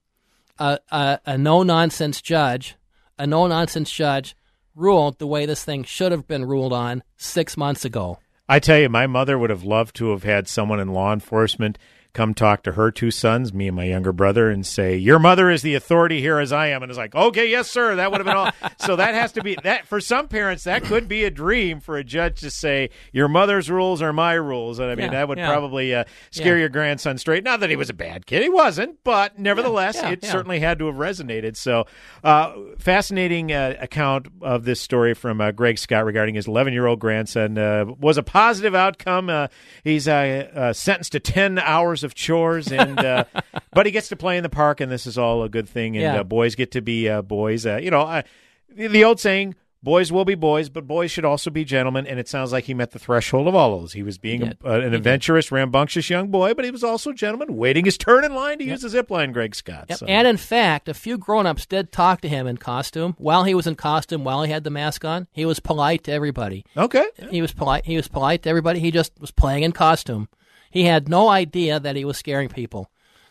A 0.58 0.78
a, 0.90 1.36
no 1.36 1.62
nonsense 1.62 2.22
judge, 2.22 2.74
a 3.18 3.26
no 3.26 3.46
nonsense 3.46 3.92
judge 3.92 4.34
ruled 4.74 5.18
the 5.18 5.26
way 5.26 5.44
this 5.44 5.62
thing 5.62 5.84
should 5.84 6.10
have 6.10 6.26
been 6.26 6.46
ruled 6.46 6.72
on 6.72 7.02
six 7.18 7.56
months 7.56 7.84
ago. 7.84 8.18
I 8.48 8.60
tell 8.60 8.78
you, 8.78 8.88
my 8.88 9.06
mother 9.06 9.38
would 9.38 9.50
have 9.50 9.62
loved 9.62 9.94
to 9.96 10.10
have 10.12 10.22
had 10.22 10.48
someone 10.48 10.80
in 10.80 10.88
law 10.88 11.12
enforcement 11.12 11.76
come 12.14 12.34
talk 12.34 12.62
to 12.64 12.72
her 12.72 12.90
two 12.90 13.10
sons, 13.10 13.52
me 13.52 13.68
and 13.68 13.76
my 13.76 13.84
younger 13.84 14.12
brother, 14.12 14.50
and 14.50 14.66
say, 14.66 14.96
"Your 14.96 15.18
mother 15.18 15.50
is 15.50 15.62
the 15.62 15.74
authority 15.74 16.20
here, 16.20 16.38
as 16.38 16.52
I 16.52 16.68
am." 16.68 16.82
And 16.82 16.90
it's 16.90 16.98
like, 16.98 17.14
"Okay, 17.14 17.48
yes, 17.48 17.70
sir." 17.70 17.96
That 17.96 18.10
would 18.10 18.18
have 18.18 18.26
been 18.26 18.36
all. 18.36 18.50
so 18.80 18.96
that 18.96 19.14
has 19.14 19.32
to 19.32 19.42
be 19.42 19.56
that 19.62 19.86
for 19.86 20.00
some 20.00 20.26
parents. 20.28 20.64
That 20.64 20.82
could 20.84 21.06
be 21.08 21.24
a 21.24 21.30
dream 21.30 21.80
for 21.80 21.96
a 21.96 22.04
judge 22.04 22.40
to 22.40 22.50
say, 22.50 22.90
"Your 23.12 23.28
mother's 23.28 23.70
rules 23.70 24.02
are 24.02 24.12
my 24.12 24.34
rules," 24.34 24.78
and 24.78 24.90
I 24.90 24.94
mean 24.94 25.06
Yeah, 25.06 25.10
that 25.12 25.28
would 25.28 25.38
yeah. 25.38 25.48
probably 25.50 25.94
uh, 25.94 26.04
scare 26.30 26.54
Yeah. 26.56 26.60
your 26.60 26.68
grandson 26.70 27.18
straight. 27.18 27.44
Not 27.44 27.60
that 27.60 27.70
he 27.70 27.76
was 27.76 27.90
a 27.90 27.94
bad 27.94 28.26
kid, 28.26 28.42
he 28.42 28.48
wasn't, 28.48 28.96
but 29.04 29.38
nevertheless, 29.38 30.02
it 30.02 30.24
certainly 30.24 30.60
had 30.60 30.78
to 30.80 30.86
have 30.86 30.96
resonated. 30.96 31.56
So, 31.56 31.84
uh, 32.24 32.52
fascinating 32.78 33.52
uh, 33.52 33.74
account 33.80 34.28
of 34.42 34.64
this 34.64 34.80
story 34.80 35.14
from 35.14 35.40
uh, 35.40 35.52
Greg 35.52 35.78
Scott 35.78 36.04
regarding 36.04 36.34
his 36.34 36.46
11 36.48 36.72
year 36.72 36.86
old 36.86 36.98
grandson. 37.00 37.58
Uh, 37.58 37.84
was 37.98 38.16
a 38.18 38.22
positive 38.22 38.74
outcome. 38.74 39.28
Uh, 39.30 39.48
he's 39.84 40.08
uh, 40.08 40.48
uh, 40.54 40.72
sentenced 40.72 41.12
to 41.12 41.20
10 41.20 41.58
hours 41.58 41.97
of 42.04 42.14
chores, 42.14 42.70
and 42.72 42.98
uh, 42.98 43.24
but 43.72 43.86
he 43.86 43.92
gets 43.92 44.08
to 44.08 44.16
play 44.16 44.36
in 44.36 44.42
the 44.42 44.48
park, 44.48 44.80
and 44.80 44.90
this 44.90 45.06
is 45.06 45.16
all 45.18 45.42
a 45.42 45.48
good 45.48 45.68
thing. 45.68 45.96
And 45.96 46.02
Yeah. 46.02 46.20
uh, 46.20 46.24
boys 46.24 46.54
get 46.54 46.70
to 46.72 46.80
be 46.80 47.08
uh, 47.08 47.22
boys. 47.22 47.66
Uh, 47.66 47.76
you 47.76 47.90
know, 47.90 48.02
uh, 48.02 48.22
the, 48.68 48.86
the 48.88 49.04
old 49.04 49.20
saying. 49.20 49.54
Boys 49.80 50.10
will 50.10 50.24
be 50.24 50.34
boys, 50.34 50.68
but 50.68 50.88
boys 50.88 51.08
should 51.08 51.24
also 51.24 51.50
be 51.50 51.64
gentlemen. 51.64 52.04
And 52.04 52.18
it 52.18 52.26
sounds 52.26 52.50
like 52.50 52.64
he 52.64 52.74
met 52.74 52.90
the 52.90 52.98
threshold 52.98 53.46
of 53.46 53.54
all 53.54 53.74
of 53.76 53.80
those. 53.82 53.92
He 53.92 54.02
was 54.02 54.18
being 54.18 54.42
Yeah, 54.42 54.52
a, 54.64 54.72
uh, 54.72 54.80
an 54.80 54.92
adventurous, 54.92 55.52
rambunctious 55.52 56.10
young 56.10 56.32
boy, 56.32 56.52
but 56.52 56.64
he 56.64 56.72
was 56.72 56.82
also 56.82 57.10
a 57.10 57.14
gentleman, 57.14 57.56
waiting 57.56 57.84
his 57.84 57.96
turn 57.96 58.24
in 58.24 58.34
line 58.34 58.58
to 58.58 58.64
use 58.64 58.80
the 58.82 58.88
zip 58.88 59.08
line. 59.08 59.30
Greg 59.30 59.54
Scott. 59.54 59.84
Yep. 59.88 59.98
So- 59.98 60.06
And 60.06 60.26
in 60.26 60.36
fact, 60.36 60.88
a 60.88 60.94
few 60.94 61.16
grown-ups 61.16 61.64
did 61.64 61.92
talk 61.92 62.20
to 62.22 62.28
him 62.28 62.48
in 62.48 62.56
costume 62.56 63.14
while 63.18 63.44
he 63.44 63.54
was 63.54 63.68
in 63.68 63.76
costume, 63.76 64.24
while 64.24 64.42
he 64.42 64.50
had 64.50 64.64
the 64.64 64.70
mask 64.70 65.04
on. 65.04 65.28
He 65.30 65.44
was 65.44 65.60
polite 65.60 66.02
to 66.04 66.12
everybody. 66.12 66.64
Okay. 66.76 67.06
He 67.30 67.40
was 67.40 67.52
polite. 67.52 67.84
He 67.86 67.94
was 67.94 68.08
polite 68.08 68.42
to 68.42 68.48
everybody. 68.50 68.80
He 68.80 68.90
just 68.90 69.12
was 69.20 69.30
playing 69.30 69.62
in 69.62 69.70
costume. 69.70 70.28
He 70.70 70.84
had 70.84 71.08
no 71.08 71.28
idea 71.28 71.80
that 71.80 71.96
he 71.96 72.04
was 72.04 72.16
scaring 72.18 72.48
people. 72.48 72.90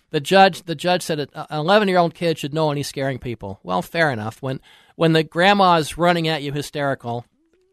The 0.10 0.20
judge, 0.20 0.64
the 0.64 0.76
judge 0.76 1.02
said 1.02 1.20
an 1.20 1.28
11-year-old 1.52 2.14
kid 2.14 2.38
should 2.40 2.54
know 2.54 2.68
when 2.68 2.78
he's 2.78 2.88
scaring 2.88 3.20
people. 3.20 3.60
Well, 3.64 3.82
fair 3.82 4.12
enough. 4.12 4.42
When 4.42 4.62
when 4.96 5.14
the 5.14 5.24
grandma's 5.24 5.98
running 5.98 6.28
at 6.28 6.42
you 6.42 6.52
hysterical, 6.54 7.26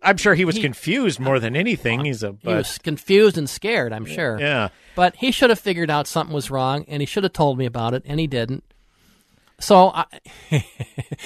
I'm 0.03 0.17
sure 0.17 0.35
he 0.35 0.45
was 0.45 0.57
He- 0.57 0.63
confused 0.63 1.19
more 1.21 1.39
than 1.39 1.55
anything. 1.57 2.05
He's 2.05 2.23
a 2.23 2.33
he 2.33 2.39
but, 2.43 2.57
was 2.57 2.79
confused 2.79 3.39
and 3.39 3.49
scared. 3.49 3.93
I'm 3.93 4.05
sure. 4.05 4.39
yeah. 4.41 4.69
But 4.97 5.17
he 5.17 5.31
should 5.31 5.51
have 5.51 5.61
figured 5.61 5.91
out 5.91 6.07
something 6.07 6.35
was 6.35 6.51
wrong, 6.51 6.85
and 6.89 7.01
he 7.01 7.07
should 7.07 7.23
have 7.25 7.33
told 7.33 7.57
me 7.57 7.67
about 7.67 7.95
it, 7.95 8.03
and 8.05 8.19
he 8.21 8.27
didn't. 8.27 8.65
So, 9.61 9.91
I, 9.95 10.05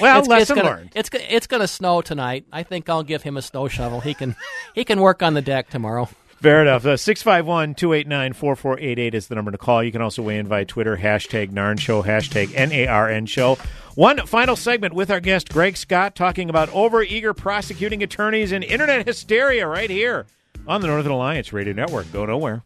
Well, 0.01 0.18
it's, 0.20 0.28
lesson 0.28 0.43
it's 0.43 0.51
gonna, 0.62 0.62
learned. 0.76 0.93
It's 0.95 1.11
it's 1.12 1.47
going 1.47 1.62
to 1.62 1.66
snow 1.66 2.03
tonight. 2.03 2.45
I 2.53 2.62
think 2.62 2.89
I'll 2.89 3.03
give 3.03 3.22
him 3.22 3.36
a 3.39 3.43
snow 3.43 3.68
shovel. 3.68 4.01
He 4.01 4.12
can 4.14 4.36
he 4.74 4.84
can 4.84 5.01
work 5.01 5.22
on 5.22 5.34
the 5.34 5.43
deck 5.43 5.70
tomorrow. 5.70 6.09
Fair 6.41 6.62
enough. 6.62 6.86
Uh, 6.86 6.97
651 6.97 7.74
289 7.74 8.32
4488 8.32 9.14
is 9.14 9.26
the 9.26 9.34
number 9.34 9.51
to 9.51 9.59
call. 9.59 9.82
You 9.82 9.91
can 9.91 10.01
also 10.03 10.22
weigh 10.22 10.39
in 10.39 10.47
via 10.47 10.64
Twitter, 10.64 10.97
hashtag 10.97 11.51
NARN 11.51 11.80
Show, 11.80 12.03
hashtag 12.05 12.49
NARN 12.51 13.26
Show. 13.26 13.59
One 13.97 14.24
final 14.26 14.55
segment 14.55 14.95
with 14.95 15.11
our 15.11 15.18
guest, 15.18 15.49
Greg 15.49 15.76
Scott, 15.76 16.14
talking 16.14 16.49
about 16.49 16.68
overeager 16.68 17.36
prosecuting 17.36 18.05
attorneys 18.05 18.53
and 18.53 18.62
internet 18.62 19.05
hysteria 19.05 19.66
right 19.66 19.91
here 19.91 20.26
on 20.68 20.80
the 20.80 20.86
Northern 20.86 21.11
Alliance 21.11 21.53
Radio 21.53 21.72
Network. 21.72 22.11
Go 22.12 22.24
nowhere. 22.24 22.62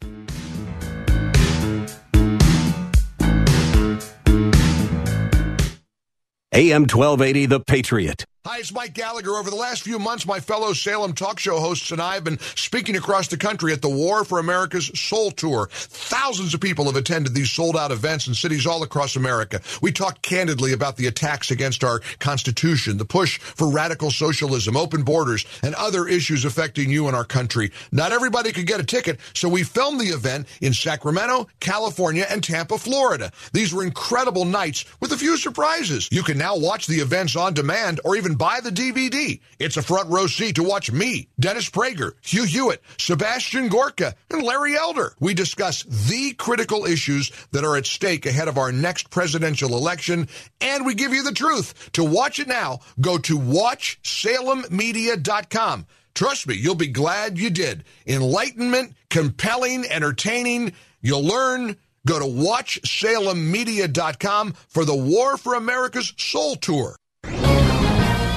AM 6.54 6.82
1280, 6.82 7.46
The 7.46 7.60
Patriot. 7.60 8.26
Hi, 8.44 8.58
it's 8.58 8.72
Mike 8.72 8.94
Gallagher. 8.94 9.36
Over 9.36 9.50
the 9.50 9.56
last 9.56 9.82
few 9.82 10.00
months, 10.00 10.26
my 10.26 10.40
fellow 10.40 10.72
Salem 10.72 11.12
talk 11.12 11.38
show 11.38 11.60
hosts 11.60 11.92
and 11.92 12.02
I 12.02 12.14
have 12.14 12.24
been 12.24 12.40
speaking 12.56 12.96
across 12.96 13.28
the 13.28 13.36
country 13.36 13.72
at 13.72 13.82
the 13.82 13.88
War 13.88 14.24
for 14.24 14.40
America's 14.40 14.90
Soul 14.98 15.30
Tour. 15.30 15.68
Thousands 15.70 16.52
of 16.52 16.60
people 16.60 16.86
have 16.86 16.96
attended 16.96 17.34
these 17.34 17.52
sold 17.52 17.76
out 17.76 17.92
events 17.92 18.26
in 18.26 18.34
cities 18.34 18.66
all 18.66 18.82
across 18.82 19.14
America. 19.14 19.60
We 19.80 19.92
talked 19.92 20.22
candidly 20.22 20.72
about 20.72 20.96
the 20.96 21.06
attacks 21.06 21.52
against 21.52 21.84
our 21.84 22.00
Constitution, 22.18 22.98
the 22.98 23.04
push 23.04 23.38
for 23.38 23.70
radical 23.70 24.10
socialism, 24.10 24.76
open 24.76 25.04
borders, 25.04 25.46
and 25.62 25.76
other 25.76 26.08
issues 26.08 26.44
affecting 26.44 26.90
you 26.90 27.06
and 27.06 27.14
our 27.14 27.24
country. 27.24 27.70
Not 27.92 28.10
everybody 28.10 28.50
could 28.50 28.66
get 28.66 28.80
a 28.80 28.84
ticket, 28.84 29.20
so 29.34 29.48
we 29.48 29.62
filmed 29.62 30.00
the 30.00 30.06
event 30.06 30.48
in 30.60 30.72
Sacramento, 30.72 31.46
California, 31.60 32.26
and 32.28 32.42
Tampa, 32.42 32.76
Florida. 32.76 33.30
These 33.52 33.72
were 33.72 33.84
incredible 33.84 34.44
nights 34.44 34.84
with 34.98 35.12
a 35.12 35.16
few 35.16 35.36
surprises. 35.36 36.08
You 36.10 36.24
can 36.24 36.38
now 36.38 36.58
watch 36.58 36.88
the 36.88 36.98
events 36.98 37.36
on 37.36 37.54
demand 37.54 38.00
or 38.04 38.16
even 38.16 38.31
buy 38.36 38.60
the 38.60 38.70
DVD. 38.70 39.40
It's 39.58 39.76
a 39.76 39.82
front 39.82 40.08
row 40.10 40.26
seat 40.26 40.56
to 40.56 40.62
watch 40.62 40.92
me, 40.92 41.28
Dennis 41.38 41.68
Prager, 41.70 42.12
Hugh 42.22 42.44
Hewitt, 42.44 42.82
Sebastian 42.98 43.68
Gorka, 43.68 44.14
and 44.30 44.42
Larry 44.42 44.76
Elder. 44.76 45.14
We 45.20 45.34
discuss 45.34 45.82
the 45.84 46.32
critical 46.34 46.84
issues 46.84 47.30
that 47.52 47.64
are 47.64 47.76
at 47.76 47.86
stake 47.86 48.26
ahead 48.26 48.48
of 48.48 48.58
our 48.58 48.72
next 48.72 49.10
presidential 49.10 49.76
election, 49.76 50.28
and 50.60 50.84
we 50.86 50.94
give 50.94 51.12
you 51.12 51.22
the 51.22 51.32
truth. 51.32 51.90
To 51.92 52.04
watch 52.04 52.38
it 52.38 52.48
now, 52.48 52.80
go 53.00 53.18
to 53.18 53.38
watchsalemmedia.com. 53.38 55.86
Trust 56.14 56.46
me, 56.46 56.54
you'll 56.54 56.74
be 56.74 56.88
glad 56.88 57.38
you 57.38 57.48
did. 57.50 57.84
Enlightenment, 58.06 58.94
compelling, 59.08 59.86
entertaining. 59.86 60.74
You'll 61.00 61.24
learn. 61.24 61.76
Go 62.06 62.18
to 62.18 62.24
watchsalemmedia.com 62.24 64.52
for 64.68 64.84
the 64.84 64.96
War 64.96 65.36
for 65.36 65.54
America's 65.54 66.12
Soul 66.16 66.56
Tour. 66.56 66.96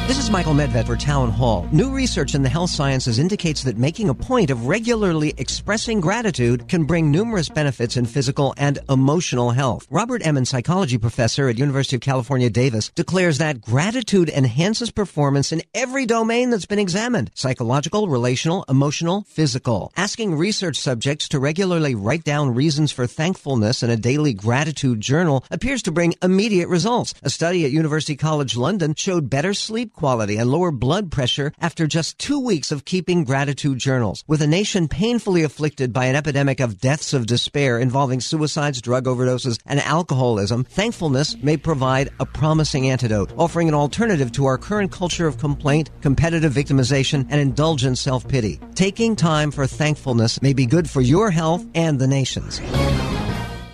This 0.08 0.20
is 0.20 0.30
Michael 0.30 0.54
Medved 0.54 0.86
for 0.86 0.96
Town 0.96 1.32
Hall. 1.32 1.68
New 1.72 1.90
research 1.90 2.36
in 2.36 2.44
the 2.44 2.50
health 2.50 2.70
sciences 2.70 3.18
indicates 3.18 3.64
that 3.64 3.80
making 3.80 4.10
a 4.10 4.14
point 4.14 4.52
of 4.52 4.68
regularly 4.68 5.34
expressing 5.38 6.00
gratitude 6.00 6.68
can 6.68 6.84
bring 6.84 7.10
numerous 7.10 7.50
benefits 7.50 7.98
in 7.98 8.06
physical 8.06 8.54
and 8.56 8.78
emotional 8.88 9.50
health. 9.50 9.88
Robert 9.90 10.24
Emmons, 10.24 10.52
psychology 10.52 11.00
professor 11.00 11.50
at 11.50 11.58
University 11.58 11.96
of 11.96 12.04
California, 12.04 12.52
Davis, 12.52 12.92
declares 12.94 13.40
that 13.40 13.62
gratitude 13.62 14.30
enhances 14.30 14.92
performance 14.92 15.52
in 15.52 15.64
every 15.74 16.06
domain 16.06 16.52
that's 16.52 16.68
been 16.68 16.78
examined. 16.78 17.32
Psychological, 17.34 18.08
relational, 18.08 18.64
emotional, 18.70 19.24
physical. 19.24 19.92
Asking 19.98 20.36
research 20.36 20.76
subjects 20.78 21.30
to 21.30 21.40
regularly 21.40 21.96
write 21.96 22.24
down 22.24 22.54
reasons 22.54 22.92
for 22.92 23.08
thankfulness 23.08 23.82
in 23.82 23.90
a 23.90 23.98
daily 23.98 24.36
gratitude 24.36 25.02
journal 25.02 25.44
appears 25.50 25.82
to 25.82 25.92
bring 25.92 26.14
immediate 26.22 26.70
results. 26.70 27.16
A 27.24 27.32
study 27.32 27.66
at 27.66 27.72
University 27.72 28.16
College 28.16 28.56
London 28.56 28.94
showed 28.94 29.32
better 29.32 29.56
sleep 29.56 29.94
quality 29.96 30.38
and 30.38 30.50
lower 30.50 30.72
blood 30.72 31.12
pressure 31.12 31.52
after 31.60 31.88
just 31.88 32.20
two 32.20 32.40
weeks 32.40 32.72
of 32.72 32.86
keeping 32.86 33.24
gratitude 33.24 33.78
journals. 33.78 34.24
With 34.28 34.42
a 34.42 34.48
nation 34.48 34.88
painfully 34.88 35.44
afflicted 35.44 35.94
by 35.94 36.06
an 36.06 36.16
epidemic 36.16 36.60
of 36.60 36.80
deaths 36.80 37.14
of 37.14 37.26
despair 37.26 37.80
involving 37.80 38.20
suicides, 38.20 38.82
drug 38.82 39.06
overdoses, 39.06 39.60
and 39.66 39.80
alcoholism, 39.80 40.64
thankfulness 40.64 41.36
may 41.42 41.58
provide 41.58 42.10
a 42.20 42.26
promising 42.26 42.90
antidote, 42.90 43.32
offering 43.38 43.68
an 43.68 43.74
alternative 43.74 44.32
to 44.34 44.46
our 44.46 44.58
current 44.58 44.92
culture 44.92 45.28
of 45.28 45.38
complaint, 45.38 45.90
competitive 46.02 46.54
victimization, 46.54 47.26
and 47.30 47.42
indulgent 47.42 47.98
self-pity. 47.98 48.60
Taking 48.76 49.16
time 49.16 49.52
for 49.52 49.66
thankfulness 49.66 50.42
may 50.42 50.54
be 50.54 50.66
good 50.66 50.90
for 50.90 51.02
your 51.02 51.32
health 51.32 51.66
and 51.74 52.00
the 52.00 52.08
nation's. 52.08 52.62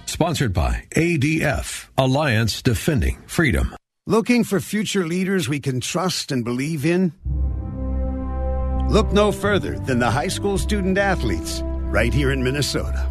Sponsored 0.06 0.54
by 0.54 0.86
ADF, 0.96 1.90
Alliance 1.98 2.62
Defending 2.62 3.18
Freedom. 3.26 3.76
Looking 4.08 4.44
for 4.44 4.60
future 4.60 5.06
leaders 5.06 5.48
we 5.48 5.60
can 5.60 5.80
trust 5.80 6.32
and 6.32 6.44
believe 6.44 6.88
in? 6.88 7.14
Look 8.90 9.12
no 9.12 9.32
further 9.32 9.78
than 9.78 10.00
the 10.00 10.10
high 10.10 10.30
school 10.30 10.58
student 10.58 10.98
athletes 10.98 11.62
right 11.94 12.12
here 12.12 12.32
in 12.32 12.44
Minnesota. 12.44 13.08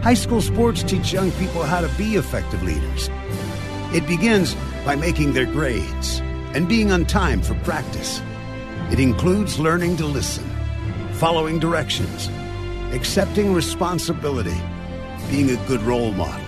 High 0.00 0.14
school 0.14 0.40
sports 0.42 0.84
teach 0.84 1.12
young 1.12 1.32
people 1.32 1.64
how 1.64 1.80
to 1.80 1.88
be 1.98 2.14
effective 2.14 2.62
leaders. 2.62 3.10
It 3.92 4.06
begins 4.06 4.54
by 4.84 4.94
making 4.94 5.32
their 5.32 5.44
grades 5.44 6.20
and 6.54 6.68
being 6.68 6.92
on 6.92 7.04
time 7.04 7.42
for 7.42 7.54
practice. 7.64 8.22
It 8.92 9.00
includes 9.00 9.58
learning 9.58 9.96
to 9.96 10.06
listen, 10.06 10.48
following 11.14 11.58
directions, 11.58 12.30
accepting 12.92 13.52
responsibility, 13.54 14.56
being 15.32 15.50
a 15.50 15.66
good 15.66 15.82
role 15.82 16.12
model. 16.12 16.46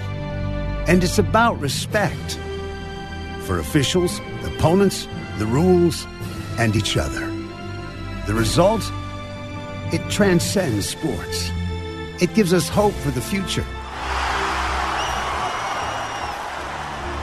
And 0.87 1.03
it's 1.03 1.19
about 1.19 1.59
respect 1.59 2.39
for 3.43 3.59
officials, 3.59 4.21
opponents, 4.45 5.07
the 5.39 5.47
rules, 5.47 6.07
and 6.59 6.77
each 6.77 6.97
other. 6.97 7.27
The 8.27 8.35
result? 8.35 8.83
It 9.93 10.01
transcends 10.11 10.89
sports. 10.89 11.51
It 12.21 12.35
gives 12.35 12.53
us 12.53 12.69
hope 12.69 12.95
for 12.95 13.11
the 13.11 13.21
future. 13.21 13.65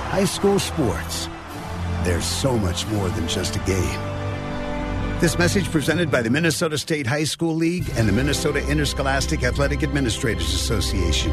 High 0.10 0.26
school 0.26 0.60
sports. 0.60 1.30
There's 2.04 2.26
so 2.26 2.58
much 2.58 2.86
more 2.88 3.10
than 3.10 3.28
just 3.28 3.56
a 3.56 3.60
game. 3.60 4.00
This 5.20 5.38
message 5.38 5.70
presented 5.70 6.10
by 6.10 6.22
the 6.22 6.30
Minnesota 6.30 6.78
State 6.78 7.06
High 7.06 7.26
School 7.26 7.54
League 7.56 7.90
and 7.96 8.08
the 8.08 8.14
Minnesota 8.14 8.66
Interscholastic 8.70 9.44
Athletic 9.44 9.84
Administrators 9.84 10.54
Association. 10.54 11.32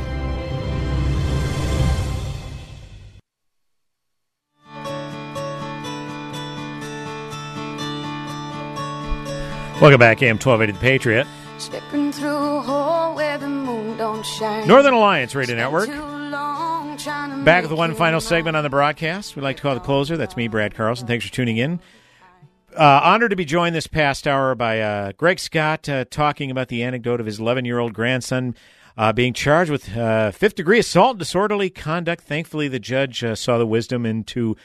Welcome 9.78 10.00
back, 10.00 10.22
AM 10.22 10.38
1280 10.38 10.72
The 10.72 10.78
Patriot. 10.78 11.26
Stepping 11.58 12.10
through 12.10 12.30
a 12.30 12.62
hole 12.62 13.14
where 13.14 13.36
the 13.36 13.46
moon 13.46 13.98
don't 13.98 14.24
shine. 14.24 14.66
Northern 14.66 14.94
Alliance 14.94 15.34
Radio 15.34 15.54
Network. 15.54 15.90
Too 15.90 16.02
long 16.02 16.96
trying 16.96 17.38
to 17.38 17.44
Back 17.44 17.62
with 17.62 17.72
one 17.72 17.94
final 17.94 18.22
segment 18.22 18.56
on 18.56 18.64
the 18.64 18.70
broadcast. 18.70 19.36
We'd 19.36 19.42
like 19.42 19.56
to 19.56 19.62
call 19.62 19.74
the 19.74 19.80
closer. 19.80 20.16
That's 20.16 20.34
me, 20.34 20.48
Brad 20.48 20.74
Carlson. 20.74 21.06
Thanks 21.06 21.26
for 21.26 21.32
tuning 21.32 21.58
in. 21.58 21.80
Uh, 22.74 23.00
honored 23.04 23.30
to 23.30 23.36
be 23.36 23.44
joined 23.44 23.76
this 23.76 23.86
past 23.86 24.26
hour 24.26 24.54
by 24.54 24.80
uh, 24.80 25.12
Greg 25.12 25.38
Scott 25.38 25.86
uh, 25.90 26.06
talking 26.06 26.50
about 26.50 26.68
the 26.68 26.82
anecdote 26.82 27.20
of 27.20 27.26
his 27.26 27.38
11 27.38 27.66
year 27.66 27.78
old 27.78 27.92
grandson 27.92 28.54
uh, 28.96 29.12
being 29.12 29.34
charged 29.34 29.70
with 29.70 29.94
uh, 29.94 30.30
fifth 30.30 30.54
degree 30.54 30.78
assault 30.78 31.10
and 31.10 31.18
disorderly 31.18 31.68
conduct. 31.68 32.24
Thankfully, 32.24 32.68
the 32.68 32.78
judge 32.78 33.22
uh, 33.22 33.34
saw 33.34 33.58
the 33.58 33.66
wisdom 33.66 34.06
and 34.06 34.26
to 34.28 34.56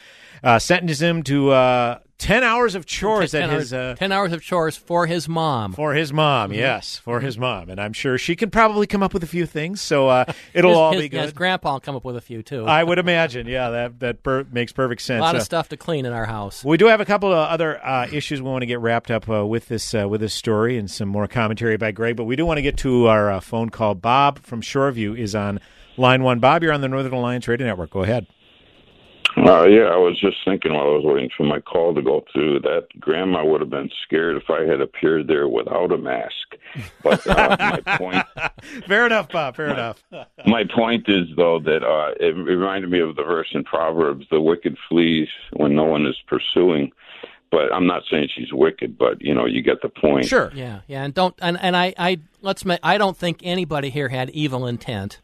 uh, 0.41 0.57
sentence 0.57 1.01
him 1.01 1.21
to 1.23 1.51
uh, 1.51 1.99
10 2.21 2.43
hours 2.43 2.75
of 2.75 2.85
chores 2.85 3.31
ten, 3.31 3.43
at 3.43 3.49
hours, 3.49 3.61
his. 3.63 3.73
Uh, 3.73 3.95
ten 3.97 4.11
hours 4.11 4.31
of 4.31 4.43
chores 4.43 4.77
for 4.77 5.07
his 5.07 5.27
mom. 5.27 5.73
for 5.73 5.95
his 5.95 6.13
mom, 6.13 6.51
Mhm. 6.51 6.55
yes, 6.57 6.97
for 7.03 7.19
his 7.19 7.35
mom, 7.37 7.69
and 7.71 7.81
I'm 7.81 7.93
sure 7.93 8.15
she 8.19 8.35
can 8.35 8.51
probably 8.51 8.85
come 8.85 9.01
up 9.01 9.11
with 9.13 9.23
a 9.23 9.27
few 9.27 9.47
things. 9.47 9.81
So 9.81 10.07
uh, 10.07 10.25
it'll 10.53 10.69
his, 10.69 10.77
all 10.77 10.91
his, 10.93 11.01
be 11.01 11.09
good. 11.09 11.21
His 11.23 11.33
grandpa 11.33 11.73
will 11.73 11.79
come 11.79 11.95
up 11.95 12.05
with 12.05 12.15
a 12.15 12.21
few 12.21 12.43
too. 12.43 12.65
I 12.67 12.83
would 12.83 12.99
imagine, 12.99 13.47
yeah, 13.47 13.71
that 13.71 13.99
that 14.01 14.21
per- 14.21 14.45
makes 14.51 14.71
perfect 14.71 15.01
sense. 15.01 15.19
a 15.19 15.23
lot 15.23 15.33
Uh, 15.35 15.39
of 15.39 15.43
stuff 15.43 15.69
to 15.69 15.77
clean 15.77 16.05
in 16.05 16.13
our 16.13 16.25
house. 16.25 16.63
we 16.63 16.77
do 16.77 16.85
have 16.85 17.01
a 17.01 17.05
couple 17.05 17.31
of 17.33 17.49
other 17.49 17.83
uh, 17.83 18.07
issues 18.11 18.39
we 18.39 18.49
want 18.49 18.61
to 18.61 18.67
get 18.67 18.79
wrapped 18.79 19.09
up 19.09 19.27
uh, 19.27 19.43
with 19.45 19.67
this 19.67 19.95
uh, 19.95 20.07
with 20.07 20.21
this 20.21 20.35
story 20.35 20.77
and 20.77 20.91
some 20.91 21.09
more 21.09 21.27
commentary 21.27 21.75
by 21.75 21.91
Greg, 21.91 22.15
but 22.15 22.25
we 22.25 22.35
do 22.35 22.45
want 22.45 22.57
to 22.59 22.61
get 22.61 22.77
to 22.77 23.07
our 23.07 23.31
uh, 23.31 23.39
phone 23.39 23.69
call. 23.69 23.95
Bob 23.95 24.39
from 24.43 24.61
Shoreview 24.61 25.17
is 25.17 25.33
on 25.33 25.59
line 25.97 26.21
one. 26.21 26.37
Bob, 26.39 26.61
you're 26.61 26.71
on 26.71 26.81
the 26.81 26.87
Northern 26.87 27.13
Alliance 27.13 27.47
Radio 27.47 27.65
Network. 27.65 27.89
Go 27.89 28.03
ahead. 28.03 28.27
Uh, 29.37 29.63
yeah, 29.63 29.83
I 29.83 29.97
was 29.97 30.19
just 30.19 30.37
thinking 30.43 30.73
while 30.73 30.83
I 30.83 30.89
was 30.89 31.05
waiting 31.05 31.29
for 31.35 31.43
my 31.43 31.59
call 31.61 31.95
to 31.95 32.01
go 32.01 32.23
through 32.33 32.59
that 32.61 32.87
grandma 32.99 33.45
would 33.45 33.61
have 33.61 33.69
been 33.69 33.89
scared 34.03 34.35
if 34.35 34.49
I 34.49 34.65
had 34.65 34.81
appeared 34.81 35.27
there 35.27 35.47
without 35.47 35.91
a 35.91 35.97
mask. 35.97 36.57
But 37.01 37.25
uh, 37.25 37.55
my 37.59 37.97
point, 37.97 38.25
Fair 38.87 39.05
enough, 39.05 39.29
Bob. 39.29 39.55
Fair 39.55 39.69
enough. 39.69 40.03
my 40.45 40.63
point 40.65 41.07
is 41.07 41.27
though 41.37 41.59
that 41.59 41.83
uh, 41.83 42.13
it 42.19 42.35
reminded 42.35 42.89
me 42.91 42.99
of 42.99 43.15
the 43.15 43.23
verse 43.23 43.47
in 43.53 43.63
Proverbs: 43.63 44.25
"The 44.29 44.41
wicked 44.41 44.77
flees 44.89 45.29
when 45.53 45.75
no 45.75 45.85
one 45.85 46.05
is 46.05 46.17
pursuing." 46.27 46.91
But 47.51 47.73
I'm 47.73 47.85
not 47.85 48.03
saying 48.09 48.29
she's 48.33 48.53
wicked, 48.53 48.97
but 48.97 49.21
you 49.21 49.33
know, 49.33 49.45
you 49.45 49.61
get 49.61 49.81
the 49.81 49.89
point. 49.89 50.25
Sure. 50.25 50.51
Yeah, 50.55 50.81
yeah, 50.87 51.03
and 51.03 51.13
don't 51.13 51.35
and, 51.41 51.59
and 51.59 51.75
I 51.75 51.93
I 51.97 52.19
let's 52.41 52.63
ma- 52.63 52.77
I 52.83 52.97
don't 52.97 53.17
think 53.17 53.39
anybody 53.43 53.89
here 53.89 54.09
had 54.09 54.29
evil 54.29 54.67
intent. 54.67 55.19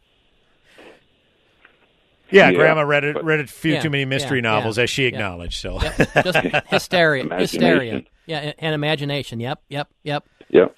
Yeah, 2.30 2.50
Yeah, 2.50 2.56
Grandma 2.56 2.82
read 2.82 3.04
it, 3.04 3.14
but- 3.14 3.24
read 3.24 3.40
a 3.40 3.46
few 3.46 3.74
Yeah, 3.74 3.80
too 3.82 3.90
many 3.90 4.04
mystery 4.04 4.38
yeah, 4.38 4.42
novels, 4.42 4.76
yeah, 4.78 4.84
as 4.84 4.90
she 4.90 5.02
yeah. 5.02 5.08
acknowledged. 5.08 5.60
So, 5.60 5.80
Yep, 5.82 5.96
just 6.24 6.38
hysteria, 6.68 7.24
hysteria. 7.38 8.02
Yeah, 8.26 8.52
and 8.58 8.74
imagination. 8.74 9.40
Yep, 9.40 9.62
yep, 9.68 9.88
yep. 10.02 10.24
Yep. 10.50 10.74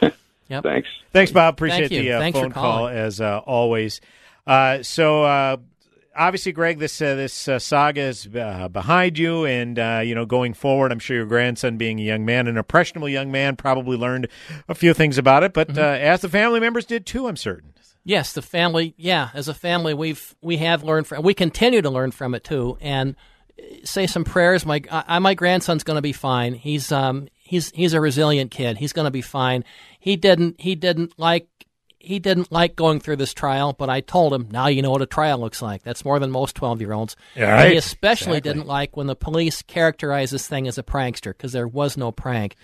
Yep. 0.48 0.62
Thanks. 0.62 0.88
Thanks, 1.10 1.32
Bob. 1.32 1.54
Appreciate 1.54 1.88
Thank 1.88 2.02
the 2.04 2.12
uh, 2.12 2.32
phone 2.32 2.52
call 2.52 2.86
as 2.86 3.18
uh, 3.18 3.38
always. 3.38 4.02
Uh, 4.46 4.82
so, 4.82 5.24
uh, 5.24 5.56
obviously, 6.14 6.52
Greg, 6.52 6.78
this 6.78 7.00
uh, 7.00 7.14
this 7.14 7.48
uh, 7.48 7.58
saga 7.58 8.02
is 8.02 8.28
uh, 8.36 8.68
behind 8.68 9.18
you, 9.18 9.46
and 9.46 9.78
uh, 9.78 10.02
you 10.04 10.14
know, 10.14 10.26
going 10.26 10.52
forward, 10.52 10.92
I'm 10.92 10.98
sure 10.98 11.16
your 11.16 11.24
grandson, 11.24 11.78
being 11.78 11.98
a 11.98 12.02
young 12.02 12.26
man, 12.26 12.46
an 12.46 12.58
impressionable 12.58 13.08
young 13.08 13.32
man, 13.32 13.56
probably 13.56 13.96
learned 13.96 14.28
a 14.68 14.74
few 14.74 14.92
things 14.92 15.16
about 15.16 15.44
it. 15.44 15.54
But 15.54 15.68
Mm-hmm. 15.68 15.78
uh, 15.78 15.82
as 15.82 16.20
the 16.20 16.28
family 16.28 16.60
members 16.60 16.84
did 16.84 17.06
too, 17.06 17.26
I'm 17.26 17.36
certain. 17.38 17.72
Yes, 18.04 18.32
the 18.34 18.42
family. 18.42 18.94
Yeah, 18.96 19.30
as 19.34 19.48
a 19.48 19.54
family, 19.54 19.94
we've 19.94 20.34
we 20.42 20.58
have 20.58 20.82
learned 20.82 21.06
from. 21.06 21.22
We 21.22 21.34
continue 21.34 21.80
to 21.82 21.90
learn 21.90 22.10
from 22.10 22.34
it 22.34 22.44
too, 22.44 22.76
and 22.80 23.16
uh, 23.58 23.62
say 23.84 24.06
some 24.06 24.24
prayers. 24.24 24.66
My 24.66 24.82
I, 24.90 25.18
my 25.20 25.34
grandson's 25.34 25.84
going 25.84 25.96
to 25.96 26.02
be 26.02 26.12
fine. 26.12 26.54
He's 26.54 26.92
um 26.92 27.28
he's 27.34 27.70
he's 27.70 27.94
a 27.94 28.00
resilient 28.00 28.50
kid. 28.50 28.76
He's 28.76 28.92
going 28.92 29.06
to 29.06 29.10
be 29.10 29.22
fine. 29.22 29.64
He 29.98 30.16
didn't 30.16 30.60
he 30.60 30.74
didn't 30.74 31.18
like 31.18 31.48
he 31.98 32.18
didn't 32.18 32.52
like 32.52 32.76
going 32.76 33.00
through 33.00 33.16
this 33.16 33.32
trial, 33.32 33.72
but 33.72 33.88
I 33.88 34.00
told 34.02 34.34
him 34.34 34.48
now 34.50 34.66
you 34.66 34.82
know 34.82 34.90
what 34.90 35.00
a 35.00 35.06
trial 35.06 35.38
looks 35.38 35.62
like. 35.62 35.82
That's 35.82 36.04
more 36.04 36.18
than 36.18 36.30
most 36.30 36.54
twelve 36.54 36.82
year 36.82 36.92
olds. 36.92 37.16
Right. 37.34 37.70
he 37.70 37.76
especially 37.78 38.36
Exactly. 38.36 38.52
didn't 38.52 38.66
like 38.68 38.98
when 38.98 39.06
the 39.06 39.16
police 39.16 39.62
characterized 39.62 40.34
this 40.34 40.46
thing 40.46 40.68
as 40.68 40.76
a 40.76 40.82
prankster 40.82 41.30
because 41.30 41.52
there 41.52 41.66
was 41.66 41.96
no 41.96 42.12
prank. 42.12 42.56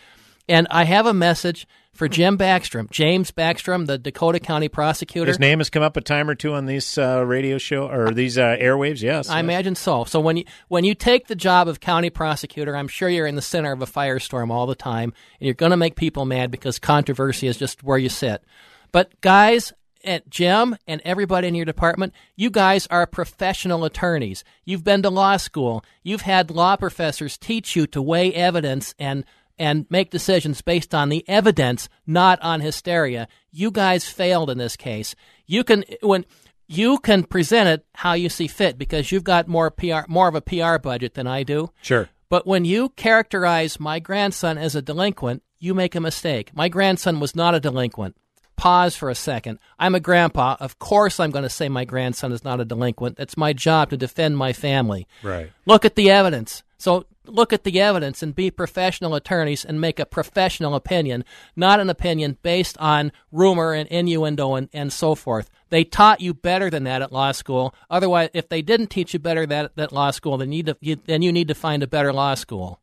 And 0.51 0.67
I 0.69 0.83
have 0.83 1.07
a 1.07 1.15
message 1.15 1.69
for 1.93 2.09
Jim 2.09 2.37
Backstrom, 2.37 2.91
James 2.91 3.31
Backstrom, 3.31 3.87
the 3.87 3.99
Dakota 3.99 4.41
County 4.41 4.69
prosecutor. 4.69 5.29
His 5.29 5.39
name 5.39 5.61
has 5.61 5.71
come 5.71 5.85
up 5.85 5.97
a 5.97 6.01
time 6.01 6.29
or 6.29 6.35
two 6.35 6.55
on 6.55 6.67
these 6.67 6.99
uh, 6.99 7.25
radio 7.25 7.57
show 7.57 7.89
or 7.89 8.11
these 8.11 8.37
uh, 8.37 8.57
airwaves. 8.61 9.01
Yes, 9.01 9.29
I 9.29 9.37
yes. 9.37 9.45
imagine 9.45 9.77
so. 9.77 10.03
So 10.03 10.19
when 10.19 10.39
you 10.39 10.45
when 10.67 10.83
you 10.83 10.97
take 10.97 11.29
the 11.29 11.37
job 11.37 11.69
of 11.69 11.79
county 11.79 12.11
prosecutor, 12.11 12.77
I'm 12.77 12.89
sure 12.89 13.09
you're 13.09 13.29
in 13.29 13.37
the 13.37 13.43
center 13.43 13.71
of 13.71 13.81
a 13.81 13.87
firestorm 13.87 14.51
all 14.51 14.67
the 14.67 14.75
time, 14.75 15.13
and 15.39 15.47
you're 15.47 15.55
going 15.55 15.71
to 15.71 15.77
make 15.77 15.95
people 15.95 16.25
mad 16.25 16.51
because 16.51 16.81
controversy 16.81 17.47
is 17.47 17.57
just 17.57 17.85
where 17.85 17.99
you 17.99 18.09
sit. 18.09 18.43
But 18.91 19.21
guys, 19.21 19.73
at 20.05 20.29
Jim 20.29 20.77
and 20.87 21.01
everybody 21.05 21.47
in 21.47 21.55
your 21.55 21.65
department, 21.65 22.13
you 22.35 22.51
guys 22.51 22.89
are 22.89 23.07
professional 23.07 23.85
attorneys. 23.85 24.43
You've 24.65 24.85
been 24.85 25.03
to 25.03 25.11
law 25.11 25.37
school. 25.37 25.85
You've 26.03 26.23
had 26.23 26.51
law 26.51 26.77
professors 26.77 27.39
teach 27.39 27.77
you 27.77 27.87
to 27.89 28.03
weigh 28.03 28.33
evidence 28.35 28.95
and 28.99 29.25
and 29.61 29.85
make 29.91 30.11
decisions 30.11 30.63
based 30.63 30.95
on 30.95 31.11
the 31.11 31.23
evidence, 31.29 31.91
not 32.07 32.41
on 32.41 32.63
hysteria. 32.63 33.29
You 33.53 33.71
guys 33.71 34.09
failed 34.09 34.49
in 34.51 34.57
this 34.57 34.75
case. 34.75 35.15
You 35.47 35.63
can 35.63 35.85
when 36.01 36.25
you 36.67 36.99
can 36.99 37.25
present 37.25 37.69
it 37.69 37.85
how 37.95 38.15
you 38.15 38.31
see 38.31 38.49
fit 38.49 38.79
because 38.79 39.13
you've 39.13 39.23
got 39.23 39.49
more 39.49 39.71
PR 39.71 40.01
more 40.09 40.29
of 40.29 40.35
a 40.35 40.41
PR 40.41 40.79
budget 40.79 41.15
than 41.15 41.27
I 41.27 41.43
do. 41.43 41.71
Sure. 41.83 42.09
But 42.31 42.47
when 42.47 42.65
you 42.65 42.89
characterize 42.91 43.79
my 43.79 43.99
grandson 43.99 44.57
as 44.57 44.75
a 44.75 44.83
delinquent, 44.83 45.43
you 45.59 45.75
make 45.75 45.95
a 45.95 46.01
mistake. 46.01 46.53
My 46.55 46.69
grandson 46.69 47.21
was 47.21 47.37
not 47.37 47.55
a 47.55 47.61
delinquent. 47.61 48.17
Pause 48.57 48.97
for 48.97 49.11
a 49.11 49.15
second. 49.15 49.59
I'm 49.79 49.95
a 49.95 50.01
grandpa. 50.01 50.57
Of 50.61 50.79
course, 50.79 51.19
I'm 51.19 51.31
going 51.31 51.43
to 51.43 51.51
say 51.51 51.69
my 51.69 51.85
grandson 51.85 52.31
is 52.33 52.45
not 52.45 52.61
a 52.61 52.65
delinquent. 52.65 53.19
It's 53.19 53.37
my 53.37 53.53
job 53.53 53.91
to 53.91 53.97
defend 53.97 54.37
my 54.37 54.53
family. 54.53 55.07
Right. 55.23 55.51
Look 55.67 55.85
at 55.85 55.97
the 55.97 56.11
evidence. 56.11 56.63
So 56.79 57.05
look 57.27 57.53
at 57.53 57.65
the 57.65 57.81
evidence 57.81 58.23
and 58.23 58.35
be 58.35 58.51
professional 58.51 59.15
attorneys 59.15 59.65
and 59.65 59.81
make 59.81 59.99
a 59.99 60.07
professional 60.07 60.75
opinion, 60.75 61.25
not 61.55 61.81
an 61.81 61.91
opinion 61.91 62.39
based 62.43 62.77
on 62.79 63.13
rumor 63.31 63.73
and 63.73 63.89
innuendo 63.89 64.55
and, 64.55 64.69
and 64.73 64.93
so 64.93 65.15
forth. 65.15 65.51
They 65.69 65.85
taught 65.85 66.21
you 66.21 66.35
better 66.35 66.71
than 66.71 66.85
that 66.85 67.03
at 67.03 67.13
law 67.13 67.33
school. 67.33 67.75
Otherwise, 67.89 68.31
if 68.35 68.49
they 68.49 68.63
didn't 68.63 68.89
teach 68.89 69.13
you 69.13 69.21
better 69.21 69.47
that 69.47 69.73
at 69.77 69.93
law 69.93 70.11
school, 70.11 70.39
then 70.39 70.53
you, 70.53 70.63
need 70.63 70.67
to, 70.67 70.77
you, 70.81 70.97
then 71.07 71.23
you 71.23 71.33
need 71.33 71.49
to 71.49 71.55
find 71.55 71.83
a 71.83 71.87
better 71.87 72.13
law 72.13 72.35
school. 72.35 72.81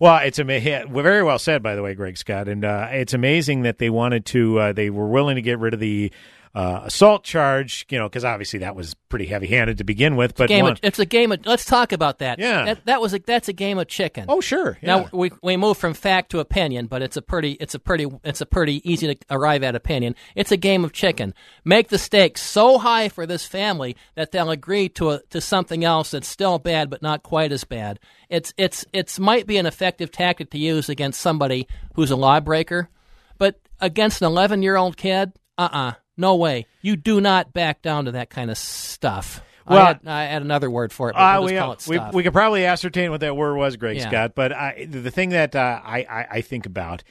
Well, 0.00 0.18
it's 0.24 0.38
amazing. 0.38 0.92
Very 0.92 1.24
well 1.24 1.40
said, 1.40 1.62
by 1.62 1.74
the 1.74 1.82
way, 1.82 1.94
Greg 1.94 2.16
Scott. 2.16 2.48
And 2.48 2.64
uh, 2.64 2.88
it's 2.92 3.14
amazing 3.14 3.62
that 3.62 3.78
they 3.78 3.90
wanted 3.90 4.24
to. 4.26 4.58
Uh, 4.58 4.72
they 4.72 4.90
were 4.90 5.08
willing 5.08 5.36
to 5.36 5.42
get 5.42 5.58
rid 5.58 5.74
of 5.74 5.80
the 5.80 6.12
uh, 6.54 6.82
assault 6.84 7.24
charge. 7.24 7.86
You 7.88 7.98
know, 7.98 8.08
because 8.08 8.24
obviously 8.24 8.60
that 8.60 8.74
was 8.76 8.94
pretty 9.08 9.26
heavy-handed 9.26 9.78
to 9.78 9.84
begin 9.84 10.16
with. 10.16 10.34
But 10.34 10.48
game 10.48 10.64
one- 10.64 10.72
of, 10.72 10.80
it's 10.82 10.98
a 10.98 11.06
game 11.06 11.32
of. 11.32 11.44
Let's 11.46 11.64
talk 11.64 11.92
about 11.92 12.18
that. 12.18 12.38
Yeah. 12.38 12.64
that, 12.64 12.84
that 12.86 13.00
was 13.00 13.14
a, 13.14 13.18
that's 13.18 13.48
a 13.48 13.52
game 13.52 13.78
of 13.78 13.88
chicken. 13.88 14.26
Oh, 14.28 14.40
sure. 14.40 14.78
Now 14.82 15.08
we 15.12 15.30
we 15.42 15.56
move 15.56 15.76
from 15.78 15.94
fact 15.94 16.30
to 16.30 16.40
opinion, 16.40 16.86
but 16.86 17.02
it's 17.02 17.16
a 17.16 17.22
pretty 17.22 17.52
it's 17.52 17.74
a 17.74 17.78
pretty 17.78 18.06
it's 18.24 18.40
a 18.40 18.46
pretty 18.46 18.88
easy 18.90 19.14
to 19.14 19.16
arrive 19.30 19.62
at 19.62 19.74
opinion. 19.74 20.14
It's 20.34 20.52
a 20.52 20.56
game 20.56 20.84
of 20.84 20.92
chicken. 20.92 21.34
Make 21.64 21.88
the 21.88 21.98
stakes 21.98 22.42
so 22.42 22.78
high 22.78 23.08
for 23.08 23.26
this 23.26 23.46
family 23.46 23.96
that 24.14 24.32
they'll 24.32 24.50
agree 24.50 24.88
to 24.90 25.10
a, 25.10 25.22
to 25.30 25.40
something 25.40 25.84
else 25.84 26.10
that's 26.10 26.28
still 26.28 26.58
bad 26.58 26.90
but 26.90 27.02
not 27.02 27.22
quite 27.22 27.52
as 27.52 27.64
bad. 27.64 27.98
It's 28.28 28.52
it's 28.56 28.84
it's 28.92 29.18
might 29.18 29.46
be 29.46 29.56
an 29.56 29.66
effective 29.66 30.10
tactic 30.10 30.50
to 30.50 30.58
use 30.58 30.88
against 30.88 31.20
somebody 31.20 31.66
who's 31.94 32.10
a 32.10 32.16
lawbreaker, 32.16 32.88
but 33.38 33.58
against 33.80 34.20
an 34.22 34.26
11 34.26 34.62
year 34.62 34.76
old 34.76 34.96
kid, 34.96 35.32
uh 35.56 35.68
uh 35.72 35.92
no 36.18 36.36
way. 36.36 36.66
You 36.82 36.96
do 36.96 37.20
not 37.20 37.52
back 37.52 37.80
down 37.82 38.04
to 38.06 38.12
that 38.12 38.30
kind 38.30 38.50
of 38.50 38.58
stuff. 38.58 39.40
Well- 39.66 39.78
I, 39.78 39.86
had, 39.88 40.00
I 40.06 40.24
had 40.24 40.42
another 40.42 40.70
word 40.70 40.92
for 40.92 41.10
it. 41.10 41.12
But 41.14 41.20
Uh, 41.20 41.40
we'll 41.40 41.46
we, 41.46 41.56
it 41.58 41.86
we, 41.88 42.16
we 42.16 42.22
could 42.22 42.32
probably 42.32 42.64
ascertain 42.66 43.10
what 43.10 43.20
that 43.20 43.36
word 43.36 43.56
was, 43.56 43.76
Greg 43.76 43.96
Yeah. 43.98 44.08
Scott. 44.08 44.32
But 44.34 44.52
I, 44.52 44.86
the 44.88 45.10
thing 45.10 45.30
that 45.30 45.54
uh, 45.54 45.80
I, 45.84 45.98
I, 46.10 46.26
I 46.30 46.40
think 46.40 46.64
about 46.66 47.02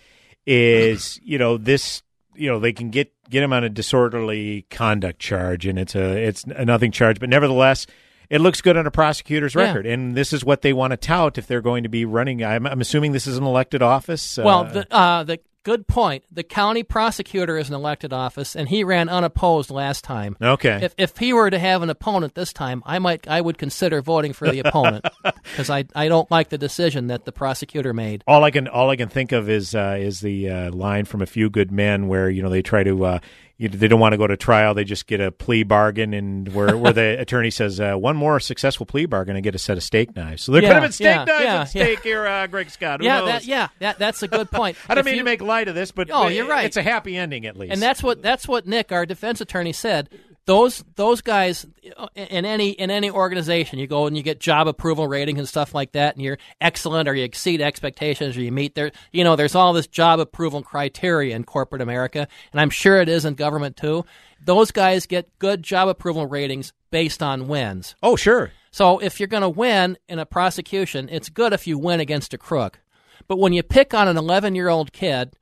is, 0.46 1.20
you 1.24 1.38
know, 1.38 1.58
this, 1.58 2.02
you 2.36 2.50
know, 2.50 2.60
they 2.60 2.74
can 2.74 2.90
get 2.90 3.12
get 3.30 3.44
him 3.44 3.52
on 3.54 3.64
a 3.64 3.70
disorderly 3.70 4.66
conduct 4.70 5.20
charge, 5.20 5.66
and 5.66 5.78
it's 5.80 5.96
a 5.96 6.18
it's 6.28 6.44
a 6.44 6.66
nothing 6.66 6.92
charge, 6.92 7.20
but 7.20 7.30
nevertheless. 7.30 7.88
It 8.30 8.42
looks 8.42 8.60
good 8.60 8.76
on 8.76 8.86
a 8.86 8.92
prosecutor's 8.92 9.56
Yeah. 9.56 9.62
record, 9.68 9.86
and 9.86 10.14
this 10.14 10.34
is 10.34 10.44
what 10.44 10.62
they 10.62 10.74
want 10.74 10.92
to 10.92 10.98
tout 10.98 11.38
if 11.38 11.48
they're 11.48 11.62
going 11.62 11.84
to 11.84 11.90
be 11.90 12.04
running. 12.04 12.44
I'm, 12.44 12.68
I'm 12.68 12.82
assuming 12.82 13.14
this 13.14 13.26
is 13.26 13.38
an 13.38 13.46
elected 13.46 13.82
office. 13.82 14.38
Well, 14.38 14.66
uh, 14.66 14.70
the 14.74 14.94
uh, 14.94 15.24
the 15.24 15.40
good 15.68 15.86
point. 15.86 16.24
The 16.32 16.44
county 16.44 16.82
prosecutor 16.82 17.58
is 17.58 17.68
an 17.68 17.76
elected 17.76 18.14
office, 18.14 18.56
and 18.56 18.70
he 18.70 18.86
ran 18.86 19.10
unopposed 19.10 19.70
last 19.70 20.06
time. 20.06 20.38
Okay. 20.42 20.80
If 20.82 20.96
if 20.98 21.18
he 21.18 21.34
were 21.34 21.50
to 21.50 21.60
have 21.60 21.82
an 21.82 21.90
opponent 21.90 22.36
this 22.36 22.54
time, 22.54 22.82
I 22.86 23.00
might 23.00 23.28
I 23.28 23.42
would 23.42 23.58
consider 23.58 24.02
voting 24.02 24.32
for 24.32 24.50
the 24.50 24.60
opponent 24.60 25.06
because 25.44 25.70
I 25.70 25.84
I 25.94 26.08
don't 26.08 26.32
like 26.32 26.48
the 26.48 26.58
decision 26.58 27.08
that 27.08 27.26
the 27.26 27.34
prosecutor 27.34 27.94
made. 27.94 28.24
All 28.26 28.46
I 28.46 28.52
can 28.52 28.70
all 28.70 28.90
I 28.90 28.96
can 28.96 29.10
think 29.10 29.34
of 29.34 29.50
is 29.50 29.76
uh, 29.76 29.98
is 30.00 30.22
the 30.22 30.50
uh, 30.50 30.72
line 30.72 31.04
from 31.04 31.22
A 31.22 31.26
Few 31.26 31.50
Good 31.50 31.70
Men 31.70 32.08
where 32.08 32.30
you 32.30 32.42
know 32.42 32.50
they 32.50 32.62
try 32.62 32.84
to 32.84 33.04
uh, 33.04 33.20
you, 33.58 33.70
they 33.70 33.88
don't 33.88 34.00
want 34.00 34.14
to 34.14 34.18
go 34.18 34.28
to 34.28 34.38
trial 34.38 34.74
they 34.74 34.84
just 34.84 35.08
get 35.08 35.20
a 35.20 35.32
plea 35.32 35.64
bargain 35.64 36.14
and 36.14 36.48
where 36.54 36.78
where 36.78 36.94
the 36.94 37.18
attorney 37.20 37.50
says 37.50 37.80
uh, 37.80 37.96
one 37.96 38.16
more 38.16 38.40
successful 38.40 38.86
plea 38.86 39.06
bargain 39.06 39.36
and 39.36 39.44
get 39.44 39.56
a 39.56 39.58
set 39.60 39.78
of 39.78 39.84
steak 39.84 40.16
knives. 40.16 40.44
So 40.44 40.52
there 40.52 40.62
Yeah, 40.62 40.68
could 40.70 40.74
have 40.76 40.84
been 40.84 40.92
steak 40.92 41.06
yeah, 41.06 41.24
knives 41.26 41.44
yeah, 41.44 41.62
at 41.62 41.64
stake 41.70 42.04
here, 42.04 42.28
uh, 42.28 42.48
Greg 42.48 42.70
Scott. 42.70 43.00
Who 43.00 43.06
yeah, 43.06 43.20
knows? 43.20 43.28
that 43.30 43.46
yeah 43.46 43.68
that 43.80 43.98
that's 44.00 44.22
a 44.24 44.28
good 44.28 44.52
point. 44.52 44.78
I 44.90 44.94
don't 44.96 45.00
If 45.02 45.06
mean 45.06 45.16
you- 45.16 45.22
to 45.22 45.26
make 45.26 45.42
light 45.42 45.68
of 45.68 45.76
this, 45.76 45.92
but 45.92 46.10
Oh, 46.12 46.28
you're 46.28 46.48
right. 46.48 46.66
It's 46.66 46.78
a 46.78 46.84
happy 46.84 47.18
ending 47.18 47.46
at 47.46 47.56
least. 47.58 47.74
And 47.74 47.82
that's 47.82 48.04
what 48.04 48.22
that's 48.22 48.48
what 48.48 48.68
Nick, 48.68 48.92
our 48.92 49.06
defense 49.06 49.42
attorney, 49.42 49.74
said. 49.74 50.10
Those 50.48 50.84
those 50.96 51.22
guys 51.22 51.68
in 52.16 52.46
any 52.46 52.72
in 52.72 52.90
any 52.90 53.12
organization, 53.12 53.80
you 53.80 53.86
go 53.86 54.08
and 54.08 54.16
you 54.16 54.24
get 54.24 54.40
job 54.40 54.68
approval 54.68 55.08
ratings 55.08 55.40
and 55.40 55.48
stuff 55.48 55.76
like 55.76 55.92
that, 55.92 56.16
and 56.16 56.24
you're 56.24 56.38
excellent 56.60 57.08
or 57.08 57.14
you 57.14 57.26
exceed 57.26 57.62
expectations 57.62 58.36
or 58.38 58.42
you 58.42 58.52
meet 58.52 58.74
there. 58.74 58.92
you 59.12 59.26
know 59.26 59.36
there's 59.36 59.56
all 59.56 59.74
this 59.74 59.88
job 59.88 60.22
approval 60.22 60.64
criteria 60.64 61.36
in 61.36 61.44
corporate 61.44 61.82
America, 61.82 62.28
and 62.54 62.62
I'm 62.62 62.70
sure 62.70 63.02
it 63.02 63.10
is 63.10 63.26
in 63.26 63.36
government 63.36 63.76
too. 63.76 64.06
Those 64.44 64.72
guys 64.72 65.06
get 65.06 65.38
good 65.38 65.64
job 65.64 65.90
approval 65.90 66.26
ratings 66.26 66.72
based 66.92 67.22
on 67.22 67.48
wins. 67.48 67.96
Oh, 68.02 68.16
sure. 68.16 68.52
So 68.72 69.00
if 69.00 69.20
you're 69.20 69.28
going 69.28 69.42
to 69.42 69.50
win 69.50 69.98
in 70.08 70.20
a 70.20 70.26
prosecution, 70.26 71.10
it's 71.12 71.30
good 71.30 71.52
if 71.52 71.68
you 71.68 71.78
win 71.78 72.00
against 72.00 72.34
a 72.34 72.38
crook. 72.38 72.80
But 73.28 73.40
when 73.40 73.52
you 73.52 73.64
pick 73.64 73.94
on 73.94 74.08
an 74.08 74.18
11 74.18 74.56
year 74.56 74.70
old 74.70 74.94
kid, 74.94 75.34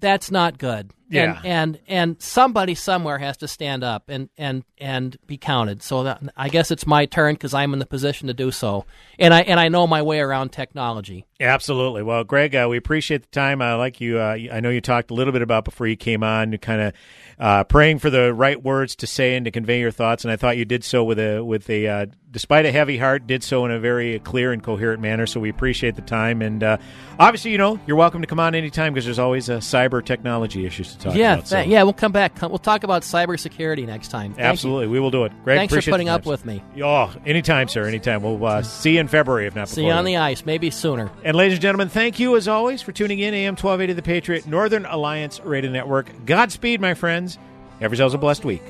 that's 0.00 0.30
not 0.30 0.58
good. 0.58 0.92
Yeah. 1.10 1.40
And, 1.42 1.46
and 1.46 1.80
and 1.88 2.22
somebody 2.22 2.76
somewhere 2.76 3.18
has 3.18 3.36
to 3.38 3.48
stand 3.48 3.82
up 3.82 4.04
and 4.08 4.30
and 4.38 4.62
and 4.78 5.16
be 5.26 5.38
counted. 5.38 5.82
So 5.82 6.04
that, 6.04 6.22
I 6.36 6.48
guess 6.48 6.70
it's 6.70 6.86
my 6.86 7.06
turn 7.06 7.34
because 7.34 7.52
I'm 7.52 7.72
in 7.72 7.80
the 7.80 7.86
position 7.86 8.28
to 8.28 8.34
do 8.34 8.52
so, 8.52 8.86
and 9.18 9.34
I 9.34 9.40
and 9.40 9.58
I 9.58 9.68
know 9.68 9.88
my 9.88 10.02
way 10.02 10.20
around 10.20 10.52
technology. 10.52 11.26
Absolutely. 11.40 12.04
Well, 12.04 12.22
Greg, 12.22 12.54
uh, 12.54 12.68
we 12.70 12.76
appreciate 12.76 13.22
the 13.22 13.28
time. 13.28 13.60
I 13.60 13.74
like 13.74 14.00
you. 14.00 14.18
Uh, 14.18 14.36
I 14.52 14.60
know 14.60 14.70
you 14.70 14.80
talked 14.80 15.10
a 15.10 15.14
little 15.14 15.32
bit 15.32 15.42
about 15.42 15.64
before 15.64 15.88
you 15.88 15.96
came 15.96 16.22
on, 16.22 16.56
kind 16.58 16.80
of 16.80 16.92
uh, 17.40 17.64
praying 17.64 17.98
for 17.98 18.10
the 18.10 18.32
right 18.32 18.62
words 18.62 18.94
to 18.96 19.08
say 19.08 19.34
and 19.34 19.44
to 19.46 19.50
convey 19.50 19.80
your 19.80 19.90
thoughts, 19.90 20.24
and 20.24 20.30
I 20.30 20.36
thought 20.36 20.58
you 20.58 20.64
did 20.64 20.84
so 20.84 21.02
with 21.02 21.18
a 21.18 21.44
with 21.44 21.68
a 21.68 21.88
uh, 21.88 22.06
despite 22.32 22.64
a 22.64 22.72
heavy 22.72 22.96
heart, 22.96 23.26
did 23.26 23.42
so 23.42 23.64
in 23.64 23.70
a 23.70 23.80
very 23.80 24.18
clear 24.20 24.52
and 24.52 24.62
coherent 24.62 25.00
manner. 25.00 25.26
So 25.26 25.40
we 25.40 25.48
appreciate 25.48 25.96
the 25.96 26.02
time, 26.02 26.42
and 26.42 26.62
uh, 26.62 26.76
obviously, 27.18 27.50
you 27.50 27.58
know, 27.58 27.80
you're 27.86 27.96
welcome 27.96 28.20
to 28.20 28.26
come 28.26 28.40
on 28.40 28.54
anytime 28.54 28.92
because 28.92 29.04
there's 29.04 29.18
always 29.18 29.50
uh, 29.50 29.58
cyber 29.58 30.04
technology 30.04 30.66
issues 30.66 30.92
to 30.92 30.98
talk 30.98 31.14
yeah, 31.14 31.34
about. 31.34 31.48
so- 31.48 31.60
yeah, 31.60 31.82
we'll 31.82 31.92
come 31.92 32.12
back. 32.12 32.40
We'll 32.40 32.58
talk 32.58 32.84
about 32.84 33.02
cybersecurity 33.02 33.86
next 33.86 34.08
time. 34.08 34.32
Thank 34.32 34.38
you. 34.38 34.44
Absolutely, 34.44 34.86
we 34.86 35.00
will 35.00 35.10
do 35.10 35.24
it. 35.24 35.32
Greg, 35.44 35.58
Thanks 35.58 35.84
for 35.84 35.90
putting 35.90 36.08
up 36.08 36.26
with 36.26 36.44
me. 36.44 36.62
Oh, 36.82 37.12
anytime, 37.26 37.68
sir. 37.68 37.84
Anytime. 37.84 38.22
We'll 38.22 38.44
uh, 38.44 38.62
see 38.62 38.94
you 38.94 39.00
in 39.00 39.08
February, 39.08 39.46
if 39.46 39.54
not 39.54 39.68
See 39.68 39.82
before 39.82 39.92
you 39.92 39.96
on 39.96 40.04
the 40.04 40.16
ice, 40.16 40.44
maybe 40.44 40.70
sooner. 40.70 41.10
And 41.24 41.36
ladies 41.36 41.54
and 41.54 41.62
gentlemen, 41.62 41.88
thank 41.88 42.18
you 42.18 42.36
as 42.36 42.48
always 42.48 42.82
for 42.82 42.92
tuning 42.92 43.18
in. 43.18 43.34
AM 43.34 43.52
1280 43.52 43.92
The 43.94 44.02
Patriot, 44.02 44.46
Northern 44.46 44.86
Alliance 44.86 45.40
Radio 45.40 45.70
Network. 45.70 46.26
Godspeed, 46.26 46.80
my 46.80 46.94
friends. 46.94 47.38
Have 47.80 47.92
yourselves 47.92 48.14
a 48.14 48.18
blessed 48.18 48.44
week. 48.44 48.62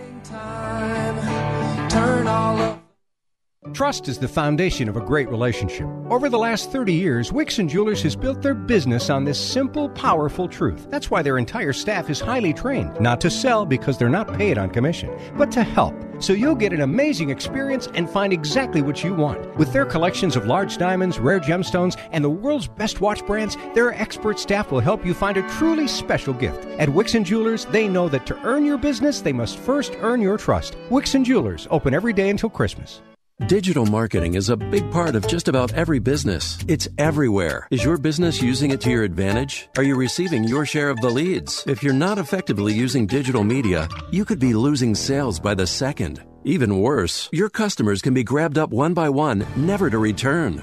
Turn 1.90 2.26
all 2.28 2.58
up. 2.60 2.89
Trust 3.74 4.08
is 4.08 4.18
the 4.18 4.26
foundation 4.26 4.88
of 4.88 4.96
a 4.96 5.04
great 5.04 5.28
relationship. 5.28 5.86
Over 6.08 6.30
the 6.30 6.38
last 6.38 6.72
30 6.72 6.94
years, 6.94 7.30
Wixon 7.30 7.68
Jewelers 7.68 8.02
has 8.02 8.16
built 8.16 8.40
their 8.40 8.54
business 8.54 9.10
on 9.10 9.24
this 9.24 9.38
simple, 9.38 9.90
powerful 9.90 10.48
truth. 10.48 10.86
That's 10.88 11.10
why 11.10 11.20
their 11.20 11.36
entire 11.36 11.74
staff 11.74 12.08
is 12.08 12.20
highly 12.20 12.54
trained, 12.54 12.98
not 13.00 13.20
to 13.20 13.28
sell 13.28 13.66
because 13.66 13.98
they're 13.98 14.08
not 14.08 14.32
paid 14.32 14.56
on 14.56 14.70
commission, 14.70 15.14
but 15.36 15.52
to 15.52 15.62
help. 15.62 15.94
So 16.20 16.32
you'll 16.32 16.54
get 16.54 16.72
an 16.72 16.80
amazing 16.80 17.28
experience 17.28 17.86
and 17.94 18.08
find 18.08 18.32
exactly 18.32 18.80
what 18.80 19.04
you 19.04 19.12
want. 19.12 19.54
With 19.56 19.74
their 19.74 19.84
collections 19.84 20.36
of 20.36 20.46
large 20.46 20.78
diamonds, 20.78 21.18
rare 21.18 21.40
gemstones, 21.40 22.00
and 22.12 22.24
the 22.24 22.30
world's 22.30 22.66
best 22.66 23.02
watch 23.02 23.24
brands, 23.26 23.58
their 23.74 23.92
expert 23.92 24.38
staff 24.38 24.72
will 24.72 24.80
help 24.80 25.04
you 25.04 25.12
find 25.12 25.36
a 25.36 25.48
truly 25.58 25.86
special 25.86 26.32
gift. 26.32 26.64
At 26.78 26.88
Wixon 26.88 27.24
Jewelers, 27.24 27.66
they 27.66 27.88
know 27.88 28.08
that 28.08 28.24
to 28.26 28.42
earn 28.42 28.64
your 28.64 28.78
business, 28.78 29.20
they 29.20 29.34
must 29.34 29.58
first 29.58 29.96
earn 30.00 30.22
your 30.22 30.38
trust. 30.38 30.78
Wixon 30.88 31.24
Jewelers, 31.24 31.68
open 31.70 31.92
every 31.92 32.14
day 32.14 32.30
until 32.30 32.48
Christmas. 32.48 33.02
Digital 33.46 33.86
marketing 33.86 34.34
is 34.34 34.50
a 34.50 34.56
big 34.56 34.90
part 34.90 35.16
of 35.16 35.26
just 35.26 35.48
about 35.48 35.72
every 35.72 35.98
business. 35.98 36.58
It's 36.68 36.88
everywhere. 36.98 37.66
Is 37.70 37.82
your 37.82 37.96
business 37.96 38.42
using 38.42 38.70
it 38.70 38.82
to 38.82 38.90
your 38.90 39.02
advantage? 39.02 39.68
Are 39.78 39.82
you 39.82 39.96
receiving 39.96 40.44
your 40.44 40.66
share 40.66 40.90
of 40.90 41.00
the 41.00 41.08
leads? 41.08 41.64
If 41.66 41.82
you're 41.82 41.94
not 41.94 42.18
effectively 42.18 42.74
using 42.74 43.06
digital 43.06 43.42
media, 43.42 43.88
you 44.10 44.26
could 44.26 44.38
be 44.40 44.52
losing 44.52 44.94
sales 44.94 45.40
by 45.40 45.54
the 45.54 45.66
second. 45.66 46.22
Even 46.44 46.80
worse, 46.80 47.30
your 47.32 47.48
customers 47.48 48.02
can 48.02 48.12
be 48.14 48.22
grabbed 48.24 48.58
up 48.58 48.70
one 48.70 48.92
by 48.94 49.08
one, 49.08 49.46
never 49.56 49.88
to 49.88 49.98
return. 49.98 50.62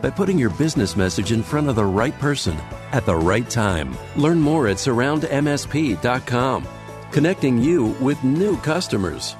by 0.00 0.10
putting 0.10 0.38
your 0.38 0.50
business 0.50 0.96
message 0.96 1.32
in 1.32 1.42
front 1.42 1.68
of 1.68 1.76
the 1.76 1.84
right 1.84 2.18
person 2.18 2.56
at 2.92 3.06
the 3.06 3.14
right 3.14 3.48
time. 3.48 3.96
Learn 4.16 4.40
more 4.40 4.66
at 4.68 4.76
surroundmsp.com, 4.76 6.66
connecting 7.12 7.58
you 7.58 7.86
with 8.00 8.24
new 8.24 8.56
customers. 8.58 9.36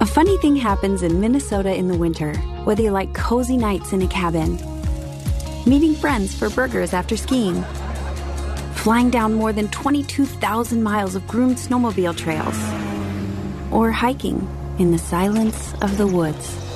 A 0.00 0.06
funny 0.06 0.36
thing 0.38 0.56
happens 0.56 1.02
in 1.02 1.20
Minnesota 1.20 1.74
in 1.74 1.88
the 1.88 1.96
winter, 1.96 2.34
whether 2.64 2.82
you 2.82 2.90
like 2.90 3.14
cozy 3.14 3.56
nights 3.56 3.92
in 3.92 4.02
a 4.02 4.08
cabin, 4.08 4.58
meeting 5.64 5.94
friends 5.94 6.34
for 6.34 6.50
burgers 6.50 6.92
after 6.92 7.16
skiing, 7.16 7.62
flying 8.74 9.10
down 9.10 9.34
more 9.34 9.52
than 9.52 9.68
22,000 9.68 10.82
miles 10.82 11.14
of 11.14 11.26
groomed 11.28 11.56
snowmobile 11.56 12.16
trails, 12.16 12.58
or 13.72 13.92
hiking 13.92 14.48
in 14.80 14.90
the 14.90 14.98
silence 14.98 15.72
of 15.82 15.96
the 15.98 16.06
woods. 16.06 16.71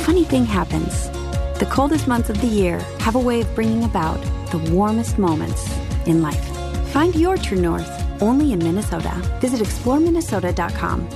Funny 0.00 0.24
thing 0.24 0.46
happens. 0.46 1.10
The 1.58 1.68
coldest 1.70 2.08
months 2.08 2.30
of 2.30 2.40
the 2.40 2.46
year 2.46 2.78
have 3.00 3.16
a 3.16 3.18
way 3.18 3.42
of 3.42 3.54
bringing 3.54 3.84
about 3.84 4.18
the 4.50 4.58
warmest 4.72 5.18
moments 5.18 5.70
in 6.06 6.22
life. 6.22 6.42
Find 6.88 7.14
your 7.14 7.36
true 7.36 7.60
north 7.60 7.88
only 8.22 8.52
in 8.52 8.60
Minnesota. 8.60 9.12
Visit 9.40 9.60
exploreminnesota.com. 9.60 11.06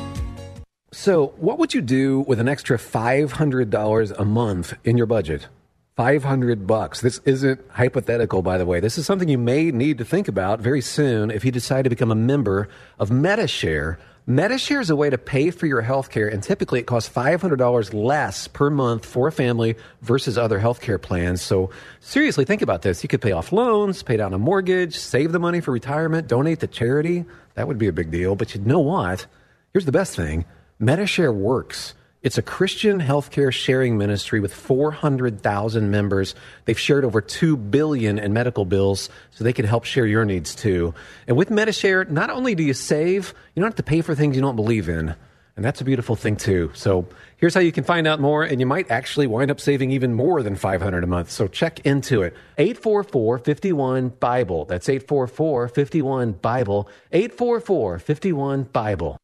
So, 0.93 1.33
what 1.39 1.59
would 1.59 1.73
you 1.73 1.81
do 1.81 2.21
with 2.21 2.39
an 2.39 2.47
extra 2.47 2.77
$500 2.77 4.19
a 4.19 4.25
month 4.25 4.75
in 4.85 4.99
your 4.99 5.07
budget? 5.07 5.49
500 5.97 6.67
bucks. 6.67 7.01
This 7.01 7.21
isn't 7.25 7.61
hypothetical, 7.71 8.43
by 8.43 8.59
the 8.59 8.67
way. 8.67 8.81
This 8.81 8.99
is 8.99 9.07
something 9.07 9.29
you 9.29 9.39
may 9.39 9.71
need 9.71 9.97
to 9.99 10.05
think 10.05 10.29
about 10.29 10.61
very 10.61 10.83
soon 10.83 11.31
if 11.31 11.45
you 11.45 11.51
decide 11.51 11.83
to 11.83 11.91
become 11.91 12.11
a 12.11 12.17
member 12.17 12.69
of 12.99 13.09
MediShare. 13.09 13.97
MediShare 14.27 14.81
is 14.81 14.89
a 14.89 14.97
way 14.97 15.11
to 15.11 15.19
pay 15.19 15.51
for 15.51 15.67
your 15.67 15.83
health 15.83 16.09
care, 16.09 16.29
and 16.29 16.43
typically 16.43 16.81
it 16.81 16.87
costs 16.87 17.13
$500 17.15 17.93
less 17.93 18.49
per 18.49 18.71
month 18.71 19.05
for 19.05 19.29
a 19.29 19.33
family 19.33 19.77
versus 20.01 20.39
other 20.39 20.59
health 20.59 20.81
care 20.81 20.97
plans. 20.97 21.43
So, 21.43 21.69
seriously, 22.01 22.47
think 22.47 22.63
about 22.63 22.81
this. 22.81 23.03
You 23.03 23.09
could 23.11 23.21
pay 23.21 23.33
off 23.33 23.53
loans, 23.53 24.03
pay 24.03 24.17
down 24.17 24.33
a 24.33 24.39
mortgage, 24.39 24.97
save 24.97 25.33
the 25.33 25.39
money 25.39 25.61
for 25.61 25.73
retirement, 25.73 26.27
donate 26.27 26.61
to 26.61 26.67
charity. 26.67 27.27
That 27.53 27.69
would 27.69 27.77
be 27.77 27.87
a 27.87 27.93
big 27.93 28.11
deal. 28.11 28.35
But 28.35 28.55
you 28.55 28.63
know 28.63 28.81
what? 28.81 29.27
Here's 29.75 29.85
the 29.85 29.93
best 29.93 30.17
thing 30.17 30.47
MediShare 30.81 31.35
works. 31.35 31.93
It's 32.25 32.39
a 32.39 32.43
Christian 32.43 33.03
healthcare 33.03 33.53
sharing 33.53 33.99
ministry 33.99 34.41
with 34.41 34.55
400,000 34.55 35.91
members. 35.91 36.35
They've 36.65 36.79
shared 36.79 37.05
over 37.05 37.21
2 37.21 37.55
billion 37.55 38.19
in 38.19 38.33
medical 38.33 38.65
bills 38.65 39.11
so 39.33 39.45
they 39.45 39.53
can 39.53 39.67
help 39.67 39.85
share 39.85 40.07
your 40.07 40.25
needs 40.25 40.55
too. 40.55 40.95
And 41.29 41.37
with 41.37 41.51
MediShare, 41.51 42.09
not 42.09 42.31
only 42.31 42.55
do 42.55 42.63
you 42.63 42.73
save, 42.73 43.35
you 43.55 43.61
don't 43.61 43.69
have 43.69 43.77
to 43.77 43.83
pay 43.83 44.01
for 44.01 44.15
things 44.15 44.37
you 44.37 44.41
don't 44.41 44.57
believe 44.57 44.89
in. 44.89 45.15
And 45.55 45.63
that's 45.63 45.83
a 45.83 45.85
beautiful 45.85 46.17
thing 46.17 46.37
too. 46.37 46.71
So 46.73 47.07
here's 47.37 47.53
how 47.53 47.61
you 47.61 47.73
can 47.73 47.85
find 47.85 48.07
out 48.07 48.21
more 48.21 48.43
and 48.43 48.59
you 48.59 48.65
might 48.65 48.91
actually 48.91 49.27
wind 49.27 49.51
up 49.51 49.61
saving 49.61 49.91
even 49.91 50.15
more 50.15 50.43
than 50.43 50.57
500 50.57 51.05
a 51.05 51.07
month. 51.07 51.31
So 51.31 51.47
check 51.47 51.81
into 51.81 52.23
it. 52.23 52.35
844-51 52.57 54.19
Bible. 54.19 54.65
That's 54.65 54.89
844-51 54.89 56.41
Bible. 56.41 56.89
844-51 57.13 58.73
Bible. 58.73 59.19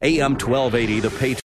AM 0.00 0.34
1280 0.34 1.00
The 1.00 1.10
Patriot. 1.10 1.36